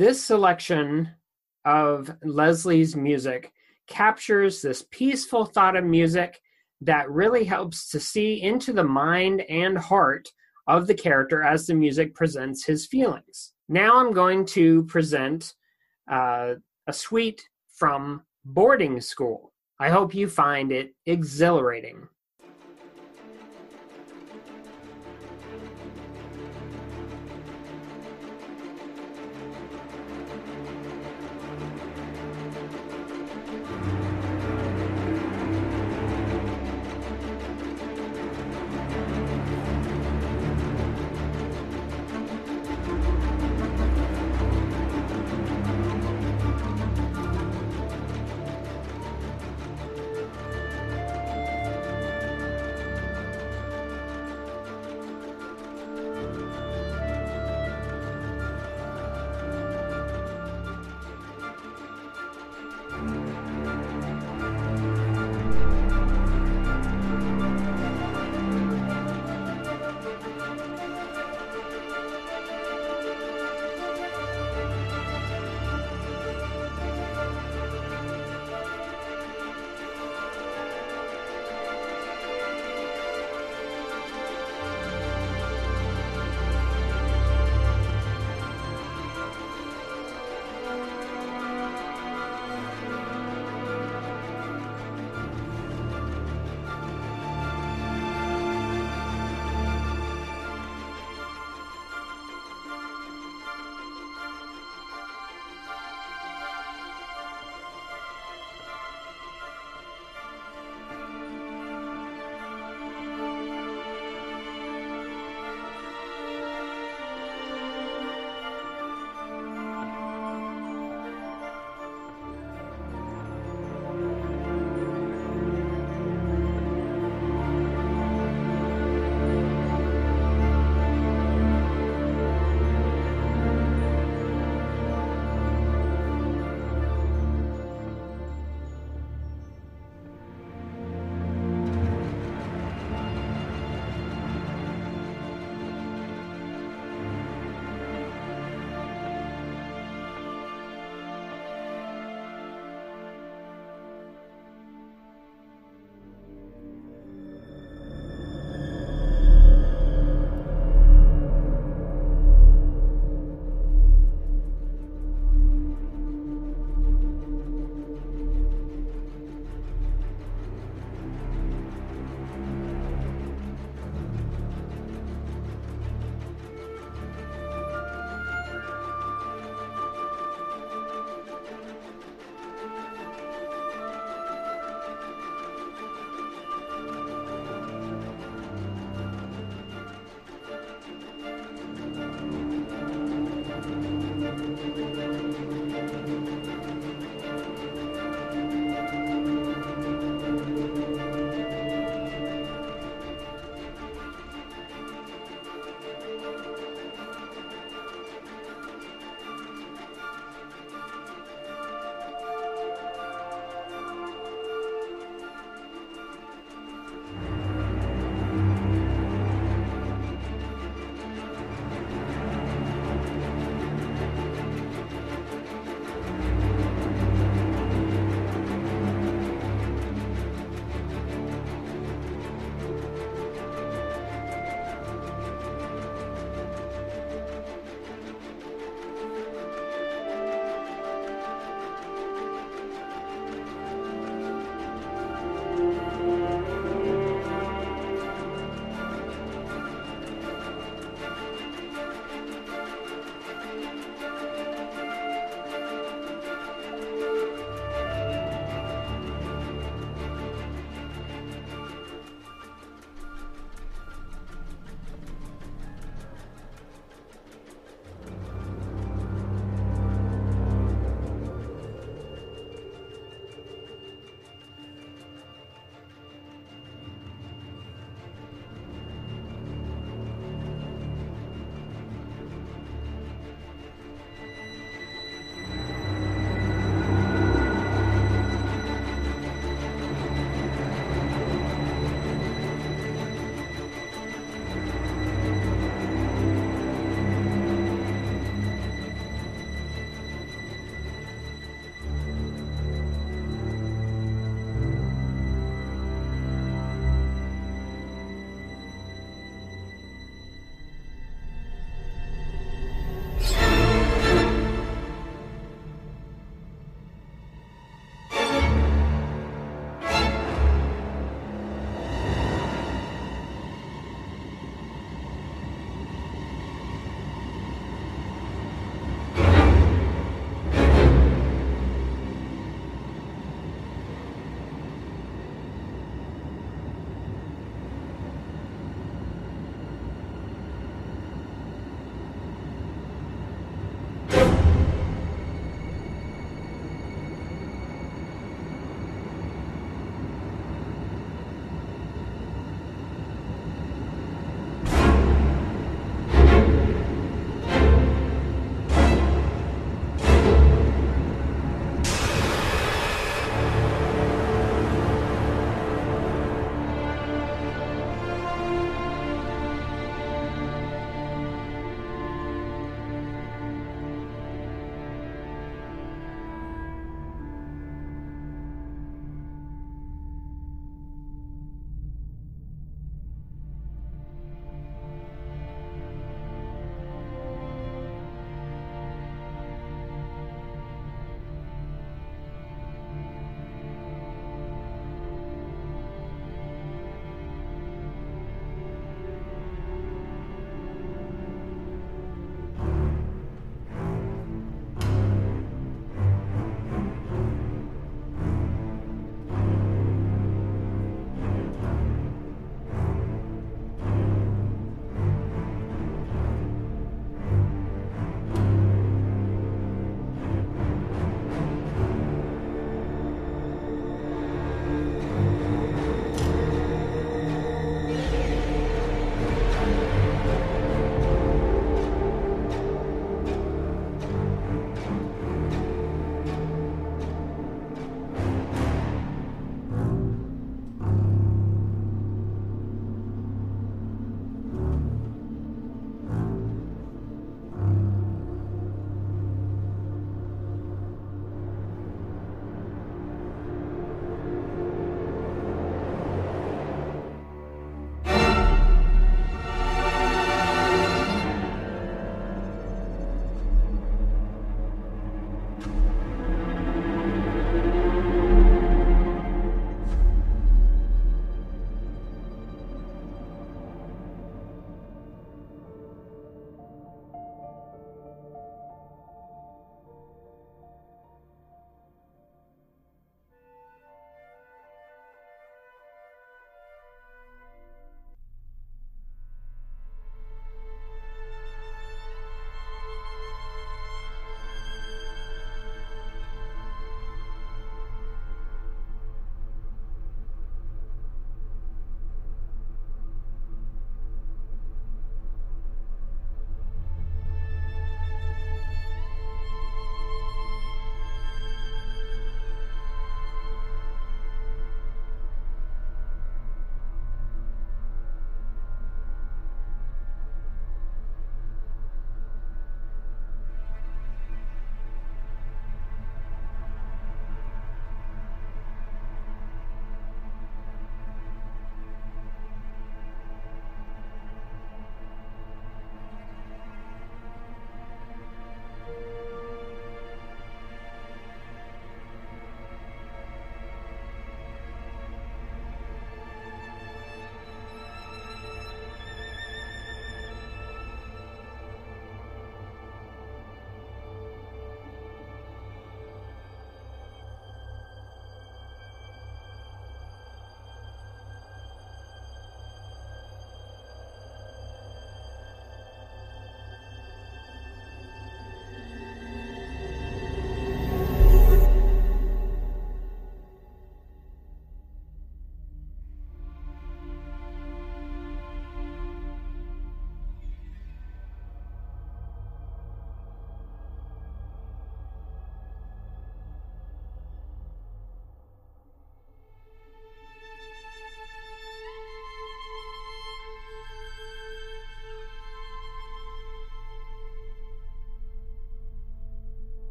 This 0.00 0.24
selection 0.24 1.10
of 1.66 2.10
Lesley's 2.24 2.96
music 2.96 3.52
captures 3.86 4.62
this 4.62 4.86
peaceful 4.90 5.44
thought 5.44 5.76
of 5.76 5.84
music 5.84 6.40
that 6.80 7.10
really 7.10 7.44
helps 7.44 7.90
to 7.90 8.00
see 8.00 8.40
into 8.40 8.72
the 8.72 8.82
mind 8.82 9.42
and 9.42 9.76
heart 9.76 10.26
of 10.66 10.86
the 10.86 10.94
character 10.94 11.42
as 11.42 11.66
the 11.66 11.74
music 11.74 12.14
presents 12.14 12.64
his 12.64 12.86
feelings. 12.86 13.52
Now 13.68 13.98
I'm 13.98 14.14
going 14.14 14.46
to 14.46 14.84
present 14.84 15.52
uh, 16.10 16.54
a 16.86 16.92
suite 16.94 17.46
from 17.70 18.22
boarding 18.46 19.02
school. 19.02 19.52
I 19.78 19.90
hope 19.90 20.14
you 20.14 20.28
find 20.28 20.72
it 20.72 20.94
exhilarating. 21.04 22.08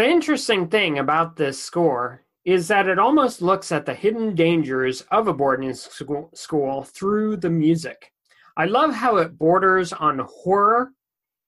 The 0.00 0.08
interesting 0.08 0.68
thing 0.68 0.98
about 0.98 1.36
this 1.36 1.62
score 1.62 2.24
is 2.46 2.68
that 2.68 2.88
it 2.88 2.98
almost 2.98 3.42
looks 3.42 3.70
at 3.70 3.84
the 3.84 3.92
hidden 3.92 4.34
dangers 4.34 5.02
of 5.10 5.28
a 5.28 5.34
boarding 5.34 5.74
school 5.74 6.84
through 6.84 7.36
the 7.36 7.50
music. 7.50 8.10
I 8.56 8.64
love 8.64 8.94
how 8.94 9.18
it 9.18 9.36
borders 9.36 9.92
on 9.92 10.20
horror 10.20 10.92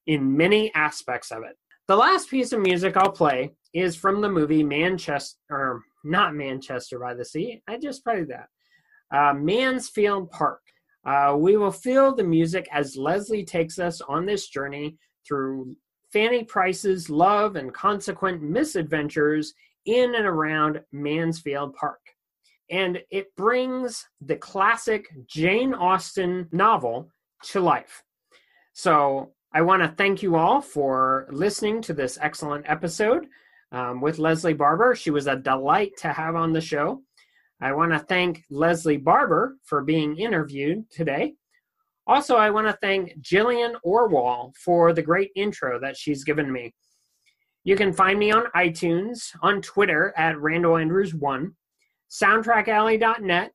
in 0.06 0.36
many 0.36 0.70
aspects 0.74 1.30
of 1.30 1.44
it. 1.44 1.56
The 1.88 1.96
last 1.96 2.28
piece 2.28 2.52
of 2.52 2.60
music 2.60 2.94
I'll 2.94 3.10
play 3.10 3.52
is 3.72 3.96
from 3.96 4.20
the 4.20 4.28
movie 4.28 4.62
Manchester, 4.62 5.38
or 5.48 5.80
not 6.04 6.34
Manchester 6.34 6.98
by 6.98 7.14
the 7.14 7.24
Sea. 7.24 7.62
I 7.66 7.78
just 7.78 8.04
played 8.04 8.28
that. 8.28 8.48
Uh, 9.10 9.32
Mansfield 9.32 10.30
Park. 10.30 10.60
Uh, 11.06 11.36
we 11.38 11.56
will 11.56 11.72
feel 11.72 12.14
the 12.14 12.22
music 12.22 12.68
as 12.70 12.98
Lesley 12.98 13.46
takes 13.46 13.78
us 13.78 14.02
on 14.02 14.26
this 14.26 14.48
journey 14.48 14.98
through 15.26 15.74
Fanny 16.12 16.44
Price's 16.44 17.08
love 17.08 17.56
and 17.56 17.72
consequent 17.72 18.42
misadventures 18.42 19.54
in 19.86 20.14
and 20.14 20.26
around 20.26 20.80
Mansfield 20.92 21.74
Park. 21.74 22.00
And 22.70 23.02
it 23.10 23.34
brings 23.36 24.06
the 24.20 24.36
classic 24.36 25.06
Jane 25.26 25.74
Austen 25.74 26.48
novel 26.52 27.10
to 27.44 27.60
life. 27.60 28.02
So 28.72 29.32
I 29.52 29.62
want 29.62 29.82
to 29.82 29.88
thank 29.88 30.22
you 30.22 30.36
all 30.36 30.60
for 30.60 31.26
listening 31.30 31.82
to 31.82 31.92
this 31.92 32.18
excellent 32.20 32.64
episode 32.68 33.26
um, 33.72 34.00
with 34.00 34.18
Lesley 34.18 34.54
Barber. 34.54 34.94
She 34.94 35.10
was 35.10 35.26
a 35.26 35.36
delight 35.36 35.92
to 35.98 36.08
have 36.12 36.36
on 36.36 36.52
the 36.52 36.60
show. 36.60 37.02
I 37.60 37.72
want 37.72 37.92
to 37.92 37.98
thank 37.98 38.44
Lesley 38.50 38.96
Barber 38.96 39.56
for 39.62 39.82
being 39.82 40.16
interviewed 40.18 40.90
today. 40.90 41.34
Also, 42.06 42.36
I 42.36 42.50
want 42.50 42.66
to 42.66 42.76
thank 42.82 43.18
Jillian 43.20 43.74
Orwall 43.86 44.52
for 44.56 44.92
the 44.92 45.02
great 45.02 45.30
intro 45.36 45.78
that 45.80 45.96
she's 45.96 46.24
given 46.24 46.52
me. 46.52 46.74
You 47.64 47.76
can 47.76 47.92
find 47.92 48.18
me 48.18 48.32
on 48.32 48.46
iTunes, 48.56 49.36
on 49.40 49.62
Twitter 49.62 50.12
at 50.16 50.40
Randall 50.40 50.74
Andrews1, 50.74 51.52
soundtrackalley.net, 52.10 53.52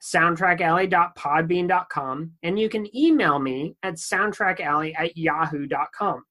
soundtrackalley.podbean.com, 0.00 2.32
and 2.44 2.58
you 2.58 2.68
can 2.68 2.96
email 2.96 3.40
me 3.40 3.74
at 3.82 3.94
soundtrackalley 3.94 4.94
at 4.96 5.16
yahoo.com. 5.16 6.22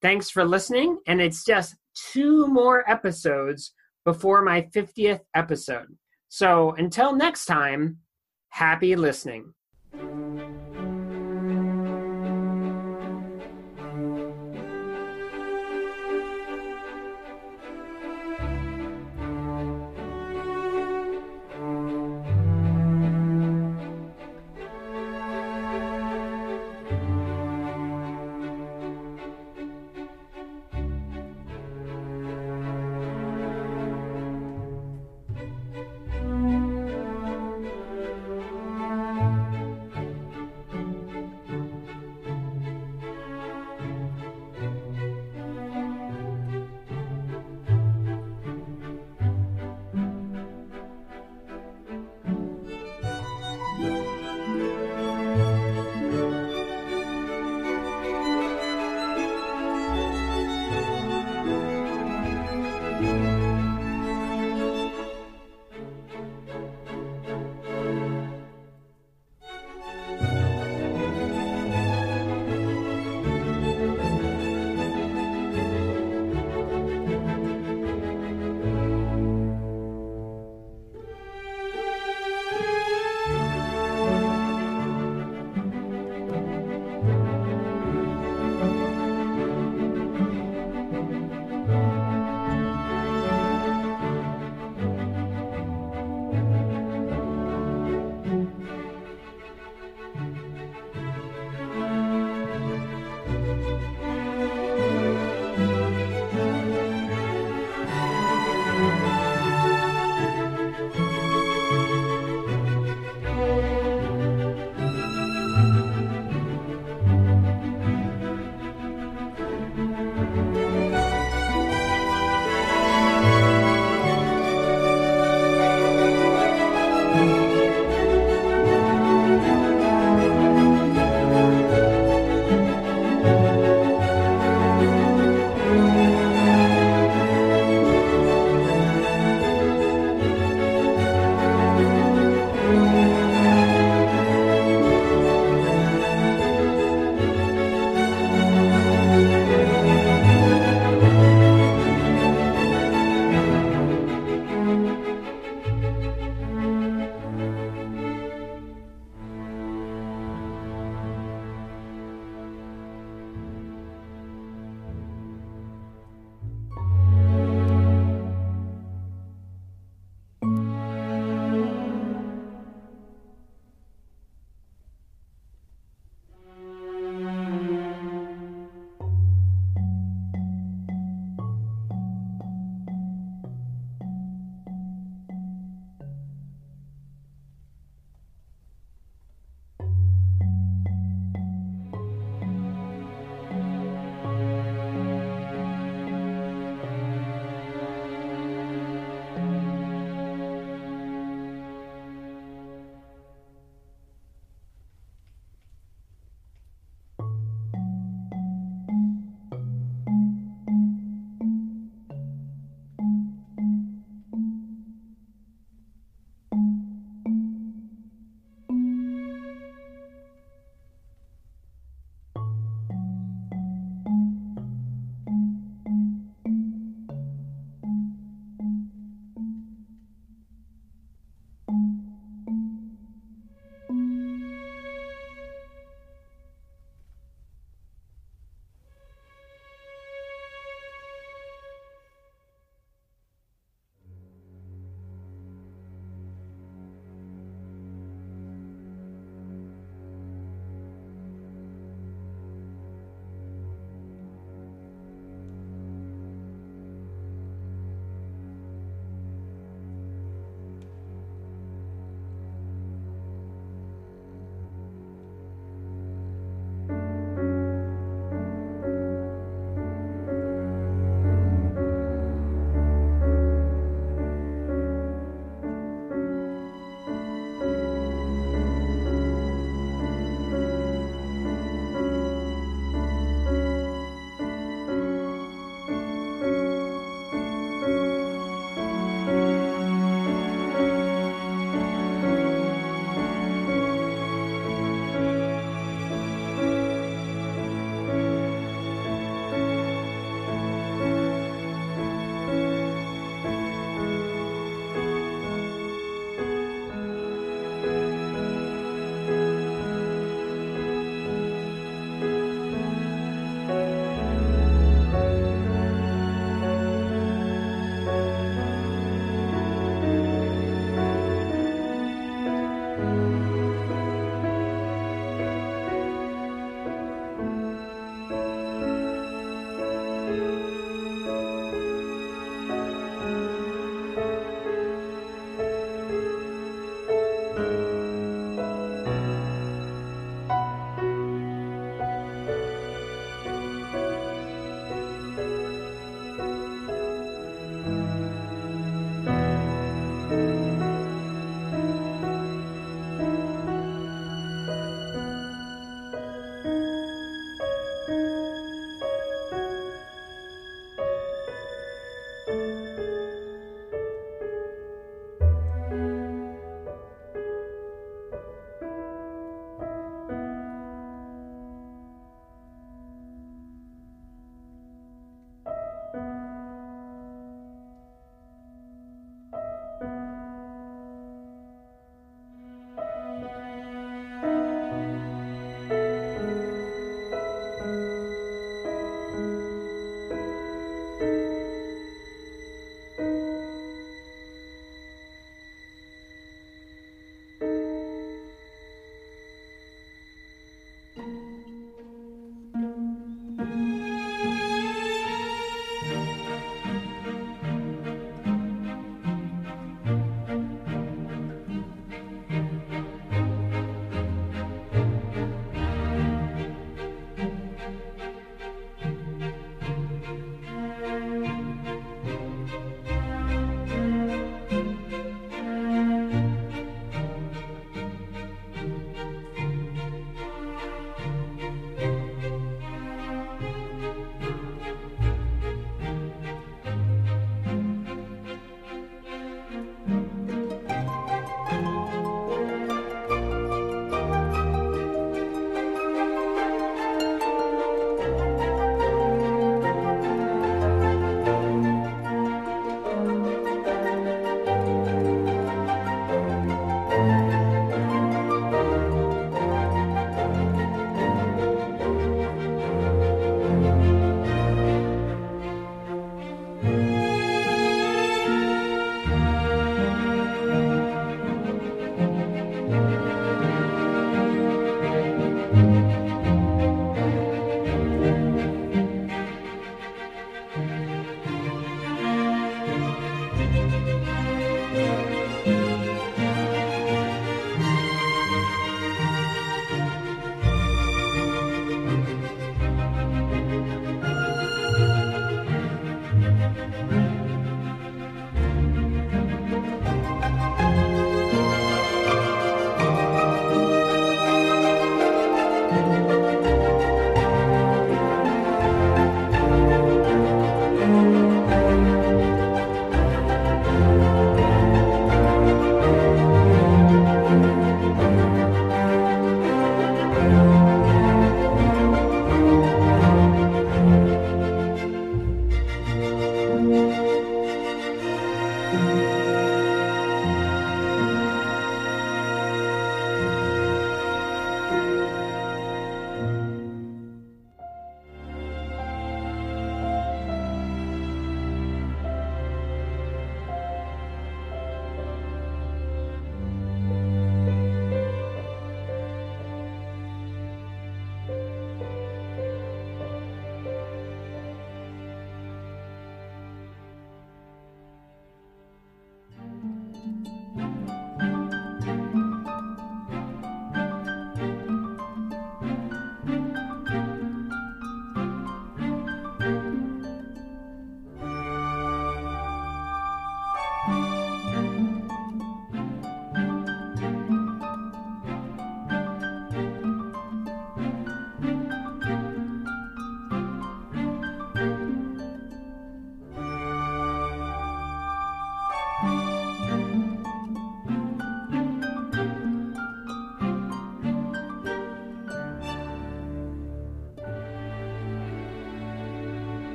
Thanks 0.00 0.30
for 0.30 0.44
listening, 0.44 0.98
and 1.06 1.20
it's 1.20 1.44
just 1.44 1.76
two 1.94 2.48
more 2.48 2.90
episodes 2.90 3.72
before 4.04 4.42
my 4.42 4.62
50th 4.74 5.20
episode. 5.36 5.96
So 6.28 6.72
until 6.72 7.14
next 7.14 7.46
time, 7.46 7.98
happy 8.48 8.96
listening. 8.96 9.54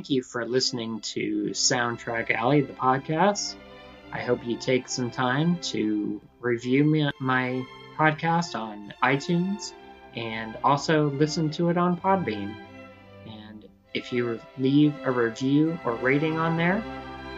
Thank 0.00 0.08
you 0.08 0.22
for 0.22 0.46
listening 0.46 0.98
to 1.00 1.50
Soundtrack 1.50 2.30
Alley, 2.30 2.62
the 2.62 2.72
podcast. 2.72 3.56
I 4.10 4.20
hope 4.20 4.46
you 4.46 4.56
take 4.56 4.88
some 4.88 5.10
time 5.10 5.58
to 5.72 6.22
review 6.40 6.84
me, 6.84 7.10
my 7.20 7.66
podcast 7.98 8.58
on 8.58 8.94
iTunes 9.02 9.74
and 10.16 10.56
also 10.64 11.10
listen 11.10 11.50
to 11.50 11.68
it 11.68 11.76
on 11.76 11.98
Podbean. 12.00 12.54
And 13.26 13.68
if 13.92 14.10
you 14.10 14.40
leave 14.56 14.94
a 15.04 15.10
review 15.10 15.78
or 15.84 15.96
rating 15.96 16.38
on 16.38 16.56
there, 16.56 16.82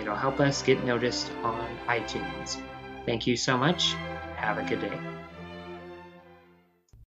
it'll 0.01 0.15
help 0.15 0.39
us 0.39 0.63
get 0.63 0.85
noticed 0.85 1.33
on 1.43 1.69
iTunes. 1.89 2.63
Thank 3.07 3.27
you 3.27 3.37
so 3.37 3.59
much. 3.59 3.95
Have 4.37 4.59
a 4.59 4.63
good 4.63 4.83
day. 4.83 5.12